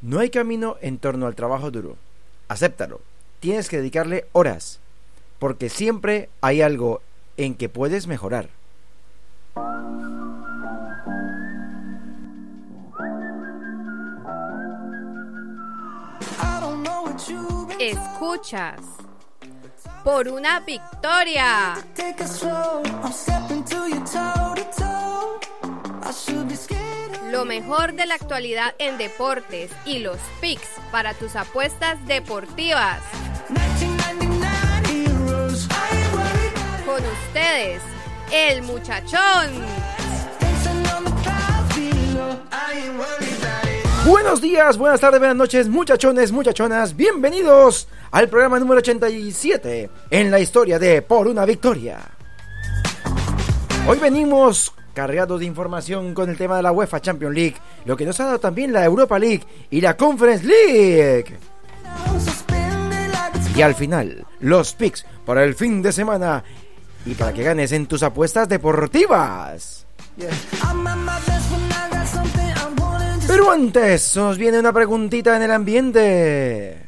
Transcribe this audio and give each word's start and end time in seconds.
No 0.00 0.20
hay 0.20 0.30
camino 0.30 0.76
en 0.80 0.98
torno 0.98 1.26
al 1.26 1.34
trabajo 1.34 1.70
duro. 1.70 1.96
Acéptalo. 2.46 3.00
Tienes 3.40 3.68
que 3.68 3.78
dedicarle 3.78 4.26
horas, 4.32 4.78
porque 5.38 5.68
siempre 5.68 6.28
hay 6.40 6.62
algo 6.62 7.02
en 7.36 7.54
que 7.54 7.68
puedes 7.68 8.06
mejorar. 8.06 8.48
Escuchas 17.80 18.80
por 20.04 20.28
una 20.28 20.60
victoria. 20.60 21.76
Lo 27.30 27.44
mejor 27.44 27.92
de 27.92 28.06
la 28.06 28.14
actualidad 28.14 28.74
en 28.78 28.96
deportes 28.96 29.70
y 29.84 29.98
los 29.98 30.16
picks 30.40 30.68
para 30.90 31.12
tus 31.12 31.36
apuestas 31.36 31.98
deportivas. 32.06 33.02
Con 36.86 37.04
ustedes, 37.04 37.82
el 38.32 38.62
muchachón. 38.62 39.50
Buenos 44.06 44.40
días, 44.40 44.78
buenas 44.78 45.00
tardes, 45.00 45.20
buenas 45.20 45.36
noches, 45.36 45.68
muchachones, 45.68 46.32
muchachonas. 46.32 46.96
Bienvenidos 46.96 47.88
al 48.10 48.30
programa 48.30 48.58
número 48.58 48.78
87 48.78 49.90
en 50.08 50.30
la 50.30 50.40
historia 50.40 50.78
de 50.78 51.02
Por 51.02 51.28
una 51.28 51.44
Victoria. 51.44 51.98
Hoy 53.86 53.98
venimos 53.98 54.72
cargados 54.98 55.38
de 55.38 55.46
información 55.46 56.12
con 56.12 56.28
el 56.28 56.36
tema 56.36 56.56
de 56.56 56.62
la 56.64 56.72
UEFA 56.72 57.00
Champions 57.00 57.32
League, 57.32 57.54
lo 57.84 57.96
que 57.96 58.04
nos 58.04 58.18
ha 58.18 58.24
dado 58.24 58.40
también 58.40 58.72
la 58.72 58.84
Europa 58.84 59.16
League 59.16 59.44
y 59.70 59.80
la 59.80 59.96
Conference 59.96 60.44
League. 60.44 61.38
Y 63.54 63.62
al 63.62 63.76
final, 63.76 64.26
los 64.40 64.74
picks 64.74 65.06
para 65.24 65.44
el 65.44 65.54
fin 65.54 65.82
de 65.82 65.92
semana 65.92 66.42
y 67.06 67.14
para 67.14 67.32
que 67.32 67.44
ganes 67.44 67.70
en 67.70 67.86
tus 67.86 68.02
apuestas 68.02 68.48
deportivas. 68.48 69.86
Pero 73.28 73.52
antes, 73.52 74.16
nos 74.16 74.36
viene 74.36 74.58
una 74.58 74.72
preguntita 74.72 75.36
en 75.36 75.42
el 75.42 75.52
ambiente. 75.52 76.87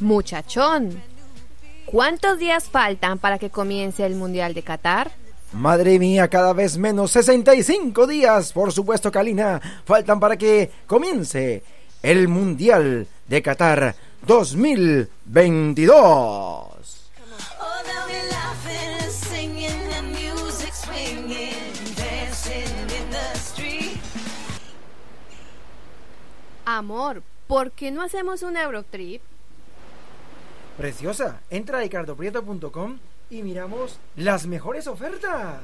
Muchachón, 0.00 1.02
¿cuántos 1.84 2.38
días 2.38 2.70
faltan 2.70 3.18
para 3.18 3.38
que 3.38 3.50
comience 3.50 4.06
el 4.06 4.14
Mundial 4.14 4.54
de 4.54 4.62
Qatar? 4.62 5.10
Madre 5.52 5.98
mía, 5.98 6.28
cada 6.28 6.54
vez 6.54 6.78
menos 6.78 7.10
65 7.10 8.06
días, 8.06 8.52
por 8.52 8.72
supuesto, 8.72 9.12
Kalina, 9.12 9.60
faltan 9.84 10.18
para 10.18 10.38
que 10.38 10.70
comience 10.86 11.62
el 12.02 12.28
Mundial 12.28 13.06
de 13.26 13.42
Qatar 13.42 13.94
2022. 14.26 17.10
Amor, 26.64 27.22
¿por 27.46 27.72
qué 27.72 27.90
no 27.90 28.02
hacemos 28.02 28.42
un 28.42 28.56
Eurotrip? 28.56 29.20
Preciosa, 30.76 31.40
entra 31.50 31.78
a 31.78 31.80
ricardoprieto.com 31.82 32.98
y 33.30 33.42
miramos 33.42 33.98
las 34.16 34.46
mejores 34.46 34.86
ofertas. 34.86 35.60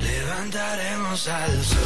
Levantaremos 0.00 1.28
al 1.28 1.62
sol. 1.62 1.78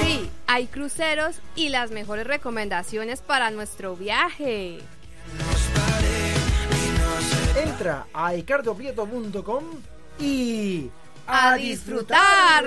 Sí, 0.00 0.30
hay 0.46 0.66
cruceros 0.66 1.40
y 1.56 1.68
las 1.68 1.90
mejores 1.90 2.26
recomendaciones 2.26 3.20
para 3.20 3.50
nuestro 3.50 3.96
viaje. 3.96 4.78
Entra 7.56 8.06
a 8.12 8.32
ricardoprieto.com 8.32 9.64
y 10.18 10.90
¡A 11.26 11.56
disfrutar! 11.56 12.64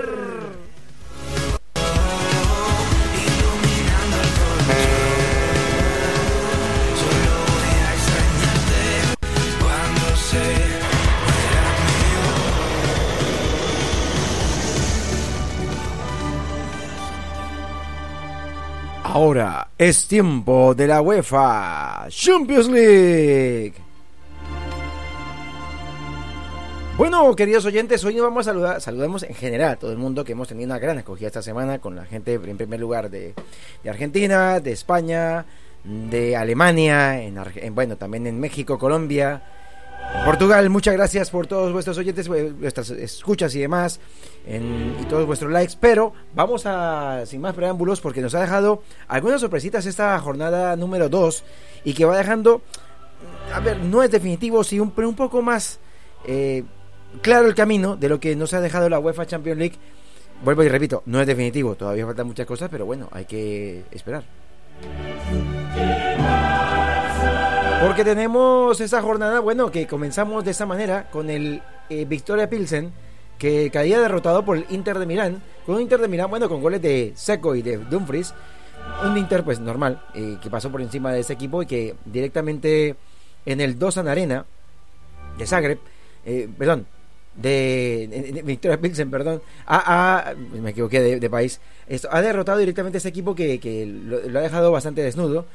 Ahora 19.09 19.69
es 19.78 20.06
tiempo 20.06 20.75
de 20.75 20.85
la 20.85 21.01
UEFA 21.01 22.07
Champions 22.09 22.68
League. 22.68 23.73
Bueno, 26.97 27.34
queridos 27.35 27.63
oyentes, 27.66 28.03
hoy 28.03 28.16
nos 28.16 28.23
vamos 28.23 28.47
a 28.47 28.51
saludar, 28.51 28.81
saludamos 28.81 29.23
en 29.23 29.34
general 29.34 29.72
a 29.72 29.75
todo 29.78 29.91
el 29.94 29.97
mundo 29.97 30.25
que 30.25 30.34
hemos 30.34 30.50
tenido 30.50 30.66
una 30.67 30.78
gran 30.79 30.97
acogida 30.97 31.28
esta 31.28 31.41
semana 31.41 31.79
con 31.79 31.96
la 31.96 32.03
gente 32.06 32.34
en 32.34 32.57
primer 32.57 32.79
lugar 32.81 33.09
de, 33.09 33.34
Argentina, 33.88 34.59
de 34.59 34.72
España, 34.73 35.46
de 35.85 36.35
Alemania, 36.35 37.22
en, 37.22 37.38
en- 37.56 37.75
bueno, 37.75 37.96
también 37.96 38.28
en 38.28 38.38
México, 38.40 38.78
Colombia, 38.78 39.41
Portugal. 40.25 40.69
Muchas 40.69 40.94
gracias 40.94 41.29
por 41.29 41.47
todos 41.47 41.72
vuestros 41.72 41.97
oyentes, 41.97 42.29
vue- 42.29 42.53
vuestras 42.59 42.90
escuchas 42.90 43.53
y 43.56 43.59
demás, 43.59 44.00
y 44.45 45.06
todos 45.06 45.25
vuestros 45.25 45.51
likes. 45.51 45.75
Pero 45.79 46.13
vamos 46.35 46.63
a, 46.66 47.23
sin 47.25 47.41
más 47.41 47.53
preámbulos, 47.53 48.01
porque 48.01 48.22
nos 48.22 48.35
ha 48.35 48.41
dejado 48.41 48.84
algunas 49.07 49.41
sorpresitas 49.41 49.85
esta 49.85 50.17
jornada 50.19 50.75
número 50.75 51.09
2 51.09 51.44
y 51.85 51.94
que 51.94 52.06
va 52.06 52.17
dejando, 52.17 52.62
a 53.53 53.59
ver, 53.59 53.79
no 53.79 54.03
es 54.03 54.12
definitivo, 54.12 54.63
sí, 54.63 54.79
un 54.79 54.91
poco 54.91 55.41
más 55.41 55.79
eh, 56.25 56.63
claro 57.22 57.47
el 57.47 57.56
camino 57.56 57.96
de 57.96 58.09
lo 58.09 58.19
que 58.19 58.35
nos 58.35 58.53
ha 58.53 58.59
dejado 58.62 58.90
la 58.90 59.00
UEFA 59.00 59.25
Champions 59.25 59.57
League. 59.59 59.75
Vuelvo 60.44 60.63
y 60.63 60.69
repito, 60.69 61.03
no 61.07 61.19
es 61.22 61.25
definitivo, 61.28 61.75
todavía 61.75 62.06
faltan 62.06 62.28
muchas 62.28 62.46
cosas, 62.46 62.69
pero 62.69 62.85
bueno, 62.85 63.07
hay 63.12 63.25
que 63.25 63.84
esperar. 63.91 64.23
Porque 67.82 68.04
tenemos 68.04 68.82
esa 68.82 69.02
jornada, 69.02 69.40
bueno, 69.40 69.72
que 69.72 69.86
comenzamos 69.88 70.44
de 70.44 70.52
esta 70.52 70.66
manera 70.66 71.10
con 71.12 71.30
el 71.30 71.62
eh, 71.90 72.06
Victoria 72.06 72.50
Pilsen, 72.50 72.92
que 73.38 73.70
caía 73.72 74.00
derrotado 74.00 74.44
por 74.44 74.58
el 74.58 74.66
Inter 74.70 74.98
de 74.98 75.06
Milán, 75.06 75.44
con 75.66 75.76
un 75.76 75.82
Inter 75.82 76.00
de 76.02 76.08
Milán, 76.08 76.30
bueno, 76.30 76.50
con 76.50 76.62
goles 76.62 76.82
de 76.82 77.14
Seco 77.16 77.56
y 77.56 77.62
de 77.62 77.78
Dumfries, 77.78 78.34
un 79.06 79.16
Inter 79.18 79.44
pues 79.44 79.60
normal, 79.60 80.02
eh, 80.16 80.38
que 80.42 80.50
pasó 80.50 80.72
por 80.72 80.82
encima 80.82 81.12
de 81.14 81.20
ese 81.20 81.34
equipo 81.34 81.62
y 81.62 81.68
que 81.68 81.96
directamente 82.06 82.96
en 83.46 83.62
el 83.62 83.78
Dosan 83.78 84.08
Arena 84.08 84.46
de 85.38 85.46
Zagreb, 85.46 85.78
eh, 86.26 86.50
perdón, 86.58 86.88
de, 87.36 88.42
Victoria 88.44 88.82
Pilsen, 88.82 89.12
perdón, 89.12 89.42
ha- 89.68 90.34
me 90.52 90.72
equivoqué 90.72 91.00
de, 91.20 91.30
país, 91.30 91.62
esto, 91.88 92.09
ha 92.12 92.22
derrotado 92.24 92.58
directamente 92.58 92.98
a 92.98 93.00
ese 93.00 93.09
equipo 93.09 93.36
que, 93.36 93.59
que 93.59 93.86
lo, 93.86 94.20
lo 94.28 94.40
ha 94.40 94.42
dejado 94.42 94.72
bastante 94.72 95.04
desnudo. 95.04 95.46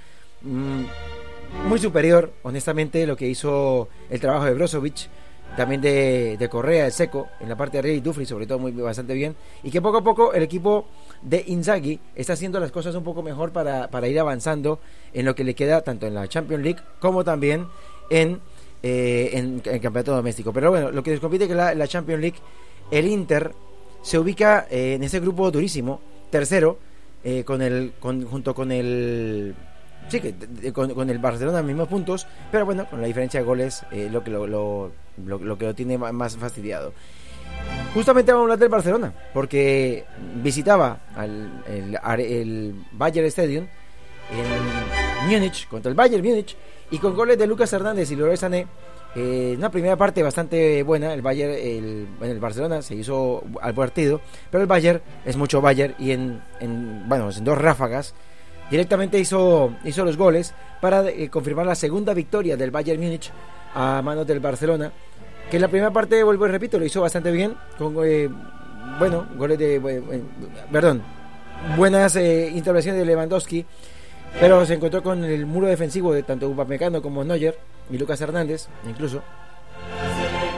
Mm, 0.43 0.85
muy 1.67 1.79
superior, 1.79 2.33
honestamente, 2.43 3.07
lo 3.07 3.17
que 3.17 3.29
hizo 3.29 3.89
el 4.11 4.21
trabajo 4.21 4.45
de 4.47 4.55
Brozovic, 4.55 5.09
también 5.57 5.81
de, 5.81 6.37
de 6.39 6.49
Correa, 6.49 6.85
de 6.85 6.91
Seco, 6.91 7.29
en 7.41 7.49
la 7.49 7.57
parte 7.57 7.73
de 7.73 7.79
arriba 7.81 7.97
y 7.97 8.01
Dufri, 8.01 8.27
sobre 8.27 8.47
todo, 8.47 8.59
muy 8.59 8.73
bastante 8.73 9.15
bien. 9.15 9.37
Y 9.63 9.71
que 9.71 9.83
poco 9.83 9.99
a 9.99 10.03
poco 10.03 10.33
el 10.33 10.43
equipo 10.43 10.87
de 11.21 11.45
Inzaghi 11.47 12.01
está 12.15 12.33
haciendo 12.33 12.59
las 12.59 12.73
cosas 12.73 12.95
un 12.95 13.05
poco 13.05 13.23
mejor 13.23 13.53
para, 13.53 13.89
para 13.89 14.09
ir 14.09 14.19
avanzando 14.19 14.81
en 15.13 15.27
lo 15.27 15.35
que 15.35 15.45
le 15.45 15.55
queda 15.55 15.83
tanto 15.83 16.07
en 16.07 16.15
la 16.15 16.27
Champions 16.27 16.65
League 16.65 16.81
como 17.01 17.23
también 17.23 17.67
en, 18.09 18.41
eh, 18.83 19.31
en, 19.35 19.63
el 19.65 19.81
campeonato 19.81 20.15
doméstico. 20.15 20.53
Pero 20.53 20.71
bueno, 20.71 20.91
lo 20.91 21.03
que 21.03 21.11
les 21.11 21.21
compite 21.21 21.47
que 21.47 21.55
la, 21.55 21.75
la 21.75 21.87
Champions 21.87 22.21
League, 22.21 22.39
el 22.91 23.07
Inter 23.07 23.53
se 24.03 24.19
ubica 24.19 24.67
eh, 24.71 24.95
en 24.95 25.03
ese 25.05 25.21
grupo 25.21 25.51
durísimo, 25.51 26.01
tercero, 26.31 26.79
eh, 27.25 27.45
con 27.45 27.63
el, 27.63 27.93
con, 28.01 28.25
junto 28.27 28.55
con 28.55 28.73
el 28.73 29.55
sí, 30.09 30.21
que, 30.21 30.73
con, 30.73 30.93
con 30.95 31.09
el 31.11 31.19
Barcelona 31.19 31.63
mismos 31.63 31.89
puntos, 31.89 32.27
pero 32.51 32.65
bueno, 32.65 32.87
con 32.87 33.01
la 33.01 33.07
diferencia 33.07 33.41
de 33.41 33.47
goles, 33.47 33.85
eh, 33.91 34.09
lo, 34.11 34.23
que 34.25 34.31
lo, 34.31 34.47
lo, 34.47 34.93
lo- 35.27 35.39
lo 35.39 35.59
que 35.59 35.67
lo 35.67 35.75
tiene 35.75 35.99
más 35.99 36.37
fastidiado. 36.37 36.93
Justamente 37.95 38.33
vamos 38.33 38.43
a 38.43 38.45
hablar 38.45 38.59
del 38.59 38.69
Barcelona, 38.69 39.13
porque 39.35 40.05
visitaba 40.43 41.01
al, 41.15 41.63
el, 41.69 41.99
el 42.21 42.75
Bayern 42.93 43.27
Stadium 43.29 43.67
en 44.33 45.29
Múnich, 45.31 45.69
contra 45.69 45.91
el 45.91 45.95
Bayern 45.95 46.25
Múnich, 46.27 46.57
y 46.91 46.99
con 46.99 47.15
goles 47.15 47.39
de 47.39 47.47
Lucas 47.47 47.73
Hernández 47.73 48.11
y 48.11 48.17
Leroy 48.17 48.37
Sané, 48.37 48.67
eh, 49.15 49.55
una 49.59 49.71
primera 49.71 49.97
parte 49.97 50.23
bastante 50.23 50.83
buena, 50.83 51.13
el 51.13 51.21
Bayern, 51.21 51.53
el, 51.53 52.07
bueno, 52.19 52.33
el 52.33 52.41
Barcelona 52.41 52.81
se 52.81 52.95
hizo 52.95 53.43
al 53.61 53.75
partido, 53.75 54.23
pero 54.51 54.63
el 54.63 54.67
Bayern 54.69 55.03
es 55.27 55.37
mucho 55.37 55.61
Bayern 55.61 55.95
y 55.99 56.13
en, 56.13 56.41
en 56.61 57.07
bueno, 57.09 57.31
en 57.31 57.45
dos 57.45 57.59
ráfagas 57.59 58.15
directamente 58.71 59.19
hizo, 59.19 59.75
hizo 59.85 60.05
los 60.05 60.17
goles 60.17 60.55
para 60.81 61.09
eh, 61.09 61.29
confirmar 61.29 61.67
la 61.67 61.75
segunda 61.75 62.15
victoria 62.15 62.57
del 62.57 62.71
Bayern 62.71 63.01
Múnich 63.01 63.31
a 63.75 64.03
manos 64.03 64.27
del 64.27 64.41
Barcelona. 64.41 64.93
Que 65.51 65.57
en 65.57 65.63
la 65.63 65.69
primera 65.69 65.93
parte, 65.93 66.23
vuelvo 66.23 66.47
y 66.47 66.51
repito, 66.51 66.79
lo 66.79 66.85
hizo 66.85 67.01
bastante 67.01 67.31
bien. 67.31 67.55
Con, 67.79 67.95
eh, 68.05 68.29
bueno, 68.99 69.27
goles 69.37 69.59
de. 69.59 70.23
perdón, 70.71 71.03
buenas 71.77 72.17
eh, 72.17 72.51
intervenciones 72.55 73.01
de 73.01 73.07
Lewandowski. 73.07 73.65
Pero 74.41 74.65
se 74.65 74.75
encontró 74.75 75.03
con 75.03 75.25
el 75.25 75.45
muro 75.45 75.67
defensivo 75.67 76.13
de 76.15 76.23
tanto 76.23 76.49
Upamecano 76.49 77.03
como 77.03 77.23
Neuer 77.23 77.59
y 77.91 77.99
Lucas 77.99 78.21
Hernández, 78.21 78.67
incluso. 78.89 79.23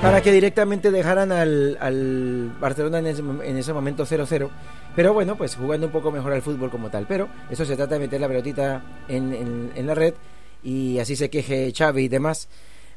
Para 0.00 0.20
que 0.20 0.30
directamente 0.30 0.90
dejaran 0.90 1.32
al, 1.32 1.76
al 1.80 2.52
Barcelona 2.60 3.00
en 3.00 3.06
ese, 3.08 3.22
en 3.22 3.56
ese 3.56 3.72
momento 3.72 4.06
0-0. 4.06 4.48
Pero 4.96 5.12
bueno, 5.12 5.36
pues 5.36 5.56
jugando 5.56 5.86
un 5.86 5.92
poco 5.92 6.10
mejor 6.12 6.32
al 6.32 6.42
fútbol 6.42 6.70
como 6.70 6.90
tal. 6.90 7.06
Pero 7.06 7.28
eso 7.50 7.64
se 7.64 7.76
trata 7.76 7.94
de 7.94 8.00
meter 8.00 8.20
la 8.20 8.28
pelotita 8.28 8.82
en, 9.08 9.70
en- 9.74 9.86
la 9.86 9.94
red 9.94 10.14
y 10.62 10.98
así 10.98 11.16
se 11.16 11.28
queje 11.30 11.72
Xavi 11.76 12.04
y 12.04 12.08
demás. 12.08 12.48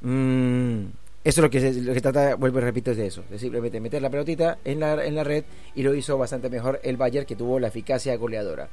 Mm, 0.01 0.85
eso 1.23 1.41
es 1.41 1.43
lo 1.43 1.49
que, 1.49 1.73
lo 1.73 1.93
que 1.93 2.01
trata, 2.01 2.35
vuelvo 2.35 2.59
y 2.59 2.61
repito, 2.61 2.91
es 2.91 2.97
de 2.97 3.07
eso. 3.07 3.23
De 3.29 3.39
simplemente 3.39 3.79
meter 3.81 4.01
la 4.01 4.09
pelotita 4.09 4.59
en 4.63 4.79
la, 4.79 5.03
en 5.05 5.15
la 5.15 5.23
red 5.23 5.43
y 5.75 5.83
lo 5.83 5.93
hizo 5.95 6.17
bastante 6.17 6.49
mejor 6.49 6.79
el 6.83 6.97
Bayern 6.97 7.25
que 7.25 7.35
tuvo 7.35 7.59
la 7.59 7.67
eficacia 7.67 8.15
goleadora. 8.15 8.69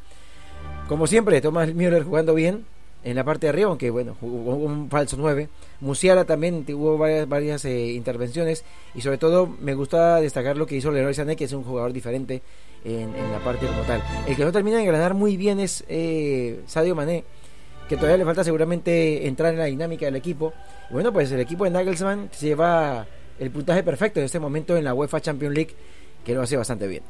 Como 0.88 1.06
siempre, 1.06 1.40
Thomas 1.40 1.74
Müller 1.74 2.04
jugando 2.04 2.34
bien 2.34 2.64
en 3.02 3.16
la 3.16 3.24
parte 3.24 3.46
de 3.46 3.50
arriba, 3.50 3.68
aunque 3.70 3.90
bueno, 3.90 4.16
jugó 4.20 4.54
un 4.56 4.88
falso 4.90 5.16
9. 5.18 5.48
Musiala 5.84 6.24
también 6.24 6.64
tuvo 6.64 6.96
varias, 6.96 7.64
eh, 7.66 7.92
intervenciones 7.92 8.64
y 8.94 9.02
sobre 9.02 9.18
todo 9.18 9.46
me 9.60 9.74
gusta 9.74 10.16
destacar 10.16 10.56
lo 10.56 10.64
que 10.64 10.76
hizo 10.76 10.90
Leroy 10.90 11.12
Sané, 11.12 11.36
que 11.36 11.44
es 11.44 11.52
un 11.52 11.62
jugador 11.62 11.92
diferente 11.92 12.40
en, 12.86 13.12
la 13.30 13.38
parte 13.40 13.66
como 13.66 13.82
tal. 13.82 14.02
El 14.26 14.34
que 14.34 14.46
no 14.46 14.50
termina 14.50 14.78
de 14.78 14.86
ganar 14.86 15.12
muy 15.12 15.36
bien 15.36 15.60
es 15.60 15.84
eh, 15.88 16.62
Sadio 16.66 16.94
Mané, 16.94 17.24
que 17.86 17.96
todavía 17.96 18.16
le 18.16 18.24
falta 18.24 18.42
seguramente 18.42 19.26
entrar 19.26 19.52
en 19.52 19.58
la 19.58 19.66
dinámica 19.66 20.06
del 20.06 20.16
equipo. 20.16 20.54
Bueno, 20.88 21.12
pues 21.12 21.30
el 21.32 21.40
equipo 21.40 21.64
de 21.64 21.70
Nagelsmann 21.70 22.30
se 22.32 22.46
lleva 22.46 23.06
el 23.38 23.50
puntaje 23.50 23.82
perfecto 23.82 24.20
en 24.20 24.24
este 24.24 24.40
momento 24.40 24.78
en 24.78 24.84
la 24.84 24.94
UEFA 24.94 25.20
Champions 25.20 25.54
League, 25.54 25.74
que 26.24 26.34
lo 26.34 26.40
hace 26.40 26.56
bastante 26.56 26.86
bien. 26.88 27.02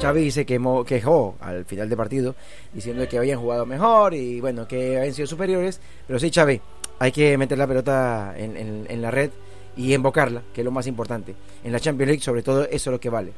Xavi 0.00 0.30
se 0.30 0.44
quemó, 0.44 0.84
quejó 0.84 1.36
al 1.40 1.64
final 1.64 1.88
del 1.88 1.96
partido 1.96 2.34
diciendo 2.72 3.06
que 3.08 3.16
habían 3.18 3.40
jugado 3.40 3.64
mejor 3.64 4.12
y 4.14 4.40
bueno, 4.40 4.66
que 4.68 4.98
habían 4.98 5.14
sido 5.14 5.26
superiores. 5.26 5.80
Pero 6.06 6.18
sí, 6.18 6.30
Xavi, 6.30 6.60
hay 6.98 7.12
que 7.12 7.38
meter 7.38 7.56
la 7.58 7.66
pelota 7.66 8.34
en, 8.36 8.86
en- 8.88 9.02
la 9.02 9.10
red 9.10 9.30
y 9.76 9.92
embocarla, 9.94 10.42
que 10.52 10.60
es 10.60 10.64
lo 10.64 10.70
más 10.70 10.86
importante. 10.86 11.34
En 11.64 11.72
la 11.72 11.80
Champions 11.80 12.08
League, 12.08 12.22
sobre 12.22 12.42
todo, 12.42 12.64
eso 12.64 12.90
es 12.90 12.92
lo 12.92 13.00
que 13.00 13.08
vale. 13.10 13.32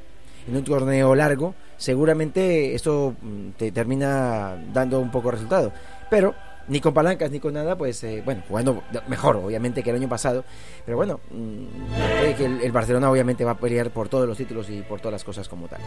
En 0.49 0.57
un 0.57 0.65
torneo 0.65 1.15
largo, 1.15 1.55
seguramente 1.77 2.75
esto 2.75 3.15
mm, 3.21 3.51
te 3.57 3.71
termina 3.73 4.57
dando 4.73 5.01
un 5.01 5.11
poco 5.11 5.29
de 5.29 5.33
resultado. 5.33 5.73
Pero 6.11 6.35
ni 6.69 6.81
con 6.81 6.93
palancas 6.93 7.31
ni 7.31 7.41
con 7.41 7.55
nada, 7.55 7.77
pues 7.77 8.03
eh, 8.05 8.23
bueno, 8.25 8.43
jugando 8.49 8.83
mejor, 9.09 9.37
obviamente, 9.37 9.83
que 9.83 9.91
el 9.91 9.97
año 9.97 10.09
pasado. 10.09 10.45
Pero 10.85 10.97
bueno, 10.97 11.21
mm, 11.31 12.43
el, 12.43 12.61
el 12.63 12.73
Barcelona 12.73 13.11
obviamente 13.11 13.45
va 13.45 13.53
a 13.53 13.59
pelear 13.59 13.91
por 13.91 14.09
todos 14.09 14.27
los 14.27 14.37
títulos 14.37 14.69
y 14.71 14.83
por 14.83 15.01
todas 15.01 15.13
las 15.13 15.25
cosas 15.25 15.49
como 15.49 15.69
tal. 15.69 15.81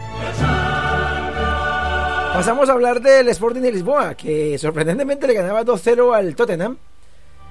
Pasamos 2.34 2.70
a 2.70 2.74
hablar 2.74 3.02
del 3.02 3.28
Sporting 3.30 3.62
de 3.62 3.72
Lisboa, 3.72 4.16
que 4.16 4.58
sorprendentemente 4.58 5.28
le 5.28 5.34
ganaba 5.34 5.66
2-0 5.66 6.16
al 6.16 6.36
Tottenham, 6.36 6.78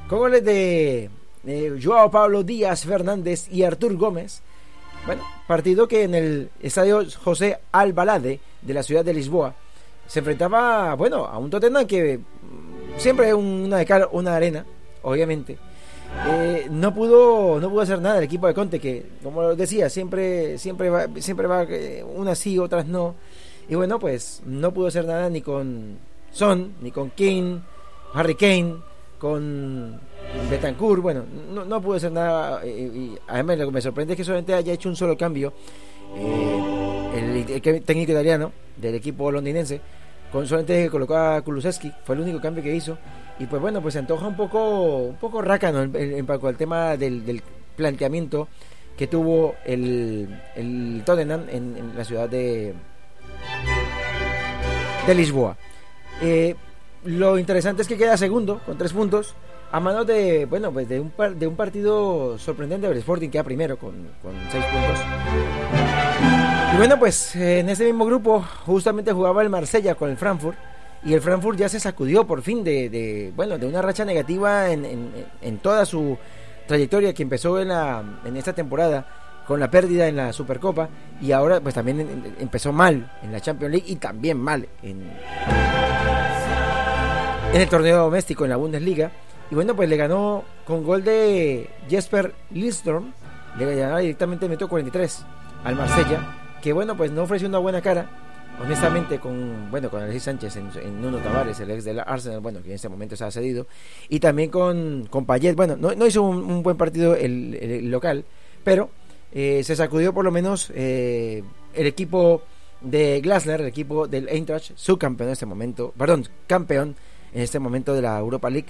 con 0.08 0.20
goles 0.20 0.44
de 0.44 1.10
eh, 1.46 1.78
Joao 1.82 2.10
Pablo 2.10 2.42
Díaz 2.42 2.84
Fernández 2.84 3.48
y 3.50 3.64
Artur 3.64 3.96
Gómez. 3.96 4.40
Bueno, 5.04 5.22
partido 5.46 5.88
que 5.88 6.04
en 6.04 6.14
el 6.14 6.50
estadio 6.62 7.02
José 7.22 7.58
Albalade 7.72 8.40
de 8.62 8.74
la 8.74 8.82
ciudad 8.82 9.04
de 9.04 9.14
Lisboa 9.14 9.54
se 10.06 10.20
enfrentaba, 10.20 10.94
bueno, 10.94 11.26
a 11.26 11.38
un 11.38 11.50
Tottenham 11.50 11.86
que 11.86 12.20
siempre 12.98 13.32
una 13.32 13.78
de 13.78 13.86
cal, 13.86 14.08
una 14.12 14.32
de 14.32 14.36
arena, 14.36 14.66
obviamente. 15.02 15.58
Eh, 16.26 16.68
no 16.70 16.94
pudo 16.94 17.60
no 17.60 17.68
pudo 17.68 17.82
hacer 17.82 18.00
nada 18.00 18.16
el 18.16 18.24
equipo 18.24 18.46
de 18.46 18.54
Conte 18.54 18.80
que 18.80 19.04
como 19.22 19.54
decía 19.54 19.90
siempre 19.90 20.56
siempre 20.56 20.88
va 20.88 21.06
siempre 21.18 21.46
va 21.46 21.64
eh, 21.64 22.02
unas 22.02 22.38
sí 22.38 22.58
otras 22.58 22.86
no 22.86 23.14
y 23.68 23.74
bueno 23.74 23.98
pues 23.98 24.40
no 24.46 24.72
pudo 24.72 24.86
hacer 24.86 25.04
nada 25.04 25.28
ni 25.28 25.42
con 25.42 25.98
Son 26.32 26.72
ni 26.80 26.90
con 26.92 27.10
King 27.10 27.58
Harry 28.14 28.36
Kane 28.36 28.76
con 29.18 30.00
Betancourt 30.48 31.02
bueno 31.02 31.24
no, 31.52 31.66
no 31.66 31.82
pudo 31.82 31.96
hacer 31.96 32.10
nada 32.10 32.62
eh, 32.64 32.70
y 32.70 33.18
además 33.28 33.58
lo 33.58 33.66
que 33.66 33.72
me 33.72 33.82
sorprende 33.82 34.14
es 34.14 34.16
que 34.16 34.24
solamente 34.24 34.54
haya 34.54 34.72
hecho 34.72 34.88
un 34.88 34.96
solo 34.96 35.14
cambio 35.14 35.52
eh, 36.16 37.10
el, 37.16 37.62
el 37.66 37.82
técnico 37.82 38.12
italiano 38.12 38.50
del 38.78 38.94
equipo 38.94 39.30
londinense 39.30 39.78
con 40.32 40.46
solamente 40.46 40.88
colocó 40.90 41.16
a 41.16 41.40
Kulusevski 41.42 41.92
fue 42.04 42.14
el 42.14 42.22
único 42.22 42.40
cambio 42.40 42.62
que 42.62 42.74
hizo. 42.74 42.98
Y 43.38 43.46
pues 43.46 43.62
bueno 43.62 43.80
pues 43.80 43.92
se 43.94 44.00
antoja 44.00 44.26
un 44.26 44.36
poco 44.36 44.96
un 44.96 45.16
poco 45.16 45.40
rácano 45.42 45.82
en, 45.82 45.94
al 46.48 46.56
tema 46.56 46.96
del, 46.96 47.24
del 47.24 47.40
planteamiento 47.76 48.48
que 48.96 49.06
tuvo 49.06 49.54
el, 49.64 50.28
el 50.56 51.02
Tottenham 51.06 51.44
en, 51.48 51.76
la 51.96 52.04
ciudad 52.04 52.28
de 52.28 52.74
de 55.06 55.14
Lisboa. 55.14 55.56
Eh, 56.20 56.56
lo 57.04 57.38
interesante 57.38 57.82
es 57.82 57.88
que 57.88 57.96
queda 57.96 58.16
segundo 58.16 58.60
con 58.66 58.76
tres 58.76 58.92
puntos 58.92 59.34
a 59.70 59.78
manos 59.78 60.04
de 60.06 60.46
bueno 60.46 60.72
pues 60.72 60.88
de 60.88 60.98
un 60.98 61.10
par- 61.10 61.36
de 61.36 61.46
un 61.46 61.54
partido 61.54 62.36
sorprendente 62.38 62.88
el 62.88 62.98
Sporting 62.98 63.28
queda 63.30 63.44
primero 63.44 63.78
con, 63.78 63.94
con 64.20 64.32
seis 64.50 64.64
puntos 64.64 65.77
y 66.72 66.76
bueno, 66.76 66.98
pues 66.98 67.34
eh, 67.36 67.60
en 67.60 67.68
ese 67.70 67.84
mismo 67.84 68.04
grupo 68.04 68.44
justamente 68.66 69.12
jugaba 69.12 69.42
el 69.42 69.48
Marsella 69.50 69.94
con 69.94 70.10
el 70.10 70.16
Frankfurt 70.16 70.56
y 71.04 71.14
el 71.14 71.20
Frankfurt 71.20 71.58
ya 71.58 71.68
se 71.68 71.80
sacudió 71.80 72.26
por 72.26 72.42
fin 72.42 72.62
de, 72.64 73.32
bueno 73.34 73.56
de 73.58 73.66
una 73.66 73.80
racha 73.82 74.04
negativa 74.04 74.70
en, 74.70 74.84
en- 75.40 75.58
toda 75.58 75.86
su 75.86 76.18
trayectoria 76.66 77.14
que 77.14 77.22
empezó 77.22 77.58
en, 77.60 77.68
la, 77.68 78.02
en 78.24 78.36
esta 78.36 78.52
temporada 78.52 79.06
con 79.46 79.58
la 79.60 79.70
pérdida 79.70 80.06
en 80.08 80.16
la 80.16 80.32
Supercopa 80.32 80.88
y 81.22 81.32
ahora 81.32 81.60
pues 81.60 81.74
también 81.74 82.34
empezó 82.38 82.72
mal 82.72 83.10
en 83.22 83.32
la 83.32 83.40
Champions 83.40 83.72
League 83.72 83.90
y 83.90 83.96
también 83.96 84.38
mal 84.38 84.68
en, 84.82 85.10
en 87.54 87.60
el 87.60 87.68
torneo 87.68 87.96
doméstico 87.96 88.44
en 88.44 88.50
la 88.50 88.56
Bundesliga. 88.56 89.10
Y 89.50 89.54
bueno 89.54 89.74
pues 89.74 89.88
le 89.88 89.96
ganó 89.96 90.44
con 90.66 90.84
gol 90.84 91.02
de 91.02 91.70
Jesper 91.88 92.34
Lindström 92.52 93.12
le 93.58 93.74
ganó 93.76 93.96
directamente 93.98 94.44
en 94.44 94.52
el 94.52 94.58
minuto 94.58 94.68
43 94.68 95.24
al 95.64 95.74
Marsella 95.74 96.20
que 96.62 96.72
bueno 96.72 96.96
pues 96.96 97.10
no 97.10 97.22
ofreció 97.22 97.48
una 97.48 97.58
buena 97.58 97.80
cara 97.80 98.10
honestamente 98.62 99.18
con 99.20 99.70
bueno 99.70 99.88
con 99.90 100.02
Alexis 100.02 100.24
Sánchez 100.24 100.56
en, 100.56 100.68
en 100.82 101.00
Nuno 101.00 101.18
Tavares 101.18 101.60
el 101.60 101.70
ex 101.70 101.84
del 101.84 102.00
Arsenal 102.00 102.40
bueno 102.40 102.60
que 102.62 102.70
en 102.70 102.74
este 102.74 102.88
momento 102.88 103.14
se 103.16 103.24
ha 103.24 103.30
cedido 103.30 103.66
y 104.08 104.18
también 104.20 104.50
con, 104.50 105.06
con 105.10 105.24
Payet 105.26 105.54
bueno 105.54 105.76
no, 105.76 105.94
no 105.94 106.06
hizo 106.06 106.22
un, 106.22 106.38
un 106.38 106.62
buen 106.62 106.76
partido 106.76 107.14
el, 107.14 107.54
el- 107.60 107.90
local 107.90 108.24
pero 108.64 108.90
eh, 109.32 109.62
se 109.62 109.76
sacudió 109.76 110.12
por 110.12 110.24
lo 110.24 110.30
menos 110.32 110.72
eh, 110.74 111.44
el 111.74 111.86
equipo 111.86 112.42
de 112.80 113.20
Glasner 113.20 113.60
el 113.60 113.66
equipo 113.68 114.08
del 114.08 114.28
Eintracht 114.28 114.72
subcampeón 114.74 115.28
en 115.28 115.32
este 115.34 115.46
momento 115.46 115.92
perdón 115.96 116.26
campeón 116.48 116.96
en 117.32 117.42
este 117.42 117.58
momento 117.60 117.94
de 117.94 118.02
la 118.02 118.18
Europa 118.18 118.50
League 118.50 118.68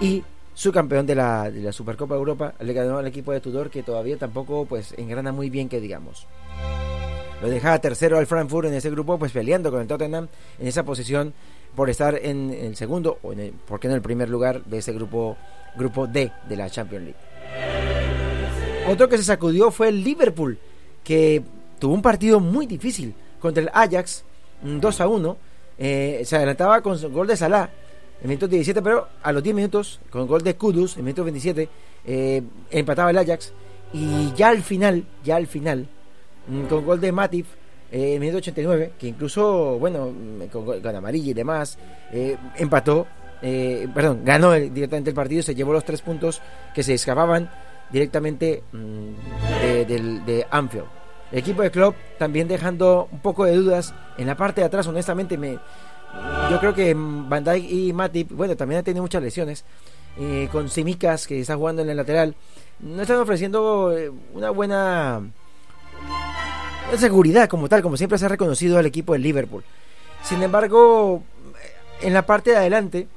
y 0.00 0.24
subcampeón 0.54 1.06
de 1.06 1.14
la, 1.14 1.50
de 1.50 1.60
la 1.60 1.72
Supercopa 1.72 2.14
de 2.14 2.18
Europa 2.18 2.54
le 2.60 2.72
ganó 2.72 2.98
al 2.98 3.06
equipo 3.06 3.32
de 3.32 3.40
Tudor 3.40 3.70
que 3.70 3.82
todavía 3.82 4.16
tampoco 4.16 4.64
pues 4.66 4.94
engrana 4.98 5.30
muy 5.32 5.48
bien 5.50 5.68
que 5.68 5.80
digamos 5.80 6.26
lo 7.42 7.50
dejaba 7.50 7.78
tercero 7.80 8.18
al 8.18 8.26
Frankfurt 8.26 8.68
en 8.68 8.74
ese 8.74 8.88
grupo, 8.88 9.18
pues 9.18 9.32
peleando 9.32 9.70
con 9.70 9.82
el 9.82 9.86
Tottenham 9.86 10.28
en 10.58 10.66
esa 10.66 10.84
posición 10.84 11.34
por 11.74 11.90
estar 11.90 12.18
en 12.22 12.50
el 12.50 12.76
segundo 12.76 13.18
o 13.22 13.32
en 13.32 13.40
el, 13.40 13.52
¿por 13.52 13.80
qué 13.80 13.88
no 13.88 13.92
en 13.92 13.96
el 13.96 14.02
primer 14.02 14.30
lugar 14.30 14.64
de 14.64 14.78
ese 14.78 14.92
grupo 14.92 15.36
grupo 15.76 16.06
D 16.06 16.30
de 16.48 16.56
la 16.56 16.70
Champions 16.70 17.04
League. 17.04 17.18
Otro 18.88 19.08
que 19.08 19.16
se 19.16 19.24
sacudió 19.24 19.70
fue 19.70 19.88
el 19.88 20.02
Liverpool, 20.02 20.58
que 21.04 21.42
tuvo 21.78 21.94
un 21.94 22.02
partido 22.02 22.40
muy 22.40 22.66
difícil 22.66 23.14
contra 23.40 23.62
el 23.62 23.70
Ajax, 23.72 24.24
un 24.62 24.80
2 24.80 25.00
a 25.00 25.08
1. 25.08 25.36
eh, 25.78 26.22
se 26.24 26.36
adelantaba 26.36 26.80
con 26.82 27.00
gol 27.12 27.26
de 27.26 27.36
Salah 27.36 27.70
en 28.22 28.28
minuto 28.28 28.46
17, 28.46 28.82
pero 28.82 29.08
a 29.22 29.32
los 29.32 29.42
10 29.42 29.56
minutos, 29.56 30.00
con 30.10 30.26
gol 30.26 30.42
de 30.42 30.54
Kudus 30.54 30.96
en 30.96 31.04
minuto 31.04 31.24
27, 31.24 31.68
eh, 32.06 32.42
empataba 32.70 33.10
el 33.10 33.18
Ajax. 33.18 33.52
Y 33.92 34.32
ya 34.34 34.48
al 34.48 34.62
final, 34.62 35.04
ya 35.24 35.36
al 35.36 35.46
final, 35.46 35.88
con 36.68 36.84
gol 36.84 37.00
de 37.00 37.12
Matip 37.12 37.46
eh, 37.90 38.14
en 38.14 38.20
minuto 38.20 38.38
89, 38.38 38.92
que 38.98 39.06
incluso, 39.08 39.78
bueno, 39.78 40.12
con, 40.50 40.80
con 40.80 40.96
amarilla 40.96 41.30
y 41.30 41.34
demás, 41.34 41.78
eh, 42.12 42.36
empató, 42.56 43.06
eh, 43.42 43.86
perdón, 43.94 44.22
ganó 44.24 44.52
directamente 44.52 45.10
el 45.10 45.16
partido, 45.16 45.42
se 45.42 45.54
llevó 45.54 45.72
los 45.72 45.84
tres 45.84 46.00
puntos 46.02 46.40
que 46.74 46.82
se 46.82 46.94
escapaban 46.94 47.50
directamente 47.90 48.62
mm, 48.72 49.60
de, 49.62 49.84
del- 49.84 50.24
de 50.24 50.46
Anfield. 50.50 50.86
El 51.30 51.38
equipo 51.38 51.62
de 51.62 51.70
Klopp 51.70 51.94
también 52.18 52.46
dejando 52.48 53.08
un 53.10 53.20
poco 53.20 53.44
de 53.44 53.56
dudas 53.56 53.94
en 54.18 54.26
la 54.26 54.36
parte 54.36 54.60
de 54.60 54.66
atrás, 54.66 54.86
honestamente 54.86 55.36
me 55.38 55.58
yo 56.50 56.60
creo 56.60 56.74
que 56.74 56.94
mm, 56.94 57.28
Van 57.28 57.42
Dijk 57.44 57.70
y 57.70 57.92
Matip, 57.92 58.32
bueno, 58.32 58.54
también 58.56 58.80
ha 58.80 58.82
tenido 58.82 59.02
muchas 59.02 59.22
lesiones. 59.22 59.64
eh, 60.18 60.46
con 60.52 60.68
Simicas 60.68 61.26
que 61.26 61.40
está 61.40 61.56
jugando 61.56 61.80
en 61.82 61.88
el 61.88 61.96
lateral, 61.96 62.34
no 62.80 63.00
están 63.00 63.16
ofreciendo 63.18 63.96
eh, 63.96 64.10
una 64.34 64.50
buena 64.50 65.22
una 66.92 67.00
seguridad 67.00 67.48
como 67.48 67.70
tal, 67.70 67.80
como 67.80 67.96
siempre 67.96 68.18
se 68.18 68.26
ha 68.26 68.28
reconocido 68.28 68.78
al 68.78 68.84
equipo 68.84 69.14
del 69.14 69.22
Liverpool. 69.22 69.64
Sin 70.22 70.42
embargo, 70.42 71.22
en 72.02 72.12
la 72.12 72.26
parte 72.26 72.50
de 72.50 72.56
adelante, 72.58 73.08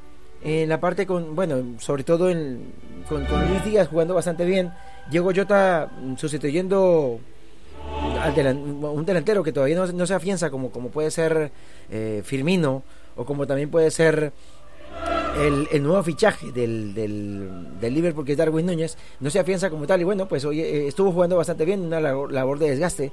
en 0.42 0.70
la 0.70 0.80
parte 0.80 1.06
con, 1.06 1.36
bueno, 1.36 1.62
sobre 1.80 2.06
todo 2.06 2.30
en, 2.30 2.72
con, 3.10 3.26
Luis 3.50 3.66
Díaz 3.66 3.90
jugando 3.90 4.14
bastante 4.14 4.46
bien, 4.46 4.72
Diego 5.12 5.32
Jota 5.36 5.92
mm, 6.02 6.16
sustituyendo 6.16 7.20
al 8.22 8.58
un 8.58 9.06
delantero 9.06 9.44
que 9.44 9.52
todavía 9.52 9.76
no, 9.76 9.86
no 9.88 10.08
se 10.08 10.14
afianza 10.14 10.50
como, 10.50 10.72
como 10.72 10.90
puede 10.90 11.12
ser 11.12 11.52
eh, 11.92 12.22
Firmino 12.24 12.84
o 13.18 13.26
como 13.26 13.46
también 13.46 13.70
puede 13.70 13.92
ser 13.92 14.32
el, 15.38 15.84
nuevo 15.84 16.02
fichaje 16.02 16.52
del, 16.52 16.94
del, 16.94 17.80
del 17.80 17.94
Liverpool 17.94 18.26
que 18.26 18.32
es 18.32 18.38
Darwin 18.38 18.66
Núñez 18.66 18.98
no 19.20 19.30
se 19.30 19.40
afianza 19.40 19.70
como 19.70 19.86
tal 19.86 20.02
y 20.02 20.04
bueno 20.04 20.28
pues 20.28 20.46
hoy 20.46 20.62
eh, 20.62 20.88
estuvo 20.88 21.12
jugando 21.12 21.38
bastante 21.38 21.66
bien 21.66 21.82
una 21.82 22.00
labor 22.00 22.58
de 22.58 22.72
desgaste 22.72 23.12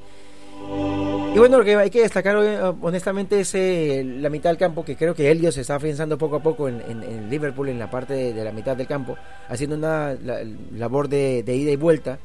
y 1.34 1.38
bueno 1.38 1.58
lo 1.58 1.64
que 1.64 1.74
hay 1.76 1.90
que 1.90 2.02
destacar 2.02 2.36
eh, 2.42 2.58
honestamente 2.82 3.40
es 3.40 3.54
eh, 3.54 4.02
la 4.04 4.28
mitad 4.28 4.50
del 4.50 4.58
campo 4.58 4.84
que 4.84 4.96
creo 4.96 5.14
que 5.14 5.30
Elliot 5.30 5.52
se 5.52 5.62
está 5.62 5.76
afianzando 5.76 6.18
poco 6.18 6.36
a 6.36 6.42
poco 6.42 6.68
en, 6.68 6.80
en- 6.88 7.02
en 7.02 7.30
Liverpool 7.30 7.68
en 7.68 7.78
la 7.78 7.90
parte 7.90 8.12
de, 8.14 8.32
de 8.34 8.44
la 8.44 8.52
mitad 8.52 8.76
del 8.76 8.86
campo 8.86 9.16
haciendo 9.48 9.76
una 9.76 10.14
la- 10.22 10.40
labor 10.76 11.08
de, 11.08 11.42
de 11.42 11.56
ida 11.56 11.70
y 11.72 11.76
vuelta 11.76 12.18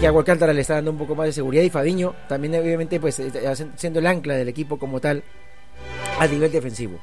que 0.00 0.06
Agua 0.06 0.20
Alcántara 0.22 0.52
le 0.52 0.60
está 0.60 0.74
dando 0.74 0.90
un 0.90 0.98
poco 0.98 1.14
más 1.14 1.26
de 1.26 1.32
seguridad 1.32 1.62
y 1.62 1.70
Fabiño 1.70 2.14
también 2.28 2.54
obviamente 2.56 3.00
pues 3.00 3.18
eh, 3.20 3.30
siendo 3.76 4.00
el 4.00 4.06
ancla 4.06 4.34
del 4.34 4.48
equipo 4.48 4.78
como 4.78 5.00
tal 5.00 5.22
a 6.18 6.26
nivel 6.26 6.50
defensivo. 6.50 6.98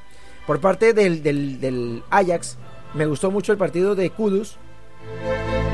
Por 0.46 0.60
parte 0.60 0.94
del, 0.94 1.24
del, 1.24 1.60
del 1.62 2.04
Ajax, 2.10 2.58
me 2.96 3.06
gustó 3.06 3.32
mucho 3.32 3.52
el 3.54 3.58
partido 3.58 3.96
de 3.96 4.10
Kudus, 4.10 4.58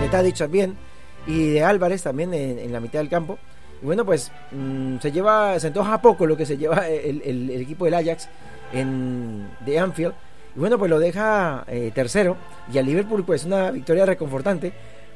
de 0.02 0.08
Tadic 0.10 0.36
también, 0.38 0.78
y 1.26 1.54
de 1.54 1.64
Álvarez 1.64 2.04
también 2.04 2.34
en, 2.34 2.60
en 2.60 2.72
la 2.72 2.80
mitad 2.80 3.00
del 3.00 3.10
campo. 3.10 3.40
Y 3.82 3.86
bueno, 3.86 4.06
pues 4.06 4.32
mm, 4.52 4.98
se 5.00 5.12
lleva, 5.12 5.60
se 5.60 5.68
antoja 5.68 6.02
poco 6.02 6.26
lo 6.26 6.36
que 6.36 6.46
se 6.46 6.58
lleva 6.58 6.88
el, 6.88 7.22
el- 7.24 7.50
equipo 7.62 7.86
del 7.86 7.94
Ajax 7.94 8.28
en, 8.74 9.48
de 9.66 9.80
Anfield. 9.80 10.14
Y 10.56 10.60
bueno, 10.60 10.78
pues 10.78 10.90
lo 10.90 11.00
deja 11.00 11.64
eh, 11.68 11.92
tercero. 11.94 12.36
Y 12.74 12.78
al 12.78 12.86
Liverpool, 12.86 13.24
pues 13.24 13.46
una 13.46 13.72
victoria 13.72 14.06
reconfortante, 14.06 14.74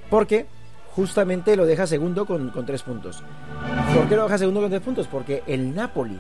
porque 0.10 0.46
justamente 0.96 1.55
lo 1.55 1.65
deja 1.65 1.88
segundo 1.88 2.25
con, 2.25 2.50
con 2.51 2.65
tres 2.65 2.84
puntos. 2.84 3.24
¿Por 3.96 4.08
qué 4.08 4.15
lo 4.15 4.24
deja 4.24 4.38
segundo 4.38 4.62
con 4.62 4.70
tres 4.70 4.82
puntos? 4.82 5.08
Porque 5.08 5.43
el 5.48 5.74
Napoli, 5.75 6.20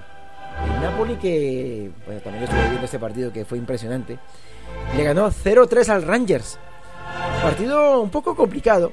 el 0.65 0.81
Napoli 0.81 1.15
que, 1.15 1.91
bueno, 2.05 2.21
también 2.21 2.43
estuve 2.45 2.61
viendo 2.69 2.85
este 2.85 2.99
partido 2.99 3.31
que 3.31 3.45
fue 3.45 3.57
impresionante, 3.59 4.17
le 4.97 5.03
ganó 5.03 5.29
0-3 5.29 5.89
al 5.89 6.01
Rangers. 6.03 6.57
Partido 7.41 8.01
un 8.01 8.09
poco 8.09 8.35
complicado, 8.35 8.91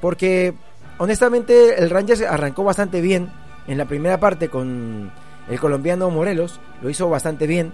porque 0.00 0.54
honestamente 0.98 1.78
el 1.82 1.90
Rangers 1.90 2.22
arrancó 2.22 2.64
bastante 2.64 3.00
bien 3.00 3.30
en 3.66 3.78
la 3.78 3.84
primera 3.86 4.18
parte 4.18 4.48
con 4.48 5.10
el 5.48 5.60
colombiano 5.60 6.10
Morelos, 6.10 6.60
lo 6.82 6.90
hizo 6.90 7.08
bastante 7.08 7.46
bien, 7.46 7.72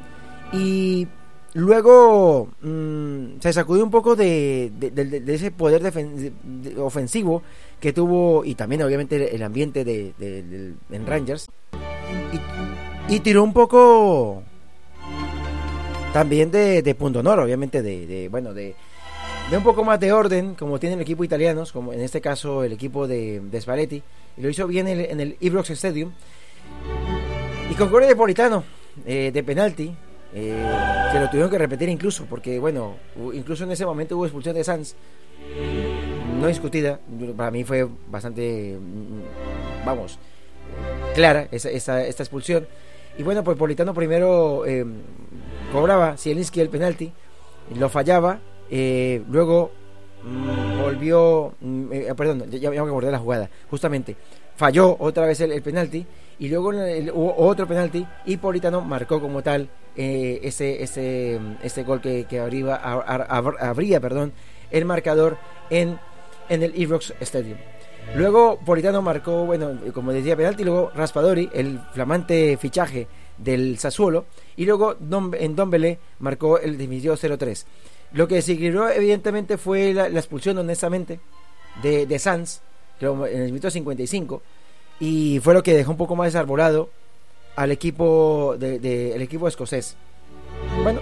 y 0.53 1.07
luego 1.55 2.49
mm, 2.63 3.41
se 3.41 3.53
sacudió 3.53 3.85
un 3.85 3.91
poco 3.91 4.17
de, 4.17 4.71
de- 4.79 4.91
de- 4.91 5.21
de 5.21 5.35
ese 5.35 5.51
poder 5.51 5.83
ofensivo 6.79 7.43
que 7.81 7.93
tuvo, 7.93 8.45
y 8.45 8.55
también 8.55 8.83
obviamente 8.83 9.35
el 9.35 9.43
ambiente 9.43 9.85
de, 9.85 10.13
en 10.91 11.07
Rangers, 11.07 11.47
y, 13.09 13.15
y 13.15 13.21
tiró 13.21 13.43
un 13.45 13.53
poco 13.53 14.43
también 16.13 16.51
de, 16.51 16.95
punto 16.99 17.21
honor, 17.21 17.41
obviamente 17.41 17.83
de, 17.83 18.29
bueno, 18.31 18.55
de, 18.55 18.75
de 19.51 19.57
un 19.57 19.63
poco 19.63 19.83
más 19.85 19.99
de 19.99 20.13
orden, 20.13 20.55
como 20.55 20.79
tiene 20.79 20.97
el 20.97 21.01
equipo 21.01 21.25
italianos, 21.25 21.73
como 21.73 21.93
en 21.93 22.01
este 22.01 22.21
caso 22.21 22.65
el 22.65 22.73
equipo 22.73 23.09
de, 23.09 23.41
de 23.41 23.61
Spalletti, 23.61 24.03
y 24.37 24.41
lo 24.43 24.49
hizo 24.51 24.67
bien 24.67 24.87
en 24.89 25.01
en 25.01 25.21
el 25.21 25.37
Ibrox 25.41 25.71
Stadium. 25.71 26.13
Y 27.71 27.75
con 27.75 27.89
Corey 27.89 28.09
Napolitano, 28.09 28.65
eh, 29.07 29.31
de 29.33 29.43
penalti, 29.43 29.95
eh, 30.35 31.09
que 31.13 31.19
lo 31.21 31.29
tuvieron 31.31 31.51
que 31.51 31.59
repetir 31.59 31.89
incluso, 31.89 32.27
porque 32.29 32.59
bueno, 32.59 32.97
incluso 33.33 33.65
en 33.65 33.71
ese 33.73 33.87
momento 33.87 34.17
hubo 34.17 34.27
expulsión 34.27 34.55
de 34.55 34.65
Sanz, 34.65 34.95
no 36.39 36.47
discutida, 36.47 37.01
para 37.37 37.51
mí 37.51 37.65
fue 37.65 37.89
bastante, 38.09 38.77
mm, 38.79 39.87
vamos, 39.87 40.19
clara 41.15 41.49
esa, 41.51 41.71
esa- 41.71 42.05
esta 42.05 42.23
expulsión. 42.23 42.67
Y 43.17 43.23
bueno, 43.23 43.43
pues 43.43 43.57
Politano 43.57 43.95
primero 43.95 44.65
eh, 44.67 44.85
cobraba 45.73 46.17
Zielinski 46.19 46.61
el 46.61 46.69
penalti, 46.69 47.13
lo 47.77 47.89
fallaba, 47.89 48.41
eh, 48.71 49.23
luego 49.31 49.71
mm, 50.25 50.81
volvió, 50.83 51.55
mm, 51.61 51.93
eh, 51.93 52.15
perdón, 52.17 52.45
ya, 52.51 52.59
ya 52.59 52.71
me 52.71 52.79
acordé 52.79 53.07
de 53.07 53.13
la 53.13 53.19
jugada, 53.19 53.51
justamente, 53.71 54.17
falló 54.57 54.97
otra 54.99 55.27
vez 55.27 55.41
el, 55.41 55.53
el 55.53 55.63
penalti 55.63 56.05
y 56.41 56.49
luego 56.49 56.69
hubo 57.15 57.35
otro 57.37 57.67
penalti 57.67 58.07
y 58.27 58.37
Politano 58.37 58.81
marcó 58.81 59.21
como 59.21 59.43
tal 59.43 59.69
eh, 59.97 60.41
ese, 60.43 60.83
ese, 60.83 61.39
ese 61.63 61.83
gol 61.83 62.01
que, 62.01 62.25
que 62.29 62.39
abría, 62.41 62.77
a- 62.77 62.95
a- 63.01 63.43
abr- 63.43 63.61
abría 63.61 64.01
perdón, 64.01 64.33
el 64.71 64.85
marcador 64.85 65.37
en, 65.71 65.99
en 66.49 66.63
el 66.63 66.79
Ibrox 66.81 67.15
Stadium. 67.21 67.59
Luego 68.17 68.59
Politano 68.65 69.03
marcó, 69.03 69.45
bueno, 69.45 69.73
como 69.93 70.13
decía, 70.13 70.35
penalti, 70.37 70.65
luego 70.65 70.91
Raspadori, 70.95 71.51
el 71.53 71.79
flamante 71.93 72.57
fichaje 72.57 73.07
del 73.37 73.79
Sassuolo, 73.79 74.25
y 74.57 74.65
luego 74.65 74.97
en 75.35 75.55
Dombele 75.55 75.99
marcó 76.21 76.59
el 76.59 76.79
definitivo 76.79 77.15
0-3. 77.17 77.65
Lo 78.13 78.27
que 78.27 78.43
siguió 78.43 78.89
evidentemente 78.89 79.59
fue 79.59 79.93
la, 79.93 80.07
expulsión, 80.09 80.57
honestamente, 80.59 81.21
de, 81.83 82.07
de 82.07 82.19
Sanz, 82.19 82.61
en 83.01 83.43
el 83.43 83.47
minuto 83.47 83.71
55, 83.71 84.43
y 85.01 85.41
fue 85.43 85.55
lo 85.55 85.63
que 85.63 85.75
dejó 85.75 85.91
un 85.93 85.97
poco 85.97 86.17
más 86.17 86.33
desarbolado 86.33 86.91
al 87.57 87.71
equipo, 87.71 88.57
de, 88.59 89.15
el 89.15 89.23
equipo 89.23 89.49
escocés. 89.49 89.97
Bueno, 90.83 91.01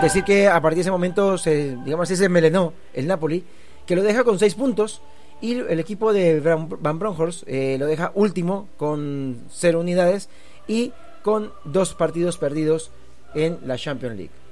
decir 0.00 0.24
que 0.24 0.48
a 0.48 0.60
partir 0.60 0.76
de 0.76 0.80
ese 0.82 0.90
momento 0.90 1.38
se, 1.38 1.76
digamos 1.84 2.04
así, 2.04 2.16
se 2.16 2.28
melenó 2.28 2.72
el 2.94 3.06
Napoli, 3.06 3.44
que 3.86 3.96
lo 3.96 4.02
deja 4.02 4.24
con 4.24 4.38
6 4.38 4.54
puntos, 4.54 5.02
y 5.40 5.58
el 5.58 5.80
equipo 5.80 6.12
de 6.12 6.40
Van 6.40 6.68
Van 6.80 6.98
Bronckhorst 6.98 7.44
eh, 7.46 7.76
lo 7.78 7.86
deja 7.86 8.10
último 8.14 8.68
con 8.78 9.44
0 9.50 9.80
unidades 9.80 10.30
y 10.66 10.92
con 11.22 11.52
dos 11.64 11.94
partidos 11.94 12.38
perdidos 12.38 12.90
en 13.34 13.58
la 13.66 13.76
Champions 13.76 14.16
League. 14.16 14.45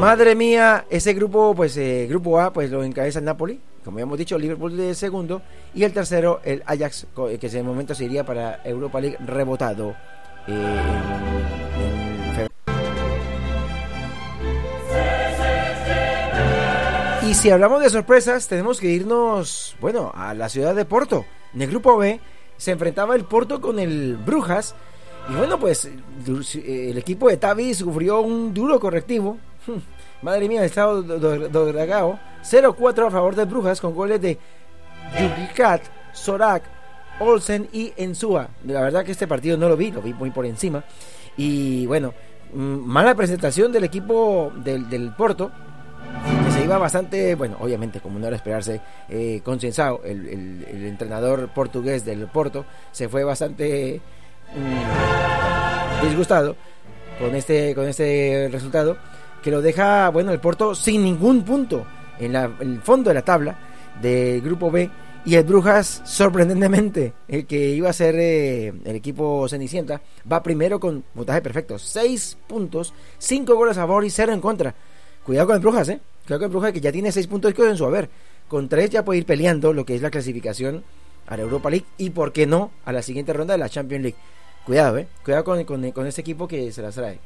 Madre 0.00 0.34
mía, 0.34 0.84
ese 0.90 1.14
grupo, 1.14 1.54
pues 1.54 1.76
eh, 1.76 2.06
grupo 2.08 2.38
A, 2.38 2.52
pues 2.52 2.70
lo 2.70 2.84
encabeza 2.84 3.18
el 3.18 3.24
Napoli, 3.24 3.60
como 3.84 3.98
ya 3.98 4.02
hemos 4.02 4.18
dicho, 4.18 4.38
Liverpool 4.38 4.76
de 4.76 4.94
segundo 4.94 5.42
y 5.74 5.84
el 5.84 5.92
tercero 5.92 6.40
el 6.44 6.62
Ajax, 6.66 7.06
co- 7.14 7.28
que 7.28 7.46
en 7.46 7.56
el 7.56 7.64
momento 7.64 7.94
se 7.94 8.04
iría 8.04 8.24
para 8.24 8.60
Europa 8.64 9.00
League 9.00 9.16
rebotado 9.24 9.96
eh. 10.46 10.80
Y 17.28 17.34
si 17.34 17.50
hablamos 17.50 17.82
de 17.82 17.90
sorpresas, 17.90 18.46
tenemos 18.46 18.78
que 18.78 18.88
irnos, 18.88 19.74
bueno, 19.80 20.12
a 20.14 20.32
la 20.34 20.48
ciudad 20.48 20.74
de 20.76 20.84
Porto. 20.84 21.24
En 21.54 21.62
el 21.62 21.70
grupo 21.70 21.96
B 21.98 22.20
se 22.56 22.70
enfrentaba 22.70 23.16
el 23.16 23.24
Porto 23.24 23.60
con 23.60 23.80
el 23.80 24.16
Brujas. 24.16 24.76
Y 25.28 25.34
bueno, 25.34 25.58
pues 25.58 25.86
eh, 25.86 26.90
el 26.90 26.98
equipo 26.98 27.28
de 27.28 27.36
Tavi 27.36 27.74
sufrió 27.74 28.20
un 28.20 28.54
duro 28.54 28.78
correctivo. 28.78 29.38
Madre 30.22 30.48
mía, 30.48 30.64
estado 30.64 31.02
do- 31.02 31.48
do- 31.48 31.66
dragado. 31.72 32.18
0-4 32.42 33.06
a 33.06 33.10
favor 33.10 33.34
de 33.34 33.44
Brujas 33.44 33.80
con 33.80 33.94
goles 33.94 34.20
de 34.20 34.38
Yukikat, 35.20 35.82
Sorak, 36.12 36.62
Olsen 37.20 37.68
y 37.72 37.92
Ensúa. 37.96 38.48
La 38.64 38.80
verdad 38.82 39.04
que 39.04 39.12
este 39.12 39.26
partido 39.26 39.56
no 39.56 39.68
lo 39.68 39.76
vi, 39.76 39.90
lo 39.90 40.00
vi 40.02 40.12
muy 40.14 40.30
por 40.30 40.46
encima. 40.46 40.84
Y 41.36 41.86
bueno, 41.86 42.14
mm, 42.52 42.58
mala 42.58 43.14
presentación 43.14 43.72
del 43.72 43.84
equipo 43.84 44.52
del, 44.56 44.88
Porto 45.16 45.50
que 46.44 46.50
se 46.52 46.64
iba 46.64 46.78
bastante, 46.78 47.34
bueno, 47.34 47.56
obviamente, 47.60 48.00
como 48.00 48.18
no 48.18 48.26
era 48.26 48.36
esperarse, 48.36 48.80
eh, 49.08 49.40
consensado. 49.44 50.00
El, 50.04 50.28
el- 50.28 50.66
el 50.70 50.86
entrenador 50.86 51.48
portugués 51.48 52.04
del 52.04 52.26
Porto 52.28 52.64
se 52.92 53.08
fue 53.08 53.24
bastante 53.24 54.00
mm, 54.54 56.06
disgustado 56.06 56.56
con 57.18 57.34
este, 57.34 57.74
con 57.74 57.88
este 57.88 58.48
resultado, 58.52 58.96
que 59.46 59.52
lo 59.52 59.62
deja, 59.62 60.08
bueno, 60.08 60.32
el 60.32 60.40
Porto 60.40 60.74
sin 60.74 61.04
ningún 61.04 61.44
punto 61.44 61.86
en, 62.18 62.32
la- 62.32 62.50
el 62.58 62.80
fondo 62.80 63.10
de 63.10 63.14
la 63.14 63.22
tabla 63.22 63.56
del 64.02 64.40
Grupo 64.40 64.72
B. 64.72 64.90
Y 65.24 65.36
el 65.36 65.44
Brujas, 65.44 66.02
sorprendentemente, 66.04 67.12
el 67.28 67.46
que 67.46 67.68
iba 67.70 67.88
a 67.88 67.92
ser 67.92 68.16
eh, 68.18 68.72
el 68.84 68.96
equipo 68.96 69.46
Cenicienta, 69.48 70.00
va 70.30 70.42
primero 70.42 70.80
con 70.80 71.02
puntaje 71.14 71.40
perfecto. 71.42 71.78
6 71.78 72.38
puntos, 72.48 72.92
5 73.18 73.54
goles 73.54 73.78
a 73.78 73.82
favor 73.82 74.04
y 74.04 74.10
0 74.10 74.32
en 74.32 74.40
contra. 74.40 74.74
Cuidado 75.24 75.46
con 75.46 75.54
el 75.56 75.62
Brujas, 75.62 75.88
¿eh? 75.90 76.00
Cuidado 76.26 76.40
con 76.40 76.46
el 76.46 76.50
Brujas 76.50 76.72
que 76.72 76.80
ya 76.80 76.90
tiene 76.90 77.12
6 77.12 77.28
puntos 77.28 77.54
en 77.56 77.76
su 77.76 77.84
haber. 77.86 78.10
Con 78.48 78.68
3 78.68 78.90
ya 78.90 79.04
puede 79.04 79.20
ir 79.20 79.26
peleando 79.26 79.72
lo 79.72 79.86
que 79.86 79.94
es 79.94 80.02
la 80.02 80.10
clasificación 80.10 80.82
a 81.28 81.36
la 81.36 81.42
Europa 81.44 81.70
League 81.70 81.86
y, 81.98 82.10
por 82.10 82.32
qué 82.32 82.46
no, 82.48 82.72
a 82.84 82.92
la 82.92 83.02
siguiente 83.02 83.32
ronda 83.32 83.54
de 83.54 83.58
la 83.58 83.68
Champions 83.68 84.02
League. 84.02 84.18
Cuidado, 84.64 84.98
¿eh? 84.98 85.06
Cuidado 85.24 85.44
con, 85.44 85.62
con, 85.62 85.88
con 85.92 86.06
este 86.08 86.22
equipo 86.22 86.48
que 86.48 86.72
se 86.72 86.82
las 86.82 86.96
trae. 86.96 87.20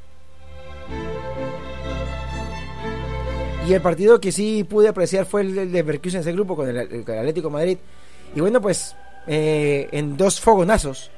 Y 3.67 3.73
el 3.73 3.81
partido 3.81 4.19
que 4.19 4.31
sí 4.31 4.63
pude 4.63 4.87
apreciar 4.87 5.25
fue 5.25 5.41
el 5.41 5.55
del 5.55 5.71
Leverkusen, 5.71 6.21
ese 6.21 6.33
grupo 6.33 6.55
con 6.55 6.67
el, 6.67 6.77
el 6.77 7.01
Atlético 7.01 7.47
de 7.47 7.53
Madrid. 7.53 7.77
Y 8.35 8.41
bueno, 8.41 8.61
pues 8.61 8.95
eh, 9.27 9.87
en 9.91 10.17
dos 10.17 10.39
fogonazos 10.39 11.11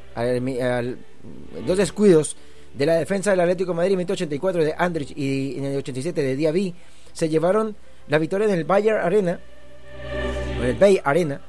dos 1.65 1.77
descuidos 1.77 2.35
de 2.73 2.85
la 2.85 2.95
defensa 2.95 3.31
del 3.31 3.39
Atlético 3.39 3.71
de 3.71 3.77
Madrid, 3.77 3.95
184 3.95 4.63
de 4.63 4.75
Andrich 4.77 5.13
y 5.15 5.57
en 5.57 5.65
el 5.65 5.77
87 5.77 6.21
de 6.21 6.35
Diaby, 6.35 6.75
se 7.13 7.29
llevaron 7.29 7.75
la 8.07 8.17
victoria 8.17 8.45
en 8.45 8.53
el 8.53 8.63
Bayer 8.65 8.95
Arena, 8.95 9.39
en 10.59 10.65
el 10.65 10.75
Bay 10.75 10.99
Arena, 11.03 11.41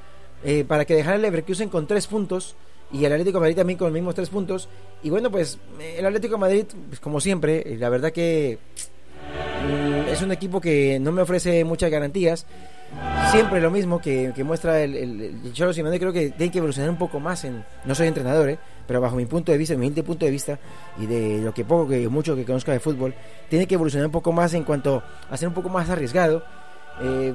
eh, 0.44 0.64
para 0.66 0.84
que 0.84 0.94
dejara 0.94 1.16
el 1.16 1.22
Leverkusen 1.22 1.68
con 1.68 1.86
tres 1.86 2.06
puntos 2.06 2.54
y 2.92 3.04
el 3.04 3.12
Atlético 3.12 3.38
de 3.38 3.40
Madrid 3.40 3.56
también 3.56 3.78
con 3.78 3.88
los 3.88 3.94
mismos 3.94 4.14
tres 4.14 4.28
puntos. 4.28 4.68
Y 5.02 5.10
bueno, 5.10 5.30
pues 5.30 5.58
el 5.96 6.06
Atlético 6.06 6.34
de 6.34 6.40
Madrid, 6.40 6.66
pues, 6.88 7.00
como 7.00 7.20
siempre, 7.20 7.62
eh, 7.66 7.76
la 7.78 7.88
verdad 7.88 8.12
que 8.12 8.58
es 10.10 10.22
un 10.22 10.32
equipo 10.32 10.60
que 10.60 10.98
no 11.00 11.12
me 11.12 11.22
ofrece 11.22 11.64
muchas 11.64 11.90
garantías. 11.90 12.46
Siempre 13.32 13.60
lo 13.60 13.70
mismo 13.70 14.00
que, 14.00 14.32
muestra 14.44 14.80
el, 14.82 14.94
el, 14.94 15.20
el 15.20 15.52
Cholo 15.52 15.72
Simeone, 15.72 15.98
creo 15.98 16.12
que 16.12 16.30
tiene 16.30 16.52
que 16.52 16.58
evolucionar 16.58 16.90
un 16.90 16.98
poco 16.98 17.18
más. 17.18 17.44
en 17.44 17.64
No 17.84 17.94
soy 17.94 18.06
entrenador, 18.06 18.50
eh, 18.50 18.58
pero 18.86 19.00
bajo 19.00 19.16
mi 19.16 19.26
punto 19.26 19.50
de 19.50 19.58
vista, 19.58 19.74
mi 19.74 19.78
humilde 19.86 20.02
punto 20.04 20.24
de 20.24 20.30
vista 20.30 20.58
y 21.00 21.06
de 21.06 21.40
lo 21.42 21.52
que 21.52 21.64
poco 21.64 21.88
que 21.88 22.08
mucho 22.08 22.36
que 22.36 22.44
conozca 22.44 22.70
de 22.72 22.78
fútbol, 22.78 23.12
tiene 23.48 23.66
que 23.66 23.74
evolucionar 23.74 24.06
un 24.06 24.12
poco 24.12 24.30
más 24.32 24.54
en 24.54 24.62
cuanto 24.62 25.02
a 25.28 25.36
ser 25.36 25.48
un 25.48 25.54
poco 25.54 25.68
más 25.68 25.90
arriesgado. 25.90 26.44
Eh, 27.02 27.34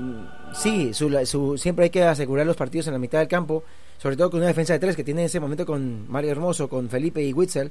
sí, 0.53 0.93
su- 0.93 1.57
siempre 1.57 1.85
hay 1.85 1.89
que 1.89 2.03
asegurar 2.03 2.45
los 2.45 2.55
partidos 2.55 2.87
en 2.87 2.93
la 2.93 2.99
mitad 2.99 3.19
del 3.19 3.27
campo, 3.27 3.65
sobre 3.97 4.15
todo 4.15 4.29
con 4.29 4.39
una 4.39 4.47
defensa 4.47 4.71
de 4.73 4.79
tres 4.79 4.95
que 4.95 5.03
tiene 5.03 5.21
en 5.21 5.25
ese 5.25 5.41
momento 5.41 5.65
con 5.65 6.09
Mario 6.09 6.31
Hermoso, 6.31 6.69
con 6.69 6.87
Felipe 6.87 7.21
y 7.21 7.33
Witzel, 7.33 7.69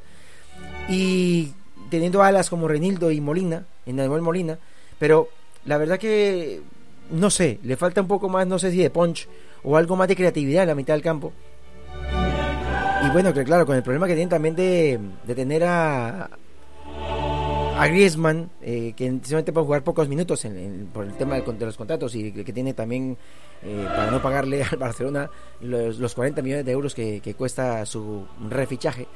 y 0.91 1.53
teniendo 1.91 2.23
alas 2.23 2.51
como 2.51 2.69
Renildo 2.69 3.11
y 3.11 3.21
Molina, 3.21 3.65
en 3.87 3.97
Manuel 3.97 4.23
Molina, 4.23 4.59
pero 4.99 5.29
la 5.65 5.79
verdad 5.79 5.99
que 5.99 6.61
no 7.11 7.31
sé, 7.31 7.59
le 7.63 7.77
falta 7.77 8.01
un 8.01 8.09
poco 8.09 8.29
más, 8.29 8.47
no 8.47 8.59
sé 8.59 8.71
si 8.71 8.79
de 8.79 8.91
punch 8.91 9.29
o 9.63 9.77
algo 9.77 9.97
más 9.97 10.09
de 10.09 10.17
creatividad 10.17 10.63
en 10.63 10.69
la 10.69 10.75
mitad 10.75 10.95
del 10.95 11.03
campo. 11.03 11.33
Y 13.05 13.11
bueno, 13.11 13.33
que 13.33 13.45
claro, 13.45 13.65
con 13.65 13.77
el 13.77 13.83
problema 13.83 14.07
que 14.07 14.15
tienen 14.15 14.29
también 14.29 14.55
de, 14.57 14.99
tener 15.35 15.65
a, 15.65 16.29
a 17.79 17.87
Griezmann, 17.87 18.51
eh, 18.61 18.93
que 18.97 19.07
solamente 19.23 19.53
puede 19.53 19.67
jugar 19.67 19.85
pocos 19.85 20.09
minutos 20.09 20.47
por 20.93 21.05
el 21.05 21.15
tema 21.15 21.37
de 21.41 21.67
los 21.67 21.77
contratos 21.77 22.15
y 22.15 22.33
que, 22.33 22.53
tiene 22.53 22.75
también 22.75 23.17
eh, 23.63 23.85
para 23.89 24.11
no 24.11 24.21
pagarle 24.21 24.63
al 24.71 24.79
Barcelona 24.79 25.31
los, 25.61 25.99
los 25.99 26.15
40 26.15 26.43
millones 26.43 26.67
de 26.67 26.73
euros 26.73 26.95
que 26.95 27.35
cuesta 27.37 27.87
su 27.87 28.27
refichaje. 28.49 29.07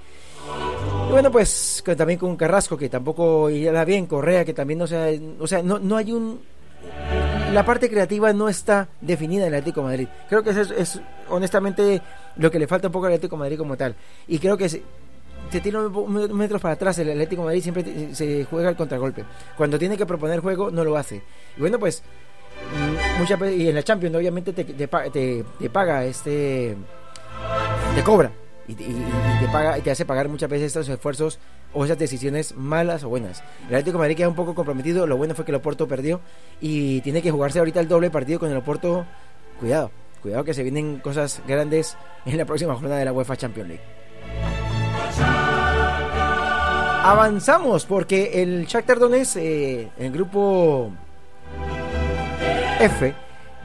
Bueno, 1.12 1.30
pues 1.30 1.84
también 1.96 2.18
con 2.18 2.36
Carrasco, 2.36 2.76
que 2.78 2.88
tampoco 2.88 3.50
irá 3.50 3.84
bien, 3.84 4.06
Correa, 4.06 4.46
que 4.46 4.54
también 4.54 4.78
no 4.78 4.86
sea, 4.86 5.08
o 5.38 5.46
sea, 5.46 5.62
no, 5.62 5.78
no 5.78 5.96
hay 5.98 6.10
un... 6.10 6.40
La 7.52 7.66
parte 7.66 7.90
creativa 7.90 8.32
no 8.32 8.48
está 8.48 8.88
definida 9.00 9.42
en 9.42 9.48
el 9.48 9.54
Atlético 9.58 9.82
Madrid. 9.82 10.08
Creo 10.30 10.42
que 10.42 10.50
eso 10.50 10.62
es, 10.62 10.70
es, 10.70 11.00
honestamente 11.28 12.00
lo 12.36 12.50
que 12.50 12.58
le 12.58 12.66
falta 12.66 12.88
un 12.88 12.92
poco 12.92 13.06
al 13.06 13.12
Atlético 13.12 13.36
Madrid 13.36 13.58
como 13.58 13.76
tal. 13.76 13.94
Y 14.26 14.38
creo 14.38 14.56
que 14.56 14.70
se, 14.70 14.82
se 15.50 15.60
tira 15.60 15.80
un 15.80 16.34
metros 16.36 16.62
para 16.62 16.74
atrás. 16.74 16.98
El 16.98 17.10
Atlético 17.10 17.42
de 17.42 17.46
Madrid 17.46 17.62
siempre 17.62 18.14
se 18.14 18.44
juega 18.46 18.70
al 18.70 18.76
contragolpe. 18.76 19.22
Cuando 19.54 19.78
tiene 19.78 19.98
que 19.98 20.06
proponer 20.06 20.40
juego, 20.40 20.70
no 20.70 20.82
lo 20.82 20.96
hace. 20.96 21.16
Y 21.58 21.60
bueno, 21.60 21.78
pues 21.78 22.02
mm, 22.74 23.18
muchas 23.20 23.38
y 23.52 23.68
en 23.68 23.74
la 23.74 23.82
Champions 23.82 24.16
obviamente 24.16 24.54
te, 24.54 24.64
te, 24.64 24.86
te- 24.88 25.44
te 25.58 25.70
paga 25.70 26.06
este 26.06 26.74
te 27.94 28.02
cobra 28.02 28.32
y, 28.78 28.82
y- 28.82 29.06
y 29.36 29.40
te 29.46 29.52
paga 29.52 29.78
y 29.78 29.82
te 29.82 29.90
hace 29.90 30.04
pagar 30.04 30.28
muchas 30.28 30.48
veces 30.50 30.68
estos 30.68 30.88
esfuerzos 30.88 31.38
o 31.74 31.84
esas 31.84 31.98
decisiones 31.98 32.54
malas 32.56 33.04
o 33.04 33.08
buenas. 33.08 33.42
El 33.62 33.74
Atlético 33.76 33.92
de 33.98 34.02
Madrid 34.02 34.16
queda 34.16 34.28
un 34.28 34.34
poco 34.34 34.54
comprometido, 34.54 35.06
lo 35.06 35.16
bueno 35.16 35.34
fue 35.34 35.44
que 35.44 35.50
el 35.52 35.56
Oporto 35.56 35.88
perdió 35.88 36.20
y 36.60 37.00
tiene 37.02 37.22
que 37.22 37.30
jugarse 37.30 37.58
ahorita 37.58 37.80
el 37.80 37.88
doble 37.88 38.10
partido 38.10 38.38
con 38.38 38.50
el 38.50 38.56
Oporto. 38.56 39.06
Cuidado, 39.60 39.90
cuidado 40.22 40.44
que 40.44 40.54
se 40.54 40.62
vienen 40.62 40.98
cosas 40.98 41.40
grandes 41.46 41.96
en 42.26 42.36
la 42.36 42.44
próxima 42.44 42.74
jornada 42.74 42.98
de 42.98 43.04
la 43.04 43.12
UEFA 43.12 43.36
Champions 43.36 43.68
League. 43.68 43.84
Avanzamos 47.04 47.84
porque 47.84 48.42
el 48.42 48.64
Shakhtar 48.66 48.98
Donetsk, 49.00 49.36
eh, 49.38 49.88
el 49.98 50.12
grupo 50.12 50.92
F, 52.78 53.14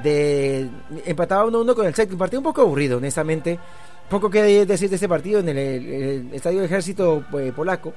de 0.02 0.68
empataba 1.06 1.46
1-1 1.46 1.76
con 1.76 1.86
el 1.86 1.94
Celtic, 1.94 2.14
un 2.14 2.20
partido 2.20 2.40
un 2.40 2.44
poco 2.46 2.62
aburrido, 2.62 2.98
honestamente. 2.98 3.60
Poco 4.10 4.30
que 4.30 4.66
decir 4.66 4.90
de 4.90 4.96
este 4.96 5.10
partido 5.10 5.40
en 5.42 5.50
el, 5.50 5.58
el- 5.58 5.84
el 5.94 6.34
Estadio 6.34 6.64
Ejército 6.64 7.24
eh, 7.40 7.52
Polaco. 7.56 7.94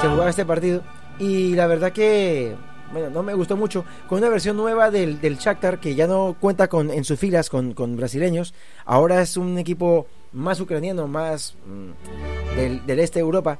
Se 0.00 0.08
jugaba 0.08 0.30
este 0.30 0.44
partido 0.46 0.82
y 1.18 1.54
la 1.54 1.66
verdad 1.66 1.92
que 1.92 2.54
bueno, 2.92 3.10
no 3.10 3.22
me 3.22 3.34
gustó 3.34 3.56
mucho 3.56 3.84
con 4.08 4.18
una 4.18 4.30
versión 4.30 4.56
nueva 4.56 4.90
del, 4.90 5.20
del 5.20 5.36
Shakhtar 5.36 5.78
que 5.80 5.94
ya 5.94 6.06
no 6.06 6.36
cuenta 6.40 6.68
con 6.68 6.90
en 6.90 7.04
sus 7.04 7.18
filas 7.18 7.50
con, 7.50 7.74
con 7.74 7.96
brasileños. 7.96 8.54
Ahora 8.86 9.20
es 9.20 9.36
un 9.36 9.58
equipo 9.58 10.06
más 10.32 10.60
ucraniano, 10.60 11.06
más 11.06 11.54
mm, 11.66 12.56
del, 12.56 12.86
del 12.86 13.00
este 13.00 13.18
de 13.18 13.24
Europa. 13.24 13.58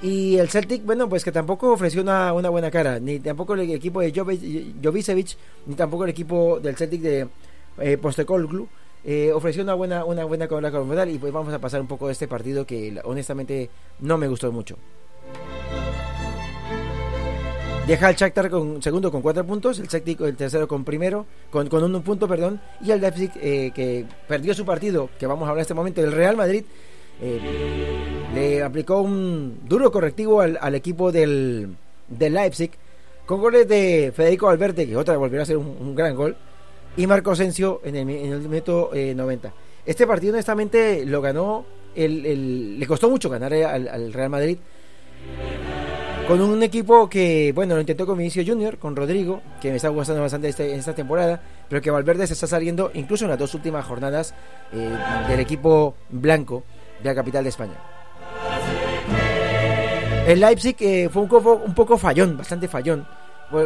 Y 0.00 0.36
el 0.38 0.48
Celtic, 0.48 0.84
bueno, 0.84 1.08
pues 1.08 1.22
que 1.24 1.30
tampoco 1.30 1.70
ofreció 1.72 2.02
una, 2.02 2.32
una 2.32 2.48
buena 2.48 2.70
cara, 2.70 2.98
ni 2.98 3.20
tampoco 3.20 3.54
el 3.54 3.70
equipo 3.70 4.00
de 4.00 4.12
Jovi- 4.12 4.74
Jovicevic, 4.82 5.36
ni 5.66 5.74
tampoco 5.74 6.04
el 6.04 6.10
equipo 6.10 6.58
del 6.60 6.74
Celtic 6.76 7.00
de 7.02 7.28
eh, 7.78 7.96
Postecoglou 7.98 8.66
eh, 9.04 9.32
ofreció 9.32 9.62
una 9.62 9.74
buena 9.74 10.04
una 10.04 10.24
buena 10.24 10.48
medal 10.84 11.10
y 11.10 11.18
pues 11.18 11.32
vamos 11.32 11.52
a 11.52 11.58
pasar 11.58 11.80
un 11.80 11.86
poco 11.86 12.06
de 12.06 12.12
este 12.12 12.28
partido 12.28 12.66
que 12.66 13.00
honestamente 13.04 13.68
no 14.00 14.18
me 14.18 14.28
gustó 14.28 14.52
mucho. 14.52 14.76
Deja 17.86 18.06
al 18.06 18.14
Shakhtar 18.14 18.48
con 18.48 18.80
segundo 18.80 19.10
con 19.10 19.22
cuatro 19.22 19.44
puntos, 19.44 19.80
el 19.80 19.88
Celtic 19.88 20.20
el 20.20 20.36
tercero 20.36 20.68
con 20.68 20.84
primero, 20.84 21.26
con, 21.50 21.68
con 21.68 21.82
un 21.82 22.02
punto, 22.02 22.28
perdón, 22.28 22.60
y 22.80 22.92
el 22.92 23.00
Leipzig 23.00 23.32
eh, 23.40 23.72
que 23.74 24.06
perdió 24.28 24.54
su 24.54 24.64
partido, 24.64 25.10
que 25.18 25.26
vamos 25.26 25.46
a 25.46 25.50
hablar 25.50 25.58
en 25.58 25.62
este 25.62 25.74
momento, 25.74 26.00
el 26.00 26.12
Real 26.12 26.36
Madrid 26.36 26.62
eh, 27.20 27.40
le 28.32 28.62
aplicó 28.62 29.00
un 29.00 29.62
duro 29.66 29.90
correctivo 29.90 30.40
al, 30.40 30.58
al 30.60 30.76
equipo 30.76 31.10
del, 31.10 31.74
del 32.06 32.34
Leipzig 32.34 32.70
con 33.26 33.40
goles 33.40 33.66
de 33.66 34.12
Federico 34.14 34.46
Valverde, 34.46 34.86
que 34.86 34.96
otra 34.96 35.16
volvió 35.16 35.42
a 35.42 35.44
ser 35.44 35.56
un 35.56 35.94
gran 35.96 36.14
gol, 36.14 36.36
y 36.96 37.06
Marco 37.06 37.30
Asensio 37.32 37.80
en 37.84 37.96
el, 37.96 38.08
en 38.10 38.32
el 38.32 38.40
minuto 38.48 38.90
eh, 38.94 39.14
90. 39.14 39.52
Este 39.86 40.06
partido 40.06 40.32
honestamente 40.34 41.04
lo 41.06 41.20
ganó, 41.20 41.64
el, 41.94 42.24
el- 42.26 42.78
le 42.78 42.86
costó 42.86 43.08
mucho 43.10 43.28
ganar 43.30 43.52
al, 43.52 43.88
al 43.88 44.12
Real 44.12 44.30
Madrid, 44.30 44.58
con 46.28 46.40
un 46.40 46.62
equipo 46.62 47.08
que, 47.08 47.52
bueno, 47.54 47.74
lo 47.74 47.80
intentó 47.80 48.06
con 48.06 48.16
Vinicio 48.16 48.44
Junior, 48.46 48.78
con 48.78 48.94
Rodrigo, 48.94 49.42
que 49.60 49.70
me 49.70 49.76
está 49.76 49.88
gustando 49.88 50.22
bastante 50.22 50.48
este- 50.48 50.72
en 50.72 50.78
esta 50.78 50.94
temporada, 50.94 51.42
pero 51.68 51.82
que 51.82 51.90
Valverde 51.90 52.26
se 52.26 52.34
está 52.34 52.46
saliendo 52.46 52.90
incluso 52.94 53.24
en 53.24 53.30
las 53.30 53.38
dos 53.38 53.54
últimas 53.54 53.84
jornadas 53.84 54.34
eh, 54.72 54.90
del 55.28 55.40
equipo 55.40 55.94
blanco 56.10 56.62
de 57.02 57.08
la 57.08 57.14
capital 57.14 57.42
de 57.42 57.50
España. 57.50 57.74
El 60.26 60.38
Leipzig 60.38 60.76
eh, 60.80 61.08
fue 61.12 61.22
un 61.22 61.28
poco, 61.28 61.54
un 61.66 61.74
poco 61.74 61.98
fallón, 61.98 62.36
bastante 62.36 62.68
fallón, 62.68 63.04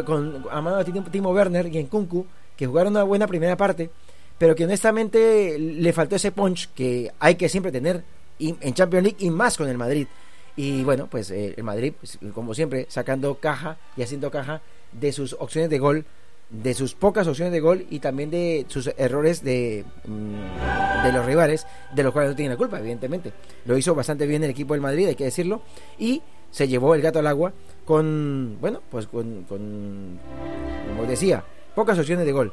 con 0.05 0.43
a 0.51 0.59
mano 0.59 0.77
de 0.77 0.85
Timo- 0.91 1.31
Werner 1.33 1.67
y 1.67 1.83
Nkunku, 1.83 2.25
que 2.57 2.67
jugaron 2.67 2.93
una 2.93 3.03
buena 3.03 3.27
primera 3.27 3.55
parte, 3.55 3.89
pero 4.37 4.55
que 4.55 4.65
honestamente 4.65 5.57
le 5.57 5.93
faltó 5.93 6.15
ese 6.15 6.31
punch 6.31 6.69
que 6.73 7.11
hay 7.19 7.35
que 7.35 7.49
siempre 7.49 7.71
tener 7.71 8.03
en 8.39 8.73
Champions 8.73 9.03
League 9.03 9.25
y 9.25 9.29
más 9.29 9.57
con 9.57 9.69
el 9.69 9.77
Madrid. 9.77 10.07
Y 10.55 10.83
bueno, 10.83 11.07
pues 11.09 11.29
eh, 11.29 11.53
el 11.55 11.63
Madrid, 11.63 11.93
pues, 11.99 12.17
como 12.33 12.53
siempre, 12.55 12.87
sacando 12.89 13.35
caja 13.35 13.77
y 13.95 14.01
haciendo 14.01 14.31
caja 14.31 14.61
de 14.91 15.11
sus 15.11 15.33
opciones 15.33 15.69
de 15.69 15.77
gol, 15.77 16.05
de 16.49 16.73
sus 16.73 16.95
pocas 16.95 17.27
opciones 17.27 17.51
de 17.51 17.59
gol 17.59 17.85
y 17.91 17.99
también 17.99 18.31
de 18.31 18.65
sus 18.67 18.89
errores 18.97 19.43
de, 19.43 19.85
mm, 20.05 21.03
de 21.03 21.11
los 21.11 21.25
rivales, 21.25 21.67
de 21.93 22.03
los 22.03 22.11
cuales 22.11 22.31
no 22.31 22.35
tienen 22.35 22.53
la 22.53 22.57
culpa, 22.57 22.79
evidentemente. 22.79 23.33
Lo 23.65 23.77
hizo 23.77 23.93
bastante 23.93 24.25
bien 24.25 24.43
el 24.43 24.49
equipo 24.49 24.73
del 24.73 24.81
Madrid, 24.81 25.07
hay 25.07 25.15
que 25.15 25.25
decirlo, 25.25 25.61
y 25.99 26.23
se 26.49 26.67
llevó 26.67 26.95
el 26.95 27.03
gato 27.03 27.19
al 27.19 27.27
agua 27.27 27.53
con, 27.85 28.57
bueno, 28.59 28.81
pues 28.89 29.05
con, 29.05 29.43
con 29.43 30.19
como 30.87 31.07
decía, 31.07 31.43
pocas 31.77 31.99
opciones 31.99 32.25
de 32.25 32.31
gol. 32.31 32.51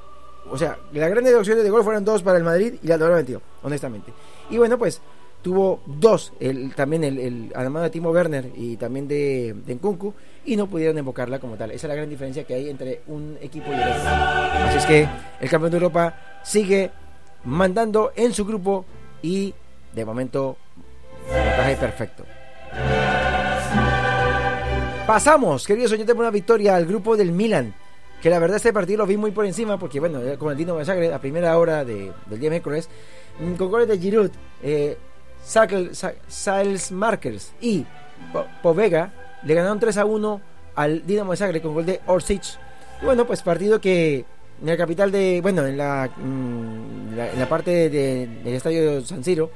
O 0.50 0.58
sea, 0.58 0.76
las 0.92 1.08
grandes 1.08 1.34
opciones 1.34 1.64
de 1.64 1.70
gol 1.70 1.82
fueron 1.82 2.04
dos 2.04 2.22
para 2.22 2.36
el 2.36 2.44
Madrid 2.44 2.74
y 2.82 2.86
la 2.86 2.98
lo 2.98 3.10
metió, 3.14 3.40
honestamente. 3.62 4.12
Y 4.50 4.58
bueno, 4.58 4.76
pues 4.76 5.00
tuvo 5.40 5.80
dos, 5.86 6.34
el, 6.40 6.74
también 6.74 7.04
el, 7.04 7.18
el 7.18 7.52
además 7.54 7.84
de 7.84 7.90
Timo 7.90 8.10
Werner 8.10 8.50
y 8.54 8.76
también 8.76 9.08
de, 9.08 9.54
de 9.64 9.74
Nkunku, 9.76 10.12
y 10.44 10.56
no 10.56 10.66
pudieron 10.66 10.98
invocarla 10.98 11.38
como 11.38 11.56
tal. 11.56 11.70
Esa 11.70 11.86
es 11.86 11.88
la 11.88 11.94
gran 11.94 12.10
diferencia 12.10 12.44
que 12.44 12.52
hay 12.52 12.68
entre 12.68 13.00
un 13.06 13.38
equipo 13.40 13.70
y 13.70 13.74
el 13.74 13.80
otro. 13.80 14.10
Así 14.10 14.76
es 14.76 14.84
que 14.84 15.08
el 15.40 15.48
campeón 15.48 15.70
de 15.70 15.76
Europa 15.78 16.42
sigue 16.44 16.90
mandando 17.44 18.12
en 18.16 18.34
su 18.34 18.44
grupo 18.44 18.84
y 19.22 19.54
de 19.94 20.04
momento 20.04 20.58
puntaje 21.26 21.76
perfecto. 21.76 22.24
Pasamos, 25.06 25.66
queridos 25.66 25.92
oyentes, 25.92 26.14
por 26.14 26.24
una 26.24 26.30
victoria 26.30 26.76
al 26.76 26.84
grupo 26.84 27.16
del 27.16 27.32
Milan. 27.32 27.74
Que 28.24 28.30
la 28.30 28.38
verdad 28.38 28.56
este 28.56 28.72
partido 28.72 28.96
lo 29.00 29.06
vi 29.06 29.18
muy 29.18 29.32
por 29.32 29.44
encima 29.44 29.78
porque, 29.78 30.00
bueno, 30.00 30.18
con 30.38 30.50
el 30.50 30.56
Dino 30.56 30.82
Zagreb 30.82 31.12
a 31.12 31.18
primera 31.18 31.58
hora 31.58 31.84
de, 31.84 32.10
del 32.24 32.40
día 32.40 32.48
miércoles, 32.48 32.88
mm, 33.38 33.52
con 33.56 33.70
goles 33.70 33.86
de 33.86 33.98
Giroud, 33.98 34.30
eh, 34.62 34.96
Sales 36.26 36.90
Markers 36.90 37.52
y 37.60 37.84
Po- 38.32 38.46
Povega, 38.62 39.12
le 39.44 39.52
ganaron 39.52 39.78
3 39.78 39.98
a 39.98 40.06
1 40.06 40.40
al 40.74 41.06
Dinamo 41.06 41.32
de 41.32 41.36
Zagreb 41.36 41.60
con 41.60 41.74
gol 41.74 41.84
de 41.84 42.00
Orsic. 42.06 42.42
Bueno, 43.02 43.26
pues 43.26 43.42
partido 43.42 43.78
que 43.78 44.24
en 44.62 44.66
la 44.68 44.76
capital 44.78 45.12
de, 45.12 45.40
bueno, 45.42 45.66
en 45.66 45.76
la, 45.76 46.08
mm, 46.16 47.18
en 47.18 47.38
la 47.38 47.46
parte 47.46 47.90
de- 47.90 48.26
del 48.42 48.54
estadio 48.54 49.02
San 49.04 49.22
Siro, 49.22 49.50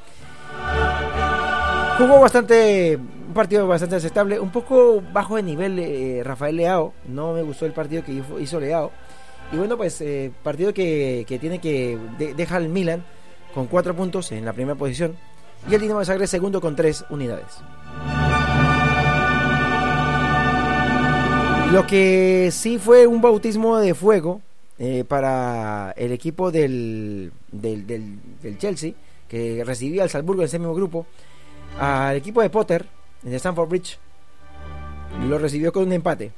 Jugó 1.96 2.20
bastante, 2.20 2.98
un 3.28 3.34
partido 3.34 3.66
bastante 3.68 3.96
aceptable, 3.96 4.40
un 4.40 4.50
poco 4.50 5.02
bajo 5.12 5.36
de 5.36 5.42
nivel 5.42 5.78
eh, 5.78 6.22
Rafael 6.24 6.56
Leao, 6.56 6.94
no 7.08 7.34
me 7.34 7.42
gustó 7.42 7.66
el 7.66 7.72
partido 7.72 8.02
que 8.02 8.22
hizo, 8.40 8.58
Leao. 8.58 8.90
Y 9.52 9.56
bueno, 9.56 9.76
pues 9.76 10.00
eh, 10.00 10.32
partido 10.42 10.72
que, 10.74 11.24
que 11.28 11.38
tiene 11.38 11.58
que 11.60 11.98
de- 12.18 12.34
deja 12.34 12.58
Milan 12.60 13.04
con 13.54 13.66
cuatro 13.66 13.94
puntos 13.94 14.32
en 14.32 14.44
la 14.44 14.52
primera 14.52 14.76
posición 14.78 15.14
y 15.70 15.74
el 15.74 15.80
Dinamo 15.80 16.00
de 16.00 16.06
Zagreb 16.06 16.26
segundo 16.28 16.60
con 16.60 16.74
tres 16.76 17.04
unidades. 17.10 17.46
Lo 21.72 21.86
que 21.86 22.48
sí 22.50 22.78
fue 22.78 23.06
un 23.06 23.20
bautismo 23.20 23.76
de 23.78 23.94
fuego 23.94 24.40
eh, 24.78 25.04
para 25.06 25.92
el 25.98 26.12
equipo 26.12 26.50
del, 26.50 27.30
del, 27.52 27.86
del- 27.86 28.18
del 28.42 28.58
Chelsea, 28.58 28.92
que 29.28 29.62
recibía 29.66 30.02
al 30.02 30.08
Salzburgo 30.08 30.40
en 30.42 30.46
ese 30.46 30.58
mismo 30.58 30.74
grupo, 30.74 31.06
al 31.78 32.16
equipo 32.16 32.40
de 32.40 32.48
Potter, 32.48 32.86
en 33.24 33.32
Stamford 33.34 33.68
Bridge, 33.68 33.98
lo 35.28 35.38
recibió 35.38 35.72
con 35.72 35.84
un 35.84 35.92
empate. 35.92 36.32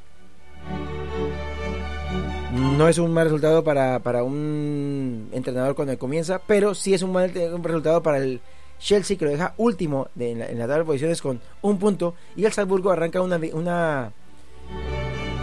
No 2.53 2.89
es 2.89 2.99
un 2.99 3.13
mal 3.13 3.27
resultado 3.27 3.63
para, 3.63 4.01
para 4.01 4.25
un 4.25 5.29
entrenador 5.33 5.75
cuando 5.75 5.97
comienza, 5.99 6.41
pero 6.47 6.75
sí 6.75 6.95
es 6.95 7.03
un 7.03 7.13
mal 7.13 7.33
resultado 7.33 8.03
para 8.03 8.19
el 8.19 8.41
Chelsea 8.81 9.17
que 9.17 9.25
lo 9.25 9.31
deja 9.31 9.55
último 9.59 10.09
en, 10.19 10.41
la, 10.41 10.47
en 10.47 10.59
la 10.59 10.65
tabla 10.65 10.79
de 10.79 10.85
posiciones 10.85 11.21
con 11.21 11.41
un 11.61 11.79
punto 11.79 12.15
y 12.35 12.45
el 12.45 12.53
Salzburgo 12.53 12.91
arranca 12.91 13.21
una, 13.21 13.39
una 13.53 14.13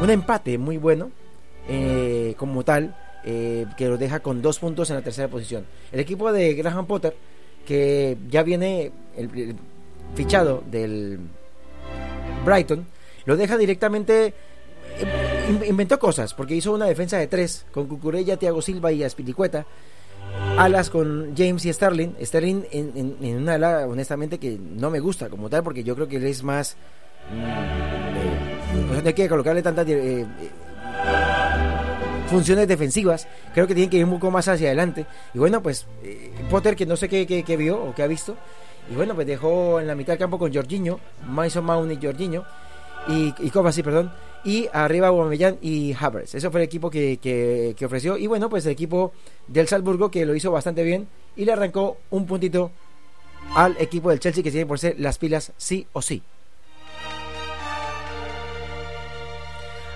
un 0.02 0.10
empate 0.10 0.58
muy 0.58 0.78
bueno 0.78 1.12
eh, 1.69 2.34
como 2.38 2.63
tal 2.63 2.95
eh, 3.23 3.65
que 3.78 3.88
lo 3.88 3.97
deja 3.97 4.19
con 4.21 4.41
dos 4.41 4.60
puntos 4.60 4.89
en 4.89 4.95
la 4.97 5.02
tercera 5.02 5.28
posición. 5.28 5.65
El 5.91 6.00
equipo 6.00 6.32
de 6.32 6.56
Graham 6.56 6.88
Potter 6.88 7.15
que 7.65 8.17
ya 8.30 8.43
viene 8.43 8.91
el, 9.15 9.30
el 9.38 9.56
fichado 10.15 10.63
del 10.70 11.20
Brighton 12.46 12.86
lo 13.26 13.36
deja 13.38 13.58
directamente 13.58 14.28
eh, 15.00 15.46
in- 15.50 15.63
inventó 15.67 16.00
cosas 16.00 16.34
porque 16.34 16.56
hizo 16.56 16.74
una 16.74 16.86
defensa 16.86 17.17
de 17.17 17.28
tres 17.28 17.65
con 17.72 17.88
Cucurella, 17.88 18.38
Thiago 18.38 18.62
Silva 18.62 18.91
y 18.91 19.04
Aspilicueta 19.04 19.65
alas 20.58 20.89
con 20.89 21.36
James 21.38 21.65
y 21.65 21.74
Sterling. 21.74 22.10
Sterling 22.22 22.63
en, 22.72 23.38
una 23.38 23.54
ala 23.56 23.88
honestamente 23.88 24.38
que 24.39 24.58
no 24.60 24.89
me 24.89 25.00
gusta 25.00 25.30
como 25.30 25.50
tal 25.50 25.63
porque 25.63 25.84
yo 25.84 25.96
creo 25.96 26.08
que 26.08 26.17
él 26.17 26.26
es 26.26 26.43
más 26.43 26.76
mm, 27.32 28.96
eh, 28.96 29.02
hay 29.06 29.13
que 29.13 29.30
colocarle 29.30 29.62
tantas 29.62 29.88
eh, 29.88 30.22
eh, 30.22 30.26
funciones 32.30 32.67
defensivas. 32.67 33.28
Creo 33.54 33.67
que 33.67 33.76
tiene 33.76 33.89
que 33.89 33.98
ir 33.98 34.06
un 34.06 34.12
poco 34.12 34.32
más 34.32 34.48
hacia 34.48 34.67
adelante. 34.67 35.06
Y 35.34 35.39
bueno 35.39 35.62
pues 35.62 35.86
Potter 36.50 36.76
que 36.76 36.86
no 36.86 36.96
sé 36.98 37.08
qué, 37.10 37.26
qué, 37.26 37.43
qué 37.43 37.58
vio 37.58 37.82
o 37.82 37.93
qué 37.96 38.04
ha 38.04 38.08
visto 38.08 38.36
y 38.89 38.95
bueno 38.95 39.15
pues 39.15 39.28
dejó 39.28 39.80
en 39.80 39.88
la 39.88 39.95
mitad 39.95 40.13
del 40.13 40.19
campo 40.19 40.39
con 40.39 40.54
Jorginho 40.54 41.00
Mason 41.28 41.65
Mount 41.65 41.91
y 41.91 42.06
Jorginho 42.06 42.45
y, 43.08 43.34
y 43.39 43.50
Kovacic, 43.50 43.86
perdón, 43.86 44.12
y 44.43 44.67
arriba 44.73 45.08
Aubameyang 45.08 45.58
y 45.62 45.95
Havertz. 45.97 46.36
Eso 46.36 46.52
fue 46.52 46.62
el 46.62 46.65
equipo 46.65 46.89
que, 46.89 47.19
que, 47.21 47.86
ofreció 47.86 48.17
y 48.17 48.28
bueno, 48.28 48.50
pues 48.50 48.65
el 48.65 48.71
equipo 48.71 49.13
del 49.47 49.67
Salzburgo 49.67 50.12
que 50.12 50.26
lo 50.26 50.36
hizo 50.36 50.52
bastante 50.52 50.84
bien 50.84 51.08
y 51.36 51.45
le 51.45 51.54
arrancó 51.54 51.97
un 52.10 52.26
puntito 52.26 52.71
al 53.56 53.76
equipo 53.80 54.10
del 54.10 54.19
Chelsea 54.19 54.43
que 54.43 54.52
tiene 54.52 54.65
por 54.65 54.80
ser 54.80 55.00
las 55.00 55.17
pilas 55.17 55.54
sí 55.58 55.88
o 55.93 56.02
sí. 56.02 56.21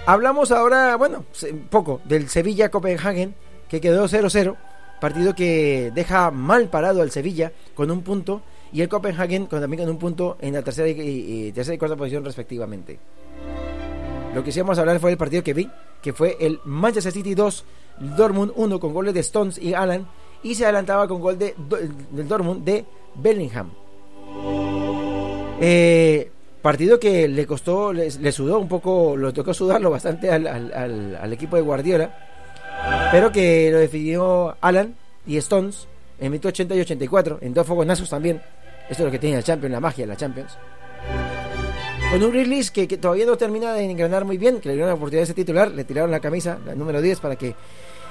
Hablamos 0.05 0.51
ahora, 0.51 0.95
bueno, 0.95 1.25
poco 1.69 2.01
del 2.05 2.27
Sevilla-Copenhagen 2.27 3.35
que 3.69 3.79
quedó 3.79 4.07
0-0, 4.07 4.57
partido 4.99 5.35
que 5.35 5.91
deja 5.93 6.31
mal 6.31 6.69
parado 6.69 7.01
al 7.01 7.11
Sevilla 7.11 7.51
con 7.75 7.91
un 7.91 8.01
punto 8.01 8.41
y 8.73 8.81
el 8.81 8.89
Copenhagen 8.89 9.45
con, 9.47 9.59
también 9.61 9.83
con 9.83 9.89
un 9.89 9.97
punto 9.99 10.37
en 10.41 10.53
la 10.53 10.61
tercera 10.61 10.87
y, 10.87 11.51
tercera 11.51 11.75
y 11.75 11.77
cuarta 11.77 11.95
posición 11.95 12.23
respectivamente. 12.23 12.99
Lo 14.33 14.43
que 14.43 14.51
sí 14.51 14.59
a 14.77 14.81
hablar 14.81 14.99
fue 14.99 15.11
el 15.11 15.17
partido 15.17 15.43
que 15.43 15.53
vi, 15.53 15.69
que 16.01 16.13
fue 16.13 16.37
el 16.39 16.59
Manchester 16.63 17.11
City 17.11 17.35
2, 17.35 17.65
Dortmund 18.17 18.53
1 18.55 18.79
con 18.79 18.93
goles 18.93 19.13
de 19.13 19.19
Stones 19.19 19.57
y 19.57 19.73
Alan 19.73 20.07
y 20.41 20.55
se 20.55 20.63
adelantaba 20.63 21.07
con 21.07 21.19
gol 21.19 21.37
de, 21.37 21.53
del 22.11 22.27
Dortmund 22.27 22.63
de 22.63 22.85
Bellingham. 23.15 23.71
Eh, 25.59 26.31
partido 26.61 26.99
que 26.99 27.27
le 27.27 27.45
costó, 27.45 27.93
le, 27.93 28.09
sudó 28.31 28.59
un 28.59 28.67
poco, 28.67 29.15
lo 29.17 29.33
tocó 29.33 29.53
sudarlo 29.53 29.89
bastante 29.91 30.31
al, 30.31 30.47
al- 30.47 31.33
equipo 31.33 31.55
de 31.55 31.61
Guardiola, 31.61 33.09
pero 33.11 33.31
que 33.31 33.69
lo 33.71 33.77
definió 33.79 34.55
Alan 34.61 34.95
y 35.27 35.37
Stones 35.37 35.87
en 36.19 36.31
80 36.49 36.75
y 36.75 36.79
84, 36.81 37.39
en 37.41 37.53
dos 37.53 37.67
fogonazos 37.67 38.09
también. 38.09 38.41
Esto 38.91 39.03
es 39.03 39.05
lo 39.07 39.11
que 39.11 39.19
tiene 39.19 39.37
la 39.37 39.43
Champions, 39.43 39.71
la 39.71 39.79
magia 39.79 40.03
de 40.03 40.07
la 40.09 40.17
Champions. 40.17 40.57
Con 42.11 42.21
un 42.23 42.33
release 42.33 42.71
que, 42.73 42.85
todavía 42.97 43.25
no 43.25 43.37
termina 43.37 43.73
de 43.73 43.89
engranar 43.89 44.25
muy 44.25 44.37
bien, 44.37 44.59
que 44.59 44.67
le 44.67 44.73
dieron 44.75 44.89
la 44.89 44.95
oportunidad 44.95 45.21
de 45.23 45.27
ser 45.27 45.35
titular, 45.35 45.71
le 45.71 45.85
tiraron 45.85 46.11
la 46.11 46.19
camisa, 46.19 46.59
la 46.65 46.75
número 46.75 47.01
10, 47.01 47.21
para 47.21 47.37
que 47.37 47.55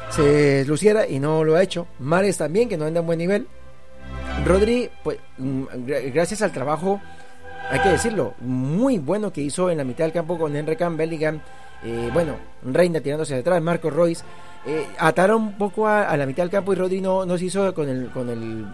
se 0.08 0.64
luciera 0.66 1.06
y 1.06 1.18
no 1.20 1.44
lo 1.44 1.54
ha 1.54 1.62
hecho. 1.62 1.86
Mares 1.98 2.38
también, 2.38 2.68
que 2.68 2.78
no 2.78 2.86
anda 2.86 3.00
en 3.00 3.06
buen 3.06 3.18
nivel. 3.18 3.46
Rodri, 4.46 4.88
pues 5.04 5.18
mm, 5.36 5.64
gra- 5.86 6.12
gracias 6.14 6.40
al 6.40 6.50
trabajo, 6.50 6.98
hay 7.70 7.80
que 7.80 7.90
decirlo, 7.90 8.32
muy 8.40 8.98
bueno 8.98 9.30
que 9.34 9.42
hizo 9.42 9.68
en 9.70 9.76
la 9.76 9.84
mitad 9.84 10.04
del 10.04 10.12
campo 10.12 10.38
con 10.38 10.56
Henry 10.56 10.76
Bellingham, 10.96 11.40
eh, 11.84 12.08
bueno, 12.12 12.36
Reina 12.64 13.00
tirándose 13.00 13.34
detrás, 13.36 13.60
Marco 13.60 13.90
Royce, 13.90 14.24
eh, 14.66 14.86
ataron 14.98 15.42
un 15.42 15.58
poco 15.58 15.86
a, 15.86 16.08
a 16.08 16.16
la 16.16 16.24
mitad 16.24 16.42
del 16.42 16.50
campo 16.50 16.72
y 16.72 16.76
Rodri 16.76 17.02
no, 17.02 17.26
no 17.26 17.36
se 17.36 17.44
hizo 17.44 17.74
con 17.74 17.86
el, 17.88 18.08
con 18.10 18.30
el 18.30 18.64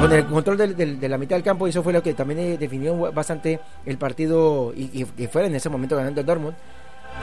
con 0.00 0.12
el 0.12 0.26
control 0.26 0.56
de 0.76 1.08
la 1.08 1.18
mitad 1.18 1.36
del 1.36 1.42
campo 1.42 1.66
y 1.66 1.70
eso 1.70 1.82
fue 1.82 1.92
lo 1.92 2.02
que 2.02 2.14
también 2.14 2.40
eh, 2.40 2.58
definió 2.58 2.94
bastante 3.12 3.60
el 3.86 3.96
partido 3.96 4.72
y, 4.76 5.06
y, 5.16 5.26
fuera 5.26 5.46
en 5.48 5.54
ese 5.54 5.68
momento 5.70 5.96
ganando 5.96 6.20
el 6.20 6.26
Dortmund. 6.26 6.54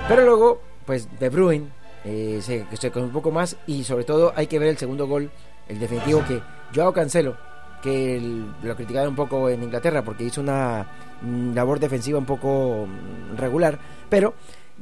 Pero 0.07 0.23
luego 0.25 0.61
pues 0.85 1.07
De 1.19 1.29
Bruyne 1.29 1.67
eh, 2.05 2.39
se, 2.41 2.65
se 2.75 2.91
con 2.91 3.03
un 3.03 3.11
poco 3.11 3.29
más 3.31 3.55
y 3.67 3.83
sobre 3.83 4.03
todo 4.03 4.33
hay 4.35 4.47
que 4.47 4.57
ver 4.57 4.69
el 4.69 4.77
segundo 4.77 5.07
gol 5.07 5.29
el 5.67 5.79
definitivo 5.79 6.23
que 6.27 6.41
Joao 6.73 6.93
Cancelo 6.93 7.35
que 7.83 8.17
el- 8.17 8.47
lo 8.63 8.75
criticaron 8.75 9.09
un 9.09 9.15
poco 9.15 9.49
en 9.49 9.61
Inglaterra 9.63 10.01
porque 10.03 10.23
hizo 10.23 10.41
una 10.41 10.87
mm, 11.21 11.53
labor 11.53 11.79
defensiva 11.79 12.17
un 12.17 12.25
poco 12.25 12.87
mm, 12.87 13.37
regular 13.37 13.77
pero 14.09 14.33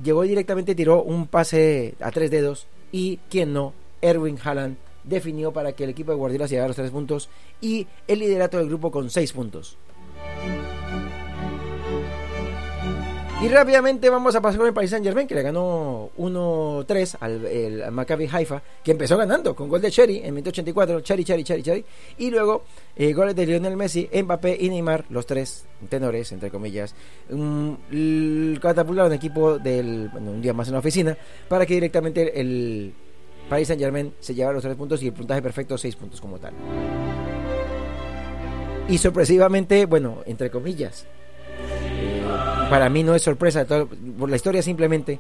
llegó 0.02 0.22
directamente 0.24 0.76
tiró 0.76 1.02
un 1.04 1.28
pase 1.28 1.96
a 2.00 2.12
tres 2.12 2.32
dedos 2.32 2.68
y 2.92 3.18
quien 3.30 3.52
no 3.54 3.74
Erwin 4.02 4.38
Haaland 4.42 4.78
definió 5.10 5.52
para 5.52 5.74
que 5.74 5.84
el 5.84 5.90
equipo 5.90 6.12
de 6.12 6.18
Guardiola 6.18 6.48
se 6.48 6.54
llevara 6.56 6.70
los 6.70 6.78
tres 6.78 6.92
puntos 6.92 7.30
y 7.62 7.88
el 8.08 8.20
liderato 8.20 8.58
del 8.58 8.68
grupo 8.68 8.92
con 8.92 9.10
seis 9.10 9.34
puntos. 9.34 9.78
Y 13.42 13.48
rápidamente 13.48 14.10
vamos 14.10 14.36
a 14.36 14.42
pasar 14.42 14.58
con 14.58 14.68
el 14.68 14.74
Paris 14.74 14.90
Saint 14.90 15.06
Germain 15.06 15.26
que 15.26 15.34
le 15.34 15.42
ganó 15.44 16.10
1-3 16.18 17.16
al, 17.22 17.84
al 17.86 17.92
Maccabi 17.94 18.28
Haifa 18.30 18.62
que 18.84 18.92
empezó 18.92 19.16
ganando 19.16 19.56
con 19.56 19.70
gol 19.70 19.80
de 19.82 19.90
Cherry 19.90 20.18
en 20.18 20.34
184 20.34 21.00
Cherry, 21.00 21.24
Cherry, 21.24 21.44
Cherry, 21.46 21.64
Cherry 21.64 21.86
y 22.18 22.32
luego 22.32 22.64
eh, 22.98 23.14
goles 23.14 23.38
de 23.38 23.46
Lionel 23.46 23.78
Messi, 23.78 24.10
Mbappé 24.14 24.58
y 24.60 24.68
Neymar 24.70 25.06
los 25.10 25.26
tres 25.26 25.64
tenores 25.88 26.34
entre 26.34 26.52
comillas 26.52 26.94
l- 27.30 28.60
catapultaron 28.62 29.14
equipo 29.14 29.58
del 29.58 30.10
bueno, 30.10 30.32
un 30.32 30.42
día 30.42 30.52
más 30.54 30.68
en 30.68 30.74
la 30.74 30.80
oficina 30.80 31.18
para 31.48 31.66
que 31.66 31.76
directamente 31.76 32.42
el 32.42 32.94
Paris 33.50 33.68
Saint 33.68 33.82
Germain 33.82 34.14
se 34.20 34.34
llevara 34.36 34.54
los 34.54 34.64
tres 34.64 34.76
puntos 34.76 35.02
y 35.02 35.08
el 35.08 35.14
puntaje 35.14 35.42
perfecto 35.42 35.78
seis 35.78 35.96
puntos 35.96 36.22
como 36.22 36.38
tal. 36.38 36.54
Y 38.88 38.98
sorpresivamente 38.98 39.86
bueno 39.86 40.20
entre 40.26 40.50
comillas 40.50 41.06
eh, 41.60 42.22
para 42.70 42.90
mí 42.90 43.04
no 43.04 43.14
es 43.16 43.22
sorpresa 43.22 43.66
por 43.66 44.30
la 44.30 44.36
historia 44.36 44.62
simplemente 44.62 45.20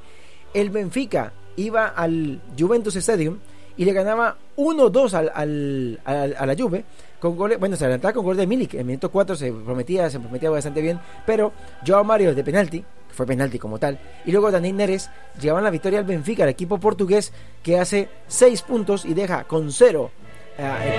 el 0.53 0.69
Benfica 0.71 1.33
iba 1.55 1.87
al 1.87 2.41
Juventus 2.57 2.95
Stadium 2.95 3.37
y 3.77 3.85
le 3.85 3.93
ganaba 3.93 4.37
1-2 4.57 5.13
al, 5.13 5.31
al- 5.33 5.99
al- 6.03 6.35
a 6.37 6.45
la 6.45 6.55
Juve 6.55 6.83
con 7.19 7.35
goles, 7.37 7.59
bueno, 7.59 7.75
se 7.75 7.85
adelantaba 7.85 8.13
con 8.13 8.23
gol 8.25 8.35
de 8.37 8.47
Milik, 8.47 8.73
en 8.75 8.87
minuto 8.87 9.09
4 9.11 9.35
se 9.35 9.51
prometía, 9.51 10.09
se 10.09 10.19
prometía 10.19 10.49
bastante 10.49 10.81
bien, 10.81 10.99
pero 11.25 11.51
Joao 11.85 12.03
Mario 12.03 12.33
de 12.33 12.43
penalti, 12.43 12.83
fue 13.12 13.26
penalti 13.26 13.60
como 13.60 13.80
tal, 13.80 14.00
y 14.26 14.32
luego 14.32 14.52
Daniel 14.52 14.78
Neres 14.78 15.10
llevaban 15.39 15.63
la 15.63 15.69
victoria 15.69 16.00
al 16.00 16.06
Benfica, 16.06 16.43
el 16.43 16.50
equipo 16.50 16.80
portugués 16.80 17.32
que 17.63 17.80
hace 17.80 18.10
6 18.28 18.62
puntos 18.63 19.06
y 19.06 19.13
deja 19.13 19.43
con 19.45 19.72
0 19.72 20.12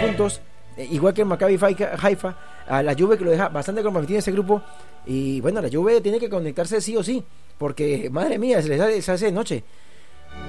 puntos, 0.00 0.40
eh, 0.76 0.88
igual 0.90 1.14
que 1.14 1.22
el 1.22 1.26
Maccabi 1.26 1.58
Haifa, 1.60 2.36
a 2.66 2.82
la 2.82 2.94
Juve 2.94 3.18
que 3.18 3.24
lo 3.24 3.30
deja 3.30 3.48
bastante 3.48 3.82
comprometido 3.82 4.16
en 4.16 4.20
ese 4.20 4.32
grupo, 4.32 4.62
y 5.06 5.40
bueno, 5.40 5.60
la 5.60 5.68
Juve 5.68 6.00
tiene 6.00 6.18
que 6.18 6.28
conectarse 6.28 6.80
sí 6.80 6.96
o 6.96 7.02
sí, 7.02 7.22
porque 7.58 8.08
madre 8.10 8.38
mía, 8.38 8.62
se 8.62 8.68
les 8.68 8.80
hace, 8.80 9.02
se 9.02 9.12
hace 9.12 9.32
noche. 9.32 9.64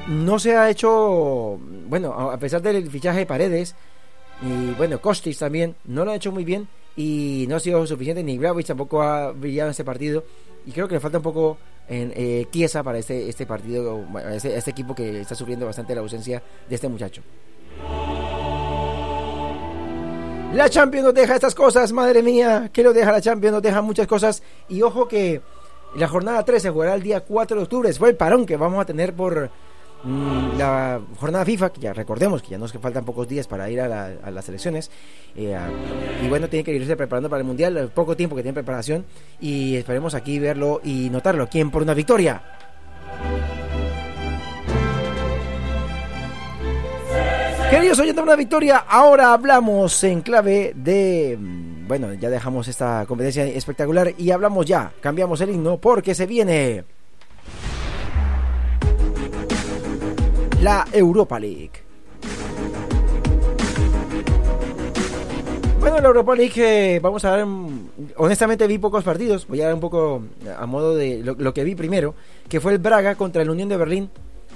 No 0.08 0.38
se 0.38 0.56
ha 0.56 0.70
hecho, 0.70 1.60
bueno, 1.88 2.14
a 2.14 2.36
a 2.36 2.38
pesar 2.38 2.62
del 2.62 2.90
fichaje 2.90 3.20
de 3.20 3.26
Paredes, 3.26 3.76
y 4.42 4.72
bueno, 4.72 5.00
Kostic 5.00 5.38
también, 5.38 5.76
no 5.86 6.06
lo 6.06 6.12
ha 6.12 6.16
hecho 6.16 6.32
muy 6.32 6.44
bien 6.44 6.68
y 6.96 7.46
no 7.48 7.56
ha 7.56 7.60
sido 7.60 7.86
suficiente, 7.86 8.24
ni 8.24 8.38
Gravich 8.38 8.68
tampoco 8.68 9.02
ha 9.02 9.32
brillado 9.32 9.68
en 9.68 9.72
este 9.72 9.84
partido, 9.84 10.24
y 10.66 10.72
creo 10.72 10.88
que 10.88 10.96
le 10.96 11.00
falta 11.00 11.18
un 11.18 11.24
poco 11.24 11.58
en 11.88 12.14
eh, 12.16 12.48
para 12.84 13.00
este, 13.00 13.28
este 13.30 13.46
partido, 13.46 14.06
este, 14.32 14.56
este 14.56 14.72
equipo 14.72 14.96
que 14.96 15.22
está 15.22 15.36
sufriendo 15.36 15.66
bastante 15.66 15.94
la 15.96 16.02
ausencia 16.02 16.42
de 16.68 16.76
este 16.76 16.88
muchacho. 16.88 17.22
La 20.54 20.70
Champions 20.70 21.06
nos 21.06 21.14
deja 21.14 21.36
estas 21.36 21.56
cosas, 21.56 21.94
madre 21.94 22.22
mía. 22.22 22.70
¿Qué 22.74 22.84
nos 22.84 22.94
deja 22.94 23.12
la 23.12 23.22
Champions? 23.22 23.54
Nos 23.54 23.62
deja 23.62 23.82
muchas 23.82 24.06
cosas. 24.06 24.44
Y 24.68 24.82
ojo 24.82 25.08
que 25.08 25.42
la 25.96 26.08
jornada 26.10 26.44
13 26.44 26.60
se 26.60 26.70
jugará 26.70 26.94
el 26.94 27.02
día 27.02 27.22
4 27.22 27.58
de 27.58 27.64
octubre. 27.64 27.94
Fue 27.94 28.10
el 28.10 28.18
parón 28.18 28.46
que 28.46 28.58
vamos 28.58 28.82
a 28.82 28.86
tener 28.86 29.14
por 29.14 29.50
la 30.58 31.00
jornada 31.20 31.46
FIFA, 31.46 31.72
que 31.72 31.82
ya 31.82 31.94
recordemos 31.94 32.42
que 32.42 32.50
ya 32.50 32.58
nos 32.58 32.74
faltan 32.74 33.06
pocos 33.06 33.28
días 33.28 33.48
para 33.48 33.70
ir 33.70 33.80
a, 33.82 33.88
la- 33.88 34.12
a 34.24 34.32
las 34.32 34.48
elecciones. 34.50 34.90
Eh, 35.36 35.56
y 36.24 36.28
bueno, 36.28 36.48
tiene 36.48 36.64
que 36.64 36.74
irse 36.74 36.96
preparando 36.96 37.30
para 37.30 37.42
el 37.42 37.46
Mundial, 37.48 37.78
el 37.78 37.90
poco 37.90 38.16
tiempo 38.18 38.36
que 38.36 38.42
tiene 38.42 38.54
preparación. 38.54 39.06
Y 39.40 39.76
esperemos 39.76 40.16
aquí 40.16 40.40
verlo 40.40 40.82
y 40.84 41.10
notarlo. 41.10 41.48
¿Quién 41.48 41.70
por 41.72 41.82
una 41.84 41.94
victoria? 41.94 42.42
Queridos 47.70 48.00
oyentes, 48.00 48.24
una 48.24 48.36
victoria. 48.36 48.78
Ahora 48.88 49.34
hablamos 49.34 50.04
en 50.04 50.22
clave 50.22 50.74
de. 50.76 51.38
mm, 51.40 51.88
Bueno, 51.88 52.14
ya 52.14 52.30
dejamos 52.30 52.68
esta 52.68 53.06
competencia 53.06 53.46
espectacular 53.46 54.14
y 54.18 54.32
hablamos 54.32 54.66
ya. 54.66 54.92
Cambiamos 55.02 55.40
el 55.42 55.52
himno 55.52 55.78
porque 55.78 56.14
se 56.16 56.26
viene. 56.26 56.84
La 60.62 60.86
Europa 60.92 61.40
League. 61.40 61.72
Bueno, 65.80 66.00
la 66.00 66.08
Europa 66.08 66.36
League, 66.36 66.54
eh, 66.96 67.00
vamos 67.00 67.26
a 67.26 67.36
ver. 67.36 67.46
mm, 67.46 67.90
Honestamente, 68.18 68.68
vi 68.68 68.78
pocos 68.78 69.04
partidos. 69.04 69.48
Voy 69.48 69.62
a 69.62 69.66
dar 69.66 69.74
un 69.74 69.80
poco 69.80 70.22
a 70.58 70.66
modo 70.68 70.96
de 70.96 71.24
lo, 71.24 71.34
lo 71.34 71.54
que 71.54 71.64
vi 71.64 71.74
primero, 71.76 72.14
que 72.48 72.60
fue 72.60 72.74
el 72.74 72.78
Braga 72.78 73.16
contra 73.16 73.42
el 73.42 73.50
Unión 73.50 73.70
de 73.70 73.78
Berlín. 73.78 74.10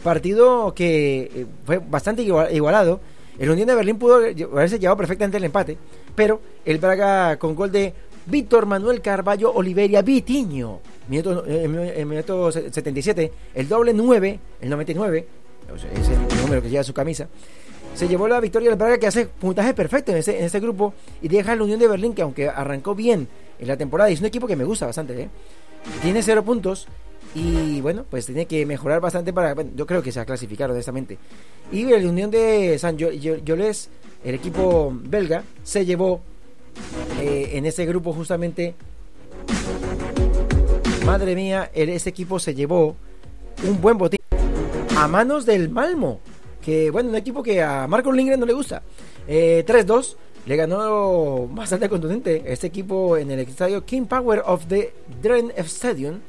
Partido 0.04 0.74
que 0.76 1.32
eh, 1.34 1.46
fue 1.66 1.80
bastante 1.80 2.22
igual- 2.22 2.54
igualado. 2.56 3.00
El 3.40 3.50
Unión 3.50 3.68
de 3.68 3.76
Berlín 3.76 3.98
pudo 3.98 4.16
haberse 4.18 4.78
llevado 4.80 4.98
perfectamente 4.98 5.38
el 5.38 5.44
empate, 5.44 5.78
pero 6.16 6.40
el 6.64 6.78
Braga 6.78 7.38
con 7.38 7.56
gol 7.56 7.72
de 7.72 7.94
Víctor 8.28 8.66
Manuel 8.66 9.02
Carballo 9.02 9.52
Oliveria 9.54 10.02
Vitiño, 10.04 10.80
minuto, 11.10 11.44
eh, 11.46 12.06
minuto 12.06 12.52
77, 12.52 13.32
el 13.56 13.68
doble 13.68 13.94
9, 13.94 14.40
el 14.62 14.70
99, 14.70 15.28
o 15.28 15.28
sea, 15.28 15.45
es 15.74 16.10
el 16.10 16.42
número 16.42 16.62
que 16.62 16.70
lleva 16.70 16.84
su 16.84 16.94
camisa, 16.94 17.28
se 17.94 18.08
llevó 18.08 18.28
la 18.28 18.40
victoria 18.40 18.70
del 18.70 18.78
Braga 18.78 18.98
que 18.98 19.08
hace 19.08 19.26
puntaje 19.26 19.74
perfecto 19.74 20.12
en 20.12 20.18
este, 20.18 20.38
en 20.38 20.46
este 20.46 20.60
grupo 20.60 20.94
y 21.22 21.28
deja 21.28 21.54
al 21.54 21.62
Unión 21.62 21.80
de 21.80 21.88
Berlín 21.88 22.14
que 22.14 22.22
aunque 22.22 22.50
arrancó 22.50 22.94
bien 22.96 23.28
en 23.60 23.68
la 23.68 23.78
temporada 23.78 24.10
es 24.10 24.20
un 24.20 24.26
equipo 24.26 24.48
que 24.48 24.56
me 24.56 24.64
gusta 24.66 24.86
bastante, 24.86 25.20
¿eh? 25.22 25.30
tiene 26.02 26.22
cero 26.24 26.44
puntos 26.44 26.88
y 27.34 27.82
bueno, 27.82 28.06
pues 28.10 28.26
tiene 28.26 28.46
que 28.46 28.66
mejorar 28.66 29.02
bastante 29.02 29.34
para, 29.34 29.56
yo 29.76 29.86
creo 29.86 30.02
que 30.02 30.12
se 30.12 30.20
va 30.20 30.24
a 30.24 30.26
clasificar 30.26 30.72
honestamente. 30.72 31.18
Y 31.72 31.92
el 31.92 32.06
Unión 32.06 32.32
de 32.32 32.78
San 32.80 32.98
Yo- 32.98 33.12
Yo- 33.12 33.38
Yolés, 33.38 33.90
el 34.24 34.36
equipo 34.36 34.94
belga, 35.04 35.44
se 35.64 35.86
llevó 35.86 36.22
eh, 37.22 37.52
en 37.54 37.66
ese 37.66 37.86
grupo 37.86 38.14
justamente, 38.14 38.74
madre 41.06 41.36
mía, 41.36 41.70
ese 41.74 42.10
equipo 42.10 42.40
se 42.40 42.54
llevó 42.56 42.96
un 43.68 43.82
buen 43.82 43.98
botín 43.98 44.15
a 44.98 45.08
manos 45.10 45.46
del 45.46 45.70
Malmo, 45.70 46.22
que 46.64 46.90
bueno, 46.90 47.10
un 47.10 47.16
equipo 47.16 47.44
que 47.44 47.62
a 47.62 47.86
Marco 47.88 48.12
Lindgren 48.12 48.40
no 48.40 48.46
le 48.46 48.54
gusta. 48.54 48.82
Eh, 49.28 49.66
3-2, 49.68 50.16
le 50.46 50.56
ganó 50.56 51.48
bastante 51.48 51.90
contundente 51.90 52.44
este 52.46 52.68
equipo 52.68 53.18
en 53.18 53.32
el 53.32 53.40
estadio 53.40 53.84
King 53.84 54.06
Power 54.06 54.42
of 54.46 54.68
the 54.68 54.94
Dren 55.22 55.52
Stadium. 55.58 56.20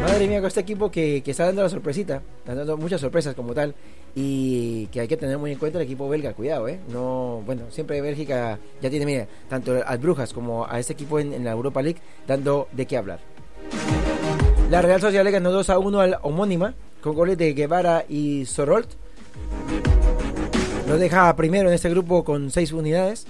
Madre 0.00 0.26
mía, 0.26 0.38
con 0.38 0.48
este 0.48 0.60
equipo 0.60 0.90
que, 0.90 1.22
que 1.22 1.30
está 1.30 1.46
dando 1.46 1.62
la 1.62 1.68
sorpresita, 1.68 2.22
está 2.38 2.54
dando 2.54 2.76
muchas 2.76 3.00
sorpresas 3.00 3.34
como 3.34 3.54
tal, 3.54 3.74
y 4.14 4.86
que 4.86 5.00
hay 5.00 5.08
que 5.08 5.16
tener 5.16 5.38
muy 5.38 5.52
en 5.52 5.58
cuenta 5.58 5.78
el 5.78 5.84
equipo 5.84 6.08
belga, 6.08 6.32
cuidado, 6.32 6.66
¿eh? 6.68 6.80
No, 6.88 7.42
bueno, 7.44 7.64
siempre 7.70 8.00
Bélgica 8.00 8.58
ya 8.80 8.90
tiene, 8.90 9.06
mira, 9.06 9.28
tanto 9.48 9.72
al 9.84 9.98
Brujas 9.98 10.32
como 10.32 10.66
a 10.66 10.78
este 10.80 10.94
equipo 10.94 11.18
en, 11.18 11.32
en 11.32 11.44
la 11.44 11.52
Europa 11.52 11.82
League 11.82 12.00
dando 12.26 12.68
de 12.72 12.86
qué 12.86 12.96
hablar. 12.96 13.20
La 14.70 14.82
Real 14.82 15.00
Sociedad 15.00 15.24
le 15.24 15.30
ganó 15.30 15.52
2 15.52 15.70
a 15.70 15.78
1 15.78 16.00
al 16.00 16.18
homónima, 16.22 16.74
con 17.06 17.14
goles 17.14 17.38
de 17.38 17.52
Guevara 17.54 18.04
y 18.08 18.44
Sorolt. 18.46 18.88
Lo 20.88 20.98
deja 20.98 21.36
primero 21.36 21.68
en 21.68 21.74
este 21.76 21.88
grupo 21.88 22.24
con 22.24 22.50
6 22.50 22.72
unidades. 22.72 23.28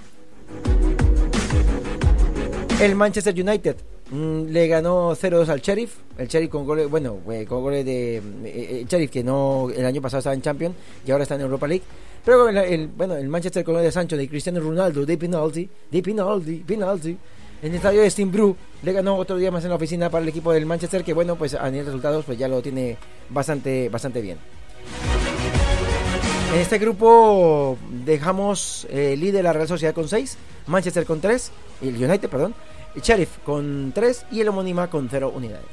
El 2.81 2.95
Manchester 2.95 3.35
United 3.39 3.75
mm, 4.09 4.45
le 4.47 4.67
ganó 4.67 5.11
0-2 5.15 5.49
al 5.49 5.61
Sheriff. 5.61 5.97
El 6.17 6.27
Sheriff 6.27 6.49
con 6.49 6.65
goles, 6.65 6.89
bueno, 6.89 7.17
eh, 7.31 7.45
con 7.47 7.61
goles 7.61 7.85
de. 7.85 8.17
eh, 8.45 8.79
el 8.81 8.87
Sheriff 8.87 9.11
que 9.11 9.23
no 9.23 9.69
el 9.69 9.85
año 9.85 10.01
pasado 10.01 10.19
estaba 10.21 10.33
en 10.33 10.41
Champions 10.41 10.73
y 11.05 11.11
ahora 11.11 11.21
está 11.21 11.35
en 11.35 11.41
Europa 11.41 11.67
League. 11.67 11.83
Pero 12.25 12.49
el, 12.49 12.57
el- 12.57 12.87
bueno, 12.87 13.15
el 13.15 13.27
Manchester 13.29 13.63
con 13.63 13.75
goles 13.75 13.85
de 13.89 13.91
Sancho, 13.91 14.17
de 14.17 14.27
Cristiano 14.27 14.59
Ronaldo, 14.59 15.05
de 15.05 15.17
penalty, 15.19 15.69
de 15.91 16.01
penalty, 16.01 16.55
penalty. 16.65 17.15
En 17.61 17.69
el 17.71 17.75
estadio 17.75 18.01
de 18.01 18.09
Steambrew 18.09 18.55
le 18.83 18.93
ganó 18.93 19.15
otro 19.15 19.37
día 19.37 19.49
más 19.49 19.63
en 19.63 19.69
la 19.69 19.75
oficina 19.75 20.09
para 20.09 20.21
el 20.21 20.29
equipo 20.29 20.51
del 20.51 20.65
Manchester, 20.65 21.03
que 21.03 21.13
bueno, 21.13 21.35
pues 21.35 21.55
a 21.55 21.69
nivel 21.69 21.85
de 21.85 21.91
resultados 21.91 22.25
pues 22.25 22.37
ya 22.37 22.47
lo 22.47 22.61
tiene 22.61 22.97
bastante, 23.29 23.89
bastante 23.89 24.21
bien. 24.21 24.37
En 26.53 26.61
este 26.61 26.77
grupo 26.77 27.77
dejamos 28.05 28.87
eh, 28.89 29.15
líder 29.17 29.43
la 29.43 29.53
Real 29.53 29.67
Sociedad 29.67 29.93
con 29.93 30.07
6, 30.07 30.37
Manchester 30.67 31.05
con 31.05 31.19
3, 31.19 31.51
el 31.81 32.03
United, 32.03 32.29
perdón, 32.29 32.53
el 32.95 33.01
Sheriff 33.01 33.39
con 33.43 33.91
3 33.93 34.25
y 34.31 34.41
el 34.41 34.47
homónima 34.49 34.89
con 34.89 35.09
0 35.09 35.33
unidades. 35.35 35.65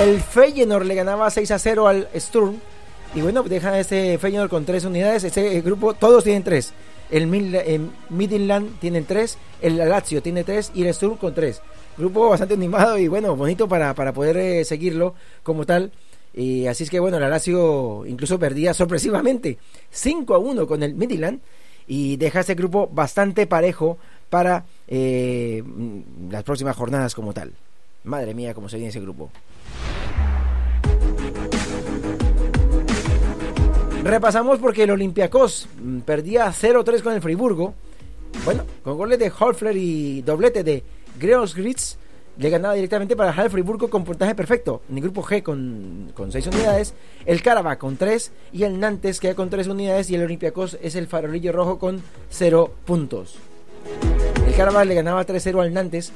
El 0.00 0.20
Feyenoord 0.20 0.86
le 0.86 0.94
ganaba 0.94 1.28
6 1.30 1.50
a 1.50 1.58
0 1.58 1.86
al 1.86 2.08
Sturm. 2.16 2.56
Y 3.14 3.20
bueno, 3.20 3.42
deja 3.42 3.78
este 3.78 4.18
Feyenoord 4.18 4.48
con 4.48 4.64
3 4.64 4.84
unidades. 4.86 5.24
Este 5.24 5.60
grupo, 5.60 5.94
todos 5.94 6.24
tienen 6.24 6.42
3. 6.42 6.72
El 7.10 7.32
eh, 7.34 7.80
Midland 8.10 8.78
tienen 8.78 9.04
3, 9.04 9.38
el 9.62 9.76
Lazio 9.76 10.22
tiene 10.22 10.44
3 10.44 10.72
y 10.74 10.84
el 10.84 10.94
Sturm 10.94 11.16
con 11.16 11.34
3. 11.34 11.60
Grupo 11.98 12.28
bastante 12.28 12.54
animado 12.54 12.98
y 12.98 13.08
bueno, 13.08 13.34
bonito 13.36 13.68
para, 13.68 13.94
para 13.94 14.12
poder 14.12 14.36
eh, 14.36 14.64
seguirlo 14.64 15.14
como 15.42 15.66
tal. 15.66 15.92
Y 16.32 16.66
así 16.66 16.84
es 16.84 16.90
que 16.90 17.00
bueno, 17.00 17.16
el 17.16 17.28
Lazio 17.28 18.06
incluso 18.06 18.38
perdía 18.38 18.72
sorpresivamente 18.72 19.58
5 19.90 20.34
a 20.34 20.38
1 20.38 20.66
con 20.66 20.82
el 20.82 20.94
Midland 20.94 21.40
y 21.88 22.16
deja 22.16 22.40
este 22.40 22.54
grupo 22.54 22.88
bastante 22.92 23.48
parejo 23.48 23.98
para 24.28 24.64
eh, 24.86 25.62
las 26.30 26.44
próximas 26.44 26.76
jornadas 26.76 27.16
como 27.16 27.34
tal. 27.34 27.52
Madre 28.04 28.32
mía, 28.32 28.54
cómo 28.54 28.68
se 28.68 28.76
viene 28.76 28.90
ese 28.90 29.00
grupo. 29.00 29.30
Repasamos 34.02 34.58
porque 34.58 34.84
el 34.84 34.90
Olympiacos 34.90 35.68
mm, 35.80 36.00
perdía 36.00 36.48
0-3 36.48 37.02
con 37.02 37.12
el 37.12 37.20
Friburgo. 37.20 37.74
Bueno, 38.44 38.64
con 38.82 38.96
goles 38.96 39.18
de 39.18 39.30
Holfler 39.36 39.76
y 39.76 40.22
doblete 40.22 40.64
de 40.64 40.82
Greosgritz, 41.18 41.96
le 42.38 42.48
ganaba 42.48 42.74
directamente 42.74 43.14
para 43.14 43.30
dejar 43.30 43.44
el 43.46 43.50
Friburgo 43.50 43.90
con 43.90 44.04
puntaje 44.04 44.34
perfecto. 44.34 44.80
En 44.88 44.96
el 44.96 45.02
grupo 45.02 45.22
G 45.22 45.42
con, 45.42 46.12
con 46.14 46.32
6 46.32 46.46
unidades, 46.46 46.94
el 47.26 47.42
Caraba 47.42 47.76
con 47.76 47.98
3 47.98 48.32
y 48.52 48.62
el 48.62 48.80
Nantes 48.80 49.20
queda 49.20 49.34
con 49.34 49.50
3 49.50 49.68
unidades 49.68 50.08
y 50.08 50.14
el 50.14 50.22
Olympiacos 50.22 50.78
es 50.80 50.94
el 50.94 51.06
farolillo 51.06 51.52
rojo 51.52 51.78
con 51.78 52.02
0 52.30 52.72
puntos. 52.86 53.36
El 54.46 54.54
Caraba 54.54 54.84
le 54.84 54.94
ganaba 54.94 55.26
3-0 55.26 55.60
al 55.60 55.74
Nantes 55.74 56.12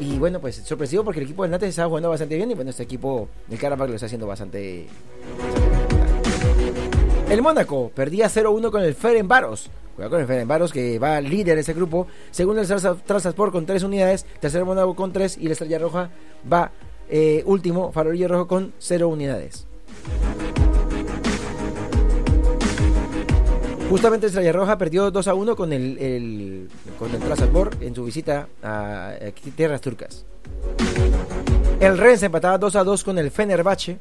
y 0.00 0.18
bueno, 0.18 0.40
pues 0.40 0.56
sorpresivo 0.56 1.04
porque 1.04 1.20
el 1.20 1.26
equipo 1.26 1.42
del 1.42 1.50
Nantes 1.50 1.70
estaba 1.70 1.88
jugando 1.88 2.08
bastante 2.08 2.36
bien 2.36 2.50
y 2.50 2.54
bueno, 2.54 2.70
este 2.70 2.84
equipo 2.84 3.28
del 3.46 3.58
Caraba 3.58 3.86
lo 3.86 3.94
está 3.94 4.06
haciendo 4.06 4.26
bastante... 4.26 4.86
El 7.28 7.42
Mónaco 7.42 7.90
perdía 7.94 8.26
0-1 8.28 8.70
con 8.70 8.82
el 8.82 8.94
Ferencváros. 8.94 9.68
Cuidado 9.96 10.10
con 10.12 10.20
el 10.20 10.26
Ferencváros 10.26 10.72
que 10.72 10.98
va 10.98 11.20
líder 11.20 11.56
de 11.56 11.62
ese 11.62 11.72
grupo. 11.74 12.06
Segundo 12.30 12.60
el 12.62 12.68
Trabzonspor 12.68 13.50
con 13.50 13.66
3 13.66 13.82
unidades. 13.82 14.24
Tercero 14.40 14.62
el 14.62 14.66
Mónaco 14.68 14.94
con 14.94 15.12
3 15.12 15.38
y 15.38 15.46
la 15.46 15.52
Estrella 15.52 15.78
Roja 15.78 16.10
va 16.50 16.70
eh, 17.08 17.42
último, 17.46 17.92
Farolillo 17.92 18.28
Rojo 18.28 18.46
con 18.46 18.72
0 18.78 19.08
unidades. 19.08 19.66
Justamente 23.90 24.26
Estrella 24.26 24.52
Roja 24.52 24.78
perdió 24.78 25.10
2 25.10 25.28
a 25.28 25.34
1 25.34 25.56
con 25.56 25.72
el, 25.72 25.98
el- 25.98 26.68
con 26.98 27.10
el 27.12 27.20
Trabzonspor 27.20 27.70
en 27.80 27.94
su 27.94 28.04
visita 28.04 28.48
a, 28.62 29.10
a 29.10 29.30
tierras 29.56 29.80
turcas. 29.80 30.24
El 31.80 31.98
Rennes 31.98 32.22
empataba 32.22 32.58
2 32.58 32.76
a 32.76 32.84
2 32.84 33.04
con 33.04 33.18
el 33.18 33.30
Fenerbahce. 33.30 33.98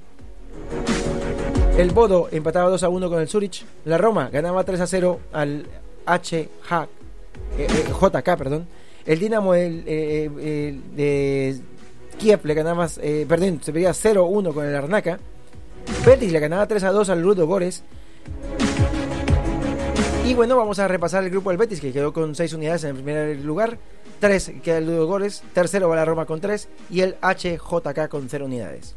El 1.78 1.92
Bodo 1.92 2.30
empataba 2.32 2.70
2 2.70 2.84
a 2.84 2.90
1 2.90 3.10
con 3.10 3.20
el 3.20 3.28
Zurich. 3.28 3.66
La 3.84 3.98
Roma 3.98 4.30
ganaba 4.30 4.64
3 4.64 4.80
a 4.80 4.88
0 4.88 5.20
al 5.34 5.66
HJ, 6.06 6.34
eh, 6.34 6.48
eh, 7.58 7.86
JK. 7.90 8.38
Perdón. 8.38 8.68
El 9.06 9.20
Dinamo 9.20 9.54
el, 9.54 9.84
eh, 9.86 10.32
eh, 10.40 10.80
de 10.96 11.60
Kiev 12.18 12.46
le 12.46 12.54
ganaba, 12.54 12.88
eh, 13.02 13.26
perdón, 13.28 13.60
se 13.62 13.72
veía 13.72 13.94
0-1 13.94 14.54
con 14.54 14.66
el 14.66 14.74
Arnaca. 14.74 15.20
Betis 16.06 16.32
le 16.32 16.40
ganaba 16.40 16.66
3 16.66 16.84
a 16.86 16.92
2 16.92 17.10
al 17.10 17.22
Ludo 17.22 17.46
Gores. 17.46 17.84
Y 20.26 20.34
bueno, 20.34 20.58
vamos 20.58 20.80
a 20.80 20.88
repasar 20.88 21.24
el 21.24 21.30
grupo 21.30 21.50
del 21.50 21.60
Betis 21.60 21.82
que 21.82 21.92
quedó 21.92 22.14
con 22.14 22.34
6 22.34 22.54
unidades 22.54 22.86
en 22.86 22.92
el 22.92 22.96
primer 22.96 23.38
lugar. 23.42 23.78
3 24.22 24.54
queda 24.64 24.78
el 24.80 24.88
Ludo 24.88 25.06
Gores. 25.08 25.44
Tercero 25.54 25.90
va 25.90 25.98
la 25.98 26.06
Roma 26.06 26.26
con 26.26 26.42
3. 26.42 26.68
Y 26.90 27.02
el 27.02 27.16
HJK 27.22 28.08
con 28.10 28.28
0 28.28 28.46
unidades. 28.46 28.96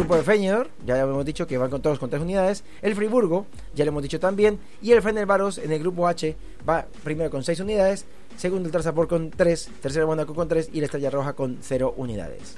Grupo 0.00 0.16
de 0.16 0.22
Feyenoord, 0.22 0.68
ya 0.86 0.96
lo 0.96 1.10
hemos 1.10 1.26
dicho 1.26 1.46
que 1.46 1.58
van 1.58 1.68
con 1.68 1.82
todos 1.82 1.98
con 1.98 2.08
tres 2.08 2.22
unidades. 2.22 2.64
El 2.80 2.94
Friburgo, 2.94 3.44
ya 3.74 3.84
lo 3.84 3.90
hemos 3.90 4.02
dicho 4.02 4.18
también. 4.18 4.58
Y 4.80 4.92
el 4.92 5.02
Fenerbahce 5.02 5.62
en 5.62 5.72
el 5.72 5.78
grupo 5.78 6.08
H 6.08 6.34
va 6.66 6.86
primero 7.04 7.30
con 7.30 7.44
seis 7.44 7.60
unidades. 7.60 8.06
Segundo 8.38 8.66
el 8.66 8.72
Trabzonspor 8.72 9.08
con 9.08 9.28
tres. 9.28 9.68
Tercero 9.82 10.10
el 10.10 10.24
con 10.24 10.48
tres. 10.48 10.70
Y 10.72 10.80
la 10.80 10.86
Estrella 10.86 11.10
Roja 11.10 11.34
con 11.34 11.58
cero 11.60 11.92
unidades. 11.98 12.56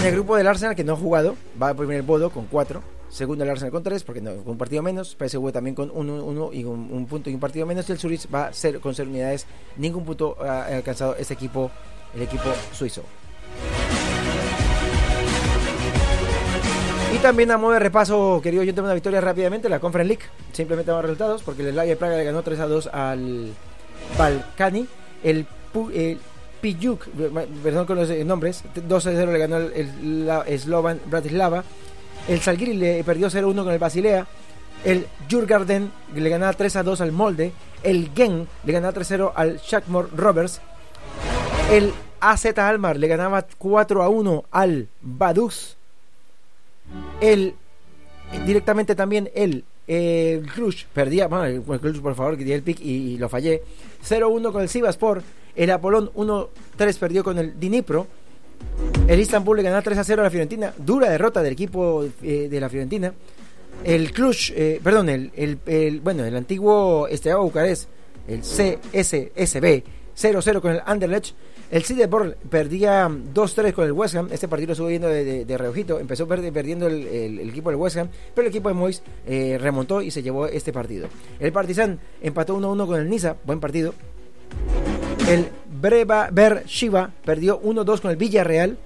En 0.00 0.06
el 0.06 0.14
grupo 0.14 0.34
del 0.36 0.46
Arsenal, 0.46 0.74
que 0.74 0.82
no 0.82 0.94
ha 0.94 0.96
jugado, 0.96 1.36
va 1.62 1.74
primero 1.74 2.00
el 2.00 2.06
Bodo 2.06 2.30
con 2.30 2.46
cuatro. 2.46 2.82
Segundo 3.10 3.44
el 3.44 3.50
Arsenal 3.50 3.72
con 3.72 3.82
tres, 3.82 4.02
porque 4.02 4.22
no, 4.22 4.34
con 4.36 4.52
un 4.52 4.58
partido 4.58 4.82
menos. 4.82 5.14
PSV 5.14 5.52
también 5.52 5.74
con 5.74 5.90
uno, 5.92 6.24
uno 6.24 6.54
y 6.54 6.64
un, 6.64 6.88
un 6.90 7.04
punto 7.04 7.28
y 7.28 7.34
un 7.34 7.40
partido 7.40 7.66
menos. 7.66 7.86
Y 7.86 7.92
el 7.92 7.98
Zurich 7.98 8.26
va 8.34 8.50
ser, 8.54 8.80
con 8.80 8.94
cero 8.94 9.10
unidades. 9.10 9.44
Ningún 9.76 10.06
punto 10.06 10.38
ha 10.40 10.64
alcanzado 10.64 11.16
este 11.16 11.34
equipo, 11.34 11.70
el 12.14 12.22
equipo 12.22 12.48
suizo. 12.72 13.02
Y 17.12 17.18
también 17.18 17.50
a 17.50 17.58
modo 17.58 17.72
de 17.72 17.80
repaso, 17.80 18.40
querido, 18.42 18.62
yo 18.62 18.74
tengo 18.74 18.86
una 18.86 18.94
victoria 18.94 19.20
rápidamente, 19.20 19.68
la 19.68 19.80
Conference 19.80 20.08
League. 20.08 20.24
Simplemente 20.52 20.90
vamos 20.90 21.04
resultados, 21.04 21.42
porque 21.42 21.62
el 21.66 21.72
Slavia 21.72 21.98
Praga 21.98 22.16
le 22.16 22.24
ganó 22.24 22.42
3 22.42 22.60
a 22.60 22.66
2 22.66 22.86
al 22.92 23.52
Balkani. 24.16 24.86
El, 25.24 25.46
el 25.94 26.18
Pijuk, 26.60 27.06
perdón 27.64 27.86
con 27.86 27.96
los 27.96 28.10
eh, 28.10 28.24
nombres, 28.24 28.62
2 28.74 29.06
a 29.06 29.10
0 29.10 29.32
le 29.32 29.38
ganó 29.38 29.56
el, 29.56 29.72
el 29.72 30.26
la- 30.26 30.44
Slovan 30.56 31.00
Bratislava. 31.06 31.64
El 32.28 32.40
Salguiri 32.40 32.74
le 32.74 33.02
perdió 33.02 33.28
0 33.28 33.48
1 33.48 33.64
con 33.64 33.72
el 33.72 33.78
Basilea. 33.78 34.26
El 34.84 35.06
Jurgarden 35.30 35.90
le 36.14 36.28
ganaba 36.30 36.52
3 36.52 36.76
a 36.76 36.82
2 36.84 37.00
al 37.00 37.12
Molde. 37.12 37.52
El 37.82 38.10
Gen 38.14 38.46
le 38.64 38.72
ganaba 38.72 38.92
3 38.92 39.06
a 39.06 39.08
0 39.08 39.32
al 39.34 39.56
Shakhmore 39.58 40.08
Rovers. 40.14 40.60
El 41.72 41.92
AZ 42.20 42.46
Almar 42.58 42.98
le 42.98 43.08
ganaba 43.08 43.46
4 43.58 44.02
a 44.02 44.08
1 44.08 44.44
al 44.52 44.88
Vaduz. 45.00 45.76
El 47.20 47.54
directamente 48.46 48.94
también 48.94 49.30
el 49.34 49.64
eh, 49.88 50.40
perdía, 50.92 51.26
bueno, 51.26 51.44
el, 51.46 51.62
Cluj 51.80 52.00
por 52.00 52.14
favor, 52.14 52.36
que 52.38 52.44
di 52.44 52.52
el 52.52 52.62
pick 52.62 52.80
y, 52.80 53.14
y 53.14 53.18
lo 53.18 53.28
fallé. 53.28 53.62
0-1 54.08 54.52
con 54.52 54.62
el 54.62 54.68
Sivaspor. 54.68 55.22
El 55.56 55.70
Apolón 55.72 56.10
1-3 56.14 56.96
perdió 56.98 57.24
con 57.24 57.38
el 57.38 57.58
Dnipro. 57.58 58.06
El 59.08 59.18
Istanbul 59.18 59.56
le 59.56 59.62
ganó 59.64 59.82
3 59.82 59.98
a 59.98 60.04
0 60.04 60.22
a 60.22 60.24
la 60.24 60.30
Fiorentina. 60.30 60.72
Dura 60.78 61.10
derrota 61.10 61.42
del 61.42 61.54
equipo 61.54 62.04
eh, 62.22 62.46
de 62.48 62.60
la 62.60 62.68
Fiorentina. 62.68 63.12
El 63.82 64.12
Cluj, 64.12 64.50
eh, 64.54 64.80
perdón, 64.84 65.08
el, 65.08 65.32
el, 65.34 65.58
el- 65.66 66.00
bueno, 66.00 66.24
el 66.24 66.36
antiguo 66.36 67.08
Steaua 67.12 67.42
Bucarest, 67.42 67.88
el 68.28 68.40
CSSB, 68.42 69.82
0-0 70.20 70.60
con 70.60 70.72
el 70.72 70.82
Anderlecht. 70.84 71.34
El 71.70 71.84
Sideborn 71.84 72.34
perdía 72.50 73.08
2-3 73.08 73.72
con 73.72 73.84
el 73.86 73.92
West 73.92 74.16
Ham. 74.16 74.28
Este 74.32 74.48
partido 74.48 74.68
lo 74.68 74.72
estuvo 74.72 74.88
viendo 74.88 75.08
de, 75.08 75.44
de- 75.44 75.58
reojito. 75.58 75.98
Empezó 76.00 76.26
perdi- 76.26 76.52
perdiendo 76.52 76.86
el, 76.88 77.38
equipo 77.48 77.70
del 77.70 77.78
West 77.78 77.96
Ham, 77.96 78.08
pero 78.34 78.46
el 78.46 78.50
equipo 78.50 78.68
de 78.68 78.74
Mois 78.74 79.02
eh, 79.26 79.56
remontó 79.60 80.02
y 80.02 80.10
se 80.10 80.22
llevó 80.22 80.46
este 80.46 80.72
partido. 80.72 81.08
El 81.38 81.52
Partizan 81.52 81.98
empató 82.20 82.58
1-1 82.58 82.86
con 82.86 83.00
el 83.00 83.08
Niza, 83.08 83.36
buen 83.44 83.60
partido. 83.60 83.94
El 85.28 85.46
Breva 85.80 86.28
Ber 86.32 86.64
Shiva 86.66 87.12
perdió 87.24 87.60
1-2 87.62 88.00
con 88.00 88.10
el 88.10 88.16
Villarreal, 88.16 88.76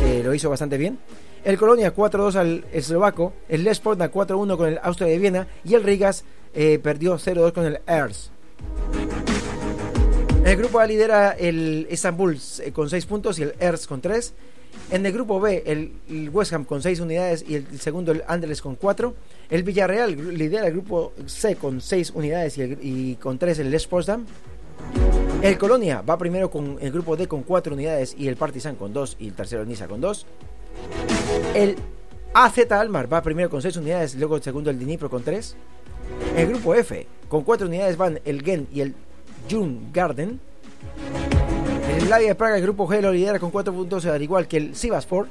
que 0.00 0.22
lo 0.22 0.32
hizo 0.34 0.48
bastante 0.48 0.78
bien. 0.78 0.98
El 1.44 1.58
Colonia 1.58 1.94
4-2 1.94 2.36
al 2.36 2.64
eslovaco. 2.72 3.32
El 3.48 3.64
Les 3.64 3.80
Poznan 3.80 4.10
4-1 4.10 4.56
con 4.56 4.68
el 4.68 4.78
Austria 4.82 5.08
de 5.08 5.18
Viena. 5.18 5.46
Y 5.64 5.74
el 5.74 5.82
Rigas 5.82 6.24
eh, 6.54 6.78
perdió 6.82 7.16
0-2 7.18 7.52
con 7.52 7.66
el 7.66 7.80
Ers. 7.86 8.30
El 10.44 10.56
grupo 10.56 10.78
A 10.78 10.86
lidera 10.86 11.30
el 11.32 11.86
Istanbul 11.90 12.38
eh, 12.62 12.72
con 12.72 12.90
6 12.90 13.06
puntos 13.06 13.38
y 13.38 13.42
el 13.44 13.54
Ers 13.58 13.86
con 13.86 14.00
3. 14.00 14.34
En 14.90 15.06
el 15.06 15.12
grupo 15.12 15.40
B, 15.40 15.62
el, 15.66 16.28
West 16.30 16.52
Ham 16.52 16.64
con 16.64 16.82
6 16.82 17.00
unidades 17.00 17.44
y 17.48 17.54
el, 17.54 17.80
segundo, 17.80 18.12
el 18.12 18.22
Anderlecht, 18.26 18.60
con 18.62 18.74
4. 18.74 19.14
El 19.50 19.62
Villarreal 19.62 20.36
lidera 20.36 20.66
el 20.66 20.72
grupo 20.72 21.12
C 21.26 21.56
con 21.56 21.80
6 21.80 22.10
unidades 22.14 22.58
y, 22.58 22.62
el- 22.62 22.78
y 22.82 23.14
con 23.16 23.38
3 23.38 23.60
el 23.60 23.70
Les 23.70 23.86
Potsdam. 23.86 24.26
El 25.42 25.56
Colonia 25.58 26.02
va 26.02 26.18
primero 26.18 26.50
con 26.50 26.76
el 26.80 26.90
grupo 26.92 27.16
D 27.16 27.26
con 27.28 27.42
4 27.42 27.74
unidades 27.74 28.14
y 28.18 28.28
el 28.28 28.36
Partizan 28.36 28.76
con 28.76 28.92
2 28.92 29.16
y 29.20 29.28
el 29.28 29.34
tercero 29.34 29.62
el 29.62 29.68
Niza 29.68 29.86
con 29.88 30.00
2. 30.00 30.26
El 31.54 31.76
AZ 32.34 32.70
Almar 32.70 33.10
va 33.12 33.22
primero 33.22 33.48
con 33.48 33.62
6 33.62 33.76
unidades, 33.76 34.14
luego 34.16 34.36
el 34.36 34.42
segundo 34.42 34.70
el 34.70 34.78
Dnipro 34.78 35.08
con 35.08 35.22
3. 35.22 35.54
El 36.36 36.48
grupo 36.48 36.74
F 36.74 37.06
con 37.28 37.44
4 37.44 37.66
unidades 37.68 37.96
van 37.96 38.20
el 38.24 38.42
Gen 38.42 38.66
y 38.72 38.80
el 38.80 38.94
June 39.50 39.88
Garden. 39.92 40.40
El 41.88 42.02
Slavia 42.02 42.28
de 42.28 42.34
Praga, 42.34 42.56
el 42.56 42.62
grupo 42.62 42.88
G 42.88 43.00
lo 43.00 43.12
lidera 43.12 43.38
con 43.38 43.50
4 43.50 43.72
puntos, 43.72 44.06
al 44.06 44.22
igual 44.22 44.48
que 44.48 44.56
el 44.56 44.76
Sivaspor. 44.76 45.28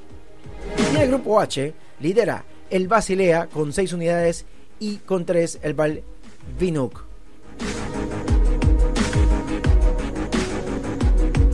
Y 0.93 0.97
el 0.97 1.09
grupo 1.09 1.39
H 1.39 1.73
lidera 1.99 2.43
el 2.69 2.87
Basilea 2.87 3.47
con 3.47 3.73
6 3.73 3.93
unidades 3.93 4.45
y 4.79 4.97
con 4.97 5.25
3 5.25 5.59
el 5.61 5.73
Valvinuk. 5.73 7.03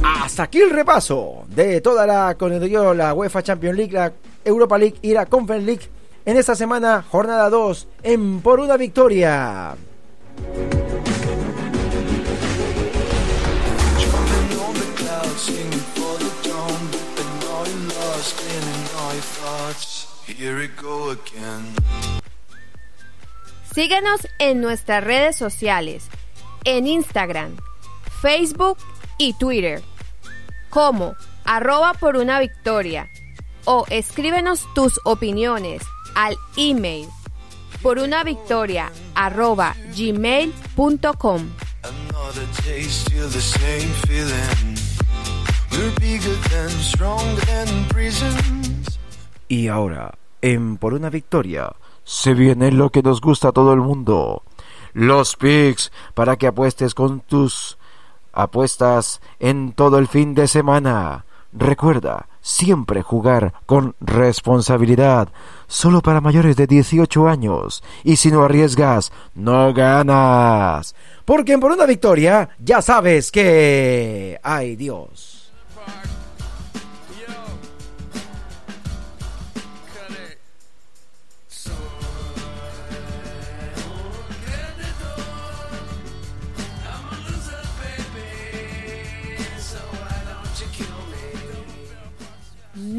Hasta 0.03 0.43
aquí 0.43 0.61
el 0.61 0.69
repaso 0.69 1.45
de 1.49 1.81
toda 1.81 2.05
la 2.05 2.35
con 2.35 2.51
la 2.97 3.13
UEFA 3.13 3.43
Champions 3.43 3.77
League, 3.77 3.93
la 3.93 4.13
Europa 4.45 4.77
League 4.77 4.97
y 5.01 5.13
la 5.13 5.25
Conference 5.25 5.65
League 5.65 5.85
en 6.25 6.37
esta 6.37 6.55
semana, 6.55 7.03
jornada 7.09 7.49
2, 7.49 7.87
en 8.03 8.41
por 8.41 8.59
una 8.59 8.77
victoria. 8.77 9.75
Síguenos 23.75 24.25
en 24.39 24.61
nuestras 24.61 25.03
redes 25.03 25.35
sociales, 25.35 26.07
en 26.63 26.87
Instagram, 26.87 27.57
Facebook 28.21 28.77
y 29.17 29.33
Twitter, 29.33 29.81
como 30.69 31.15
arroba 31.43 31.93
por 31.93 32.15
una 32.15 32.39
victoria, 32.39 33.09
o 33.65 33.85
escríbenos 33.89 34.65
tus 34.73 35.01
opiniones 35.03 35.81
al 36.15 36.37
email 36.55 37.09
por 37.81 37.99
una 37.99 38.23
victoria 38.23 38.93
arroba 39.15 39.75
gmail.com. 39.93 41.49
Y 49.51 49.67
ahora, 49.67 50.13
en 50.41 50.77
Por 50.77 50.93
una 50.93 51.09
Victoria, 51.09 51.73
se 52.03 52.33
viene 52.33 52.71
lo 52.71 52.89
que 52.89 53.03
nos 53.03 53.21
gusta 53.21 53.49
a 53.49 53.51
todo 53.51 53.73
el 53.73 53.81
mundo. 53.81 54.43
Los 54.93 55.35
picks 55.35 55.91
para 56.13 56.35
que 56.37 56.47
apuestes 56.47 56.93
con 56.93 57.21
tus 57.21 57.77
apuestas 58.33 59.21
en 59.39 59.73
todo 59.73 59.97
el 59.99 60.07
fin 60.07 60.33
de 60.33 60.47
semana. 60.47 61.25
Recuerda, 61.51 62.27
siempre 62.41 63.01
jugar 63.01 63.53
con 63.65 63.95
responsabilidad. 63.99 65.29
Solo 65.67 66.01
para 66.01 66.21
mayores 66.21 66.55
de 66.55 66.67
18 66.67 67.27
años. 67.27 67.83
Y 68.03 68.17
si 68.17 68.31
no 68.31 68.43
arriesgas, 68.43 69.11
no 69.35 69.73
ganas. 69.73 70.95
Porque 71.25 71.53
en 71.53 71.59
Por 71.59 71.71
una 71.71 71.85
Victoria, 71.85 72.49
ya 72.59 72.81
sabes 72.81 73.31
que... 73.31 74.39
¡Ay 74.43 74.75
Dios! 74.75 75.51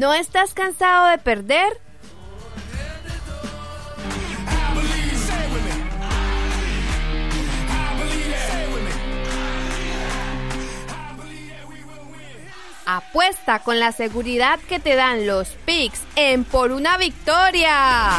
¿No 0.01 0.15
estás 0.15 0.55
cansado 0.55 1.09
de 1.09 1.19
perder? 1.19 1.79
Apuesta 12.83 13.59
con 13.59 13.79
la 13.79 13.91
seguridad 13.91 14.59
que 14.67 14.79
te 14.79 14.95
dan 14.95 15.27
los 15.27 15.49
picks 15.65 16.01
en 16.15 16.45
Por 16.45 16.71
una 16.71 16.97
Victoria. 16.97 18.09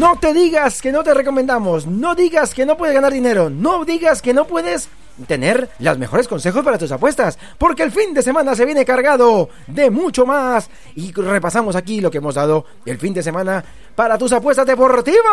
No 0.00 0.18
te 0.18 0.34
digas 0.34 0.82
que 0.82 0.90
no 0.90 1.04
te 1.04 1.14
recomendamos, 1.14 1.86
no 1.86 2.16
digas 2.16 2.54
que 2.54 2.66
no 2.66 2.76
puedes 2.76 2.96
ganar 2.96 3.12
dinero, 3.12 3.50
no 3.50 3.84
digas 3.84 4.20
que 4.20 4.34
no 4.34 4.48
puedes 4.48 4.88
tener 5.26 5.70
los 5.78 5.98
mejores 5.98 6.28
consejos 6.28 6.64
para 6.64 6.78
tus 6.78 6.92
apuestas, 6.92 7.38
porque 7.58 7.82
el 7.82 7.90
fin 7.90 8.14
de 8.14 8.22
semana 8.22 8.54
se 8.54 8.64
viene 8.64 8.84
cargado 8.84 9.48
de 9.66 9.90
mucho 9.90 10.26
más 10.26 10.68
y 10.94 11.12
repasamos 11.12 11.76
aquí 11.76 12.00
lo 12.00 12.10
que 12.10 12.18
hemos 12.18 12.34
dado 12.34 12.66
el 12.84 12.98
fin 12.98 13.14
de 13.14 13.22
semana 13.22 13.64
para 13.94 14.18
tus 14.18 14.32
apuestas 14.32 14.66
deportivas. 14.66 15.24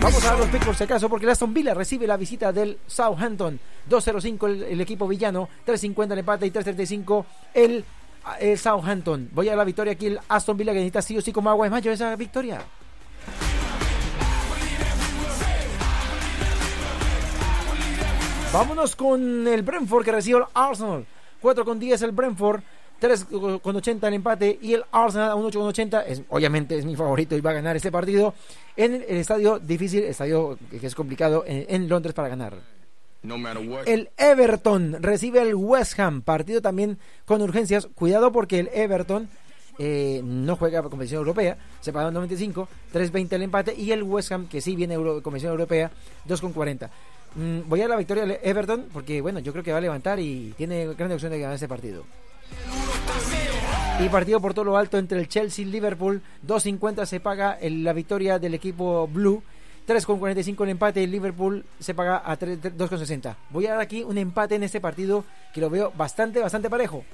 Vamos 0.00 0.24
a 0.24 0.28
dar 0.28 0.38
los 0.38 0.48
picks 0.48 0.64
por 0.64 0.74
si 0.74 0.84
acaso, 0.84 1.08
porque 1.08 1.26
el 1.26 1.32
Aston 1.32 1.52
Villa 1.52 1.74
recibe 1.74 2.06
la 2.06 2.16
visita 2.16 2.52
del 2.52 2.78
Southampton. 2.86 3.58
2.05 3.90 4.46
el, 4.48 4.62
el 4.62 4.80
equipo 4.80 5.08
villano, 5.08 5.48
3.50 5.66 6.12
el 6.12 6.18
empate 6.18 6.46
y 6.46 6.50
3.35 6.50 7.24
el 7.54 7.84
el 8.40 8.58
Southampton. 8.58 9.30
Voy 9.32 9.48
a 9.48 9.56
la 9.56 9.64
victoria 9.64 9.94
aquí 9.94 10.06
el 10.06 10.20
Aston 10.28 10.56
Villa 10.56 10.72
que 10.72 10.78
necesita 10.78 11.02
sí 11.02 11.18
o 11.18 11.20
sí 11.20 11.32
como 11.32 11.50
agua 11.50 11.66
de 11.66 11.70
mayo 11.70 11.90
esa 11.90 12.14
victoria. 12.16 12.62
Vámonos 18.52 18.96
con 18.96 19.48
el 19.48 19.62
Brentford 19.62 20.04
que 20.04 20.12
recibe 20.12 20.40
el 20.40 20.44
Arsenal. 20.52 21.06
4 21.40 21.64
con 21.64 21.80
10 21.80 22.02
el 22.02 22.12
Brentford. 22.12 22.60
3 22.98 23.26
con 23.62 23.76
80 23.76 24.06
el 24.06 24.14
empate 24.14 24.58
y 24.60 24.74
el 24.74 24.84
Arsenal 24.92 25.30
a 25.30 25.34
un 25.34 25.46
8 25.46 25.58
con 25.58 25.68
80 25.68 26.02
es, 26.02 26.22
obviamente 26.28 26.76
es 26.76 26.84
mi 26.84 26.94
favorito 26.94 27.34
y 27.34 27.40
va 27.40 27.50
a 27.50 27.54
ganar 27.54 27.74
este 27.76 27.90
partido 27.90 28.34
en 28.76 28.94
el 28.94 29.16
estadio 29.16 29.58
difícil, 29.58 30.04
estadio 30.04 30.58
que 30.70 30.86
es 30.86 30.94
complicado 30.94 31.44
en, 31.46 31.64
en 31.68 31.88
Londres 31.88 32.14
para 32.14 32.28
ganar. 32.28 32.58
El 33.86 34.10
Everton 34.18 35.02
recibe 35.02 35.40
al 35.40 35.54
West 35.54 35.98
Ham, 35.98 36.20
partido 36.20 36.60
también 36.60 36.98
con 37.24 37.40
urgencias. 37.40 37.88
Cuidado 37.94 38.32
porque 38.32 38.58
el 38.58 38.70
Everton 38.74 39.30
eh, 39.78 40.20
no 40.22 40.56
juega 40.56 40.82
competición 40.82 41.20
europea, 41.20 41.56
se 41.80 41.92
paga 41.92 42.10
95, 42.10 42.68
3.20 42.92 43.32
el 43.32 43.42
empate 43.42 43.74
y 43.74 43.92
el 43.92 44.02
West 44.02 44.30
Ham 44.30 44.46
que 44.46 44.60
sí 44.60 44.76
viene 44.76 44.94
Euro, 44.94 45.22
competición 45.22 45.52
europea 45.52 45.90
2.40. 46.28 46.90
Mm, 47.34 47.60
voy 47.66 47.80
a 47.80 47.88
la 47.88 47.96
victoria 47.96 48.26
del 48.26 48.38
Everton 48.42 48.86
porque 48.92 49.20
bueno, 49.20 49.38
yo 49.38 49.52
creo 49.52 49.64
que 49.64 49.72
va 49.72 49.78
a 49.78 49.82
levantar 49.82 50.20
y 50.20 50.54
tiene 50.56 50.94
gran 50.94 51.12
opción 51.12 51.32
de 51.32 51.40
ganar 51.40 51.56
ese 51.56 51.68
partido. 51.68 52.04
Y 54.00 54.08
partido 54.08 54.40
por 54.40 54.54
todo 54.54 54.64
lo 54.64 54.76
alto 54.76 54.98
entre 54.98 55.18
el 55.18 55.28
Chelsea 55.28 55.64
y 55.64 55.68
Liverpool, 55.68 56.22
2.50 56.46 57.06
se 57.06 57.20
paga 57.20 57.58
la 57.62 57.92
victoria 57.92 58.38
del 58.38 58.54
equipo 58.54 59.06
Blue 59.06 59.42
3,45 59.86 60.62
el 60.64 60.70
empate. 60.70 61.04
El 61.04 61.10
Liverpool 61.10 61.64
se 61.78 61.94
paga 61.94 62.22
a 62.24 62.38
2,60. 62.38 63.36
Voy 63.50 63.66
a 63.66 63.72
dar 63.72 63.80
aquí 63.80 64.02
un 64.02 64.18
empate 64.18 64.54
en 64.54 64.62
este 64.62 64.80
partido 64.80 65.24
que 65.52 65.60
lo 65.60 65.70
veo 65.70 65.92
bastante, 65.96 66.40
bastante 66.40 66.70
parejo. 66.70 67.04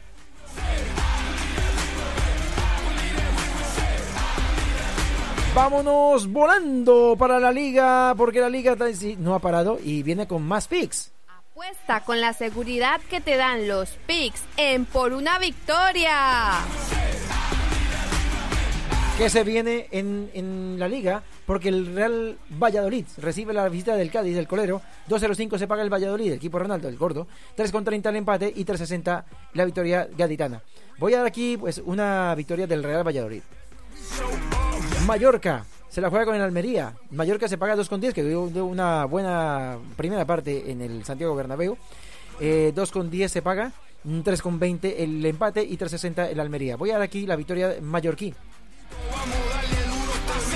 Vámonos 5.59 6.33
volando 6.33 7.17
para 7.19 7.41
la 7.41 7.51
liga, 7.51 8.15
porque 8.17 8.39
la 8.39 8.49
liga 8.49 8.77
no 9.19 9.35
ha 9.35 9.41
parado 9.41 9.77
y 9.83 10.05
viene 10.05 10.29
con 10.29 10.45
más 10.45 10.69
picks. 10.69 11.11
Apuesta 11.27 12.05
con 12.05 12.21
la 12.21 12.33
seguridad 12.33 13.01
que 13.11 13.21
te 13.21 13.37
dan 13.37 13.67
los 13.67 13.91
picks 14.07 14.41
en 14.57 14.85
Por 14.85 15.13
una 15.13 15.41
Victoria. 15.41 16.61
Que 19.19 19.29
se 19.29 19.43
viene 19.43 19.89
en, 19.91 20.31
en, 20.33 20.79
la 20.79 20.87
liga 20.87 21.25
porque 21.45 21.71
el 21.71 21.93
Real 21.93 22.39
Valladolid 22.51 23.07
recibe 23.17 23.53
la 23.53 23.69
visita 23.69 23.97
del 23.97 24.13
Cádiz 24.13 24.37
del 24.37 24.47
Colero. 24.47 24.81
2-0-5 25.09 25.59
se 25.59 25.67
paga 25.67 25.83
el 25.83 25.93
Valladolid 25.93 26.29
el 26.29 26.35
equipo 26.35 26.61
Ronaldo 26.61 26.89
el 26.89 26.97
gordo. 26.97 27.27
3-30 27.57 28.11
el 28.11 28.17
empate 28.17 28.53
y 28.55 28.65
3-60 28.65 29.25
la 29.55 29.65
victoria 29.65 30.09
gaditana. 30.17 30.63
Voy 30.99 31.15
a 31.15 31.19
dar 31.19 31.27
aquí 31.27 31.57
pues 31.57 31.83
una 31.85 32.33
victoria 32.37 32.69
del 32.69 32.85
Real 32.85 33.05
Valladolid 33.05 33.43
Mallorca 35.09 35.65
se 35.89 36.01
la 36.03 36.11
juega 36.11 36.27
con 36.27 36.37
el 36.37 36.43
Almería 36.43 36.93
Mallorca 37.11 37.49
se 37.49 37.57
paga 37.57 37.75
2-10 37.75 38.13
que 38.13 38.23
dio 38.23 38.43
una 38.43 39.07
buena 39.07 39.79
primera 39.97 40.25
parte 40.27 40.71
en 40.71 40.83
el 40.83 41.05
Santiago 41.05 41.35
Bernabéu 41.35 41.77
eh, 42.41 42.73
2-10 42.77 43.29
se 43.29 43.43
paga 43.43 43.73
3,20 44.05 44.95
el 44.99 45.25
empate 45.27 45.63
y 45.63 45.77
3,60 45.77 46.31
el 46.31 46.41
Almería. 46.41 46.77
Voy 46.77 46.91
a 46.91 46.95
dar 46.95 47.03
aquí 47.03 47.27
la 47.27 47.37
victoria 47.37 47.77
mallorquí. 47.81 48.35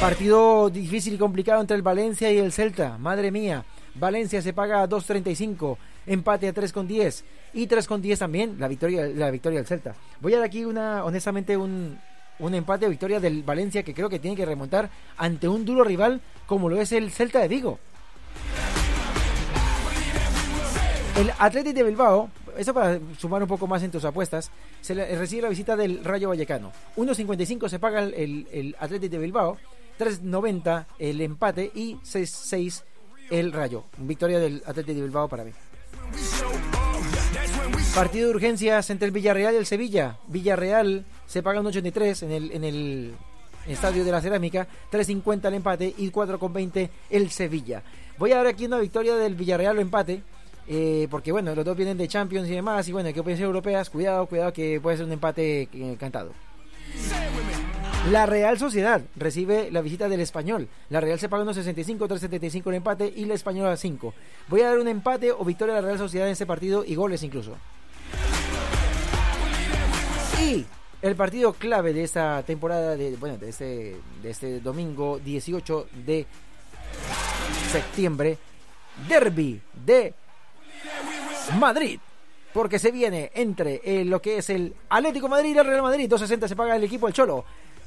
Partido 0.01 0.71
difícil 0.71 1.15
y 1.15 1.19
complicado 1.19 1.61
entre 1.61 1.77
el 1.77 1.83
Valencia 1.83 2.31
y 2.33 2.39
el 2.39 2.53
Celta. 2.53 2.99
Madre 2.99 3.31
mía. 3.31 3.65
Valencia 3.95 4.43
se 4.43 4.53
paga 4.53 4.83
a 4.83 4.89
2.35. 4.89 5.77
Empate 6.07 6.49
a 6.49 6.55
3.10. 6.55 7.23
Y 7.55 7.69
3.10 7.69 8.19
también 8.19 8.57
la 8.59 8.69
victoria, 8.69 9.07
la 9.07 9.31
victoria 9.31 9.59
del 9.59 9.67
Celta. 9.67 9.95
Voy 10.21 10.35
a 10.35 10.39
dar 10.39 10.47
aquí 10.47 10.65
una, 10.65 11.05
honestamente, 11.05 11.57
un, 11.57 11.99
un 12.39 12.55
empate 12.55 12.89
victoria 12.89 13.21
del 13.21 13.43
Valencia 13.43 13.83
que 13.83 13.95
creo 13.95 14.09
que 14.09 14.19
tiene 14.19 14.37
que 14.37 14.47
remontar 14.47 14.91
ante 15.17 15.49
un 15.49 15.65
duro 15.65 15.85
rival 15.85 16.21
como 16.47 16.69
lo 16.69 16.81
es 16.81 16.93
el 16.93 17.11
Celta 17.11 17.41
de 17.41 17.49
Vigo. 17.49 17.79
El 21.17 21.31
Atlético 21.39 21.77
de 21.77 21.83
Bilbao, 21.85 22.31
eso 22.57 22.73
para 22.73 22.99
sumar 23.19 23.43
un 23.43 23.49
poco 23.49 23.67
más 23.67 23.83
en 23.83 23.91
tus 23.91 24.05
apuestas, 24.05 24.51
se 24.81 24.95
recibe 24.95 25.43
la 25.43 25.49
visita 25.51 25.77
del 25.77 26.03
Rayo 26.03 26.31
Vallecano. 26.31 26.73
1.55 26.97 27.69
se 27.69 27.79
paga 27.79 28.01
el, 28.01 28.47
el, 28.51 28.75
Atlético 28.79 29.13
de 29.13 29.19
Bilbao, 29.19 29.59
3.90 29.99 30.87
el 30.99 31.21
empate 31.21 31.71
y 31.75 31.97
6.6 31.97 32.83
el 33.31 33.53
Rayo. 33.53 33.85
Victoria 33.99 34.41
del 34.41 34.63
Atlético 34.67 34.97
de 34.97 35.03
Bilbao 35.03 35.29
para 35.29 35.45
mí. 35.45 35.53
Partido 37.95 38.29
de 38.29 38.35
urgencias 38.35 38.89
entre 38.89 39.07
el 39.07 39.13
Villarreal 39.13 39.53
y 39.53 39.59
el 39.59 39.67
Sevilla. 39.67 40.17
Villarreal 40.29 41.05
se 41.27 41.43
paga 41.43 41.61
un 41.61 41.67
83 41.67 42.23
en 42.23 42.33
el, 42.33 42.51
en 42.53 42.65
el 42.65 43.15
Estadio 43.67 44.03
de 44.03 44.11
la 44.11 44.23
Cerámica, 44.23 44.67
3.50 44.91 45.49
el 45.49 45.55
empate 45.55 45.95
y 45.99 46.11
4.20 46.11 46.89
el 47.11 47.31
Sevilla. 47.31 47.83
Voy 48.19 48.33
a 48.33 48.39
dar 48.39 48.47
aquí 48.47 48.65
una 48.65 48.79
victoria 48.79 49.15
del 49.17 49.35
Villarreal 49.35 49.77
o 49.77 49.81
empate 49.83 50.23
eh, 50.69 51.07
porque 51.11 51.33
bueno, 51.33 51.55
los 51.55 51.65
dos 51.65 51.77
vienen 51.77 51.99
de 51.99 52.09
Champions 52.09 52.49
y 52.49 52.53
demás, 52.53 52.89
y 52.89 52.93
bueno, 52.93 53.13
que 53.13 53.23
pueden 53.23 53.37
ser 53.37 53.47
europeas, 53.47 53.91
cuidado, 53.91 54.27
cuidado 54.27 54.53
que 54.53 54.81
puede 54.81 54.97
ser 54.97 55.07
un 55.07 55.13
empate 55.13 55.69
eh, 55.73 55.97
cantado. 55.99 56.33
La 58.11 58.27
Real 58.27 58.59
Sociedad 58.59 59.03
recibe 59.17 59.71
la 59.71 59.81
visita 59.81 60.09
del 60.09 60.21
Español. 60.21 60.69
La 60.89 61.01
Real 61.01 61.19
se 61.19 61.29
paga 61.29 61.43
unos 61.43 61.57
65, 61.57 62.09
375 62.09 62.71
el 62.71 62.77
empate 62.77 63.13
y 63.15 63.27
la 63.27 63.35
Español 63.35 63.67
a 63.67 63.77
5. 63.77 64.15
Voy 64.49 64.61
a 64.63 64.69
dar 64.69 64.79
un 64.79 64.89
empate 64.89 65.31
o 65.31 65.45
victoria 65.45 65.75
a 65.75 65.81
la 65.81 65.87
Real 65.87 65.99
Sociedad 65.99 66.27
en 66.27 66.33
este 66.33 66.47
partido 66.47 66.85
y 66.85 66.95
goles 66.95 67.23
incluso. 67.23 67.57
Y 70.43 70.67
el 71.03 71.15
partido 71.15 71.53
clave 71.53 71.93
de 71.93 72.03
esta 72.05 72.43
temporada, 72.43 72.97
de, 72.97 73.17
bueno, 73.17 73.37
de 73.37 73.49
este, 73.49 73.97
de 74.23 74.31
este 74.31 74.61
domingo 74.61 75.19
18 75.19 75.87
de 76.05 76.27
septiembre, 77.71 78.39
Derby 79.09 79.61
de 79.85 80.15
Madrid. 81.59 82.01
Porque 82.53 82.79
se 82.79 82.91
viene 82.91 83.31
entre 83.35 83.81
eh, 83.85 84.05
lo 84.05 84.21
que 84.21 84.39
es 84.39 84.51
el 84.51 84.75
Atlético 84.91 85.29
Madrid 85.29 85.55
y 85.55 85.59
el 85.59 85.65
Real 85.65 85.83
Madrid. 85.83 86.11
2.60 86.11 86.49
se 86.49 86.57
paga 86.57 86.77
el 86.77 86.85
equipo 86.85 87.09
el 87.09 87.15
Cholo. 87.15 87.45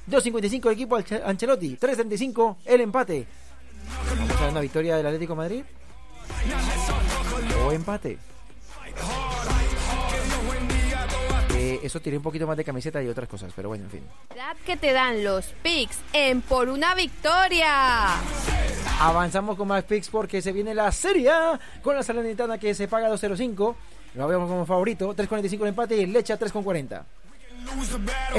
2.55 0.10 0.68
el 0.68 0.74
equipo 0.74 0.97
Ancelotti. 1.26 1.78
3.35 1.78 2.58
el 2.66 2.82
empate. 2.82 3.28
Vamos 4.18 4.41
a 4.41 4.47
una 4.49 4.62
victoria 4.62 4.97
del 4.97 5.06
Atlético 5.06 5.36
Madrid. 5.36 5.64
O 7.64 7.72
empate. 7.72 8.18
Eh, 11.66 11.80
eso 11.82 11.99
tiene 11.99 12.18
un 12.18 12.24
poquito 12.24 12.45
más 12.45 12.55
de 12.55 12.63
camiseta 12.63 13.01
y 13.01 13.07
otras 13.07 13.28
cosas, 13.28 13.51
pero 13.55 13.70
bueno, 13.70 13.86
en 13.86 13.89
fin. 13.89 14.03
Que 14.66 14.78
te 14.78 14.93
dan 14.93 15.24
los 15.24 15.47
picks 15.63 15.97
en 16.13 16.41
por 16.41 16.70
una 16.70 16.93
victoria. 16.93 18.05
Avanzamos 18.99 19.57
con 19.57 19.68
más 19.68 19.84
picks 19.84 20.09
porque 20.09 20.43
se 20.43 20.51
viene 20.51 20.76
la 20.76 20.91
serie 20.91 21.32
con 21.82 21.95
la 21.95 22.03
Salernitana 22.03 22.59
que 22.59 22.76
se 22.76 22.88
paga 22.88 23.09
2.05. 23.09 23.76
Lo 24.13 24.28
vemos 24.28 24.47
como 24.47 24.68
favorito. 24.68 25.16
3.45 25.16 25.61
el 25.61 25.68
empate 25.70 25.97
y 25.97 26.05
Lecha 26.05 26.38
3.40. 26.38 27.03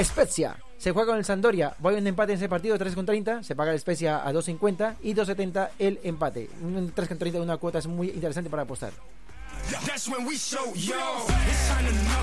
Spezia 0.05 0.57
se 0.79 0.93
juega 0.93 1.09
con 1.09 1.19
el 1.19 1.25
Sandoria. 1.25 1.75
Voy 1.81 1.97
a 1.97 1.99
un 1.99 2.07
empate 2.07 2.33
en 2.33 2.39
ese 2.39 2.49
partido 2.49 2.79
3.30. 2.79 3.43
Se 3.43 3.57
paga 3.57 3.73
el 3.73 3.81
Spezia 3.81 4.25
a 4.25 4.33
2.50 4.33 4.99
y 5.03 5.15
2.70 5.15 5.71
el 5.81 5.99
empate. 6.05 6.49
Un 6.63 6.95
3.30 6.95 7.43
una 7.43 7.57
cuota 7.57 7.81
es 7.81 7.89
muy 7.89 8.11
interesante 8.11 8.49
para 8.49 8.63
apostar. 8.63 8.93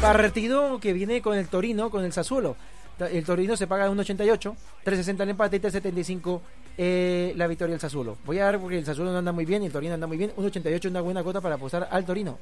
Partido 0.01 0.79
que 0.79 0.93
viene 0.93 1.21
con 1.21 1.37
el 1.37 1.47
Torino, 1.47 1.89
con 1.89 2.03
el 2.03 2.13
Sassuolo. 2.13 2.55
El 2.99 3.25
Torino 3.25 3.57
se 3.57 3.67
paga 3.67 3.89
1.88, 3.89 4.55
3.60 4.85 5.21
el 5.21 5.29
empate 5.29 5.57
y 5.57 5.59
3.75 5.59 6.41
eh, 6.77 7.33
la 7.35 7.47
victoria 7.47 7.73
del 7.73 7.81
Sassuolo. 7.81 8.17
Voy 8.25 8.39
a 8.39 8.45
dar 8.45 8.59
porque 8.59 8.77
el 8.77 8.85
Sassuolo 8.85 9.11
no 9.11 9.17
anda 9.17 9.31
muy 9.31 9.45
bien 9.45 9.63
y 9.63 9.65
el 9.65 9.71
Torino 9.71 9.93
anda 9.95 10.07
muy 10.07 10.17
bien. 10.17 10.31
1.88 10.37 10.89
una 10.89 11.01
buena 11.01 11.23
cuota 11.23 11.41
para 11.41 11.55
apostar 11.55 11.87
al 11.91 12.05
Torino. 12.05 12.37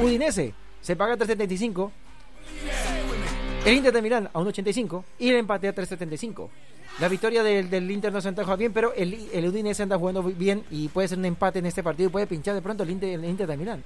Udinese 0.00 0.54
se 0.80 0.96
paga 0.96 1.16
3.75. 1.16 1.90
El 3.64 3.74
Inter 3.74 3.92
de 3.94 4.02
Milán 4.02 4.28
a 4.32 4.40
1.85 4.40 5.04
y 5.18 5.30
el 5.30 5.36
empate 5.36 5.68
a 5.68 5.74
3.75. 5.74 6.50
La 7.00 7.08
victoria 7.08 7.42
del, 7.42 7.70
del, 7.70 7.90
Inter 7.90 8.12
no 8.12 8.20
se 8.20 8.28
antoja 8.28 8.54
bien, 8.54 8.72
pero 8.72 8.92
el, 8.94 9.28
el 9.32 9.48
Udinese 9.48 9.82
anda 9.82 9.98
jugando 9.98 10.22
bien 10.22 10.64
y 10.70 10.88
puede 10.88 11.08
ser 11.08 11.18
un 11.18 11.24
empate 11.24 11.58
en 11.58 11.66
este 11.66 11.82
partido 11.82 12.08
y 12.08 12.12
puede 12.12 12.26
pinchar 12.26 12.54
de 12.54 12.62
pronto 12.62 12.84
el 12.84 12.90
Inter, 12.90 13.18
el 13.18 13.24
Inter 13.24 13.48
de 13.48 13.56
Milán. 13.56 13.84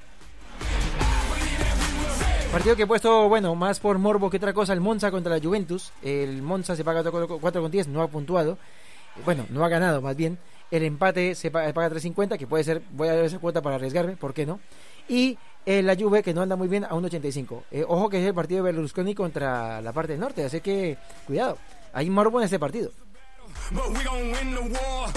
Partido 2.52 2.76
que 2.76 2.82
he 2.82 2.86
puesto, 2.86 3.28
bueno, 3.28 3.54
más 3.54 3.78
por 3.78 3.98
morbo 3.98 4.30
que 4.30 4.38
otra 4.38 4.52
cosa, 4.52 4.72
el 4.72 4.80
Monza 4.80 5.10
contra 5.10 5.34
la 5.34 5.42
Juventus. 5.42 5.92
El 6.02 6.42
Monza 6.42 6.76
se 6.76 6.84
paga 6.84 7.02
4 7.02 7.38
con 7.38 7.70
10, 7.70 7.88
no 7.88 8.02
ha 8.02 8.08
puntuado. 8.08 8.58
Bueno, 9.24 9.46
no 9.50 9.64
ha 9.64 9.68
ganado 9.68 10.00
más 10.00 10.16
bien. 10.16 10.38
El 10.70 10.82
empate 10.82 11.34
se 11.34 11.50
paga, 11.50 11.72
paga 11.72 11.94
3.50, 11.96 12.38
que 12.38 12.46
puede 12.46 12.64
ser, 12.64 12.82
voy 12.92 13.08
a 13.08 13.14
dar 13.14 13.24
esa 13.24 13.38
cuota 13.38 13.62
para 13.62 13.76
arriesgarme, 13.76 14.16
¿por 14.16 14.34
qué 14.34 14.44
no? 14.44 14.60
Y 15.08 15.38
eh, 15.66 15.82
la 15.82 15.94
Juve, 15.94 16.22
que 16.22 16.32
no 16.32 16.42
anda 16.42 16.56
muy 16.56 16.68
bien, 16.68 16.84
a 16.84 16.90
1.85. 16.90 17.62
Eh, 17.70 17.84
ojo 17.86 18.08
que 18.08 18.20
es 18.20 18.26
el 18.26 18.34
partido 18.34 18.64
de 18.64 18.72
Berlusconi 18.72 19.14
contra 19.14 19.80
la 19.80 19.92
parte 19.92 20.12
del 20.12 20.20
norte, 20.20 20.44
así 20.44 20.60
que 20.60 20.96
cuidado. 21.26 21.58
Hay 21.92 22.10
morbo 22.10 22.38
en 22.40 22.44
este 22.44 22.58
partido. 22.58 22.90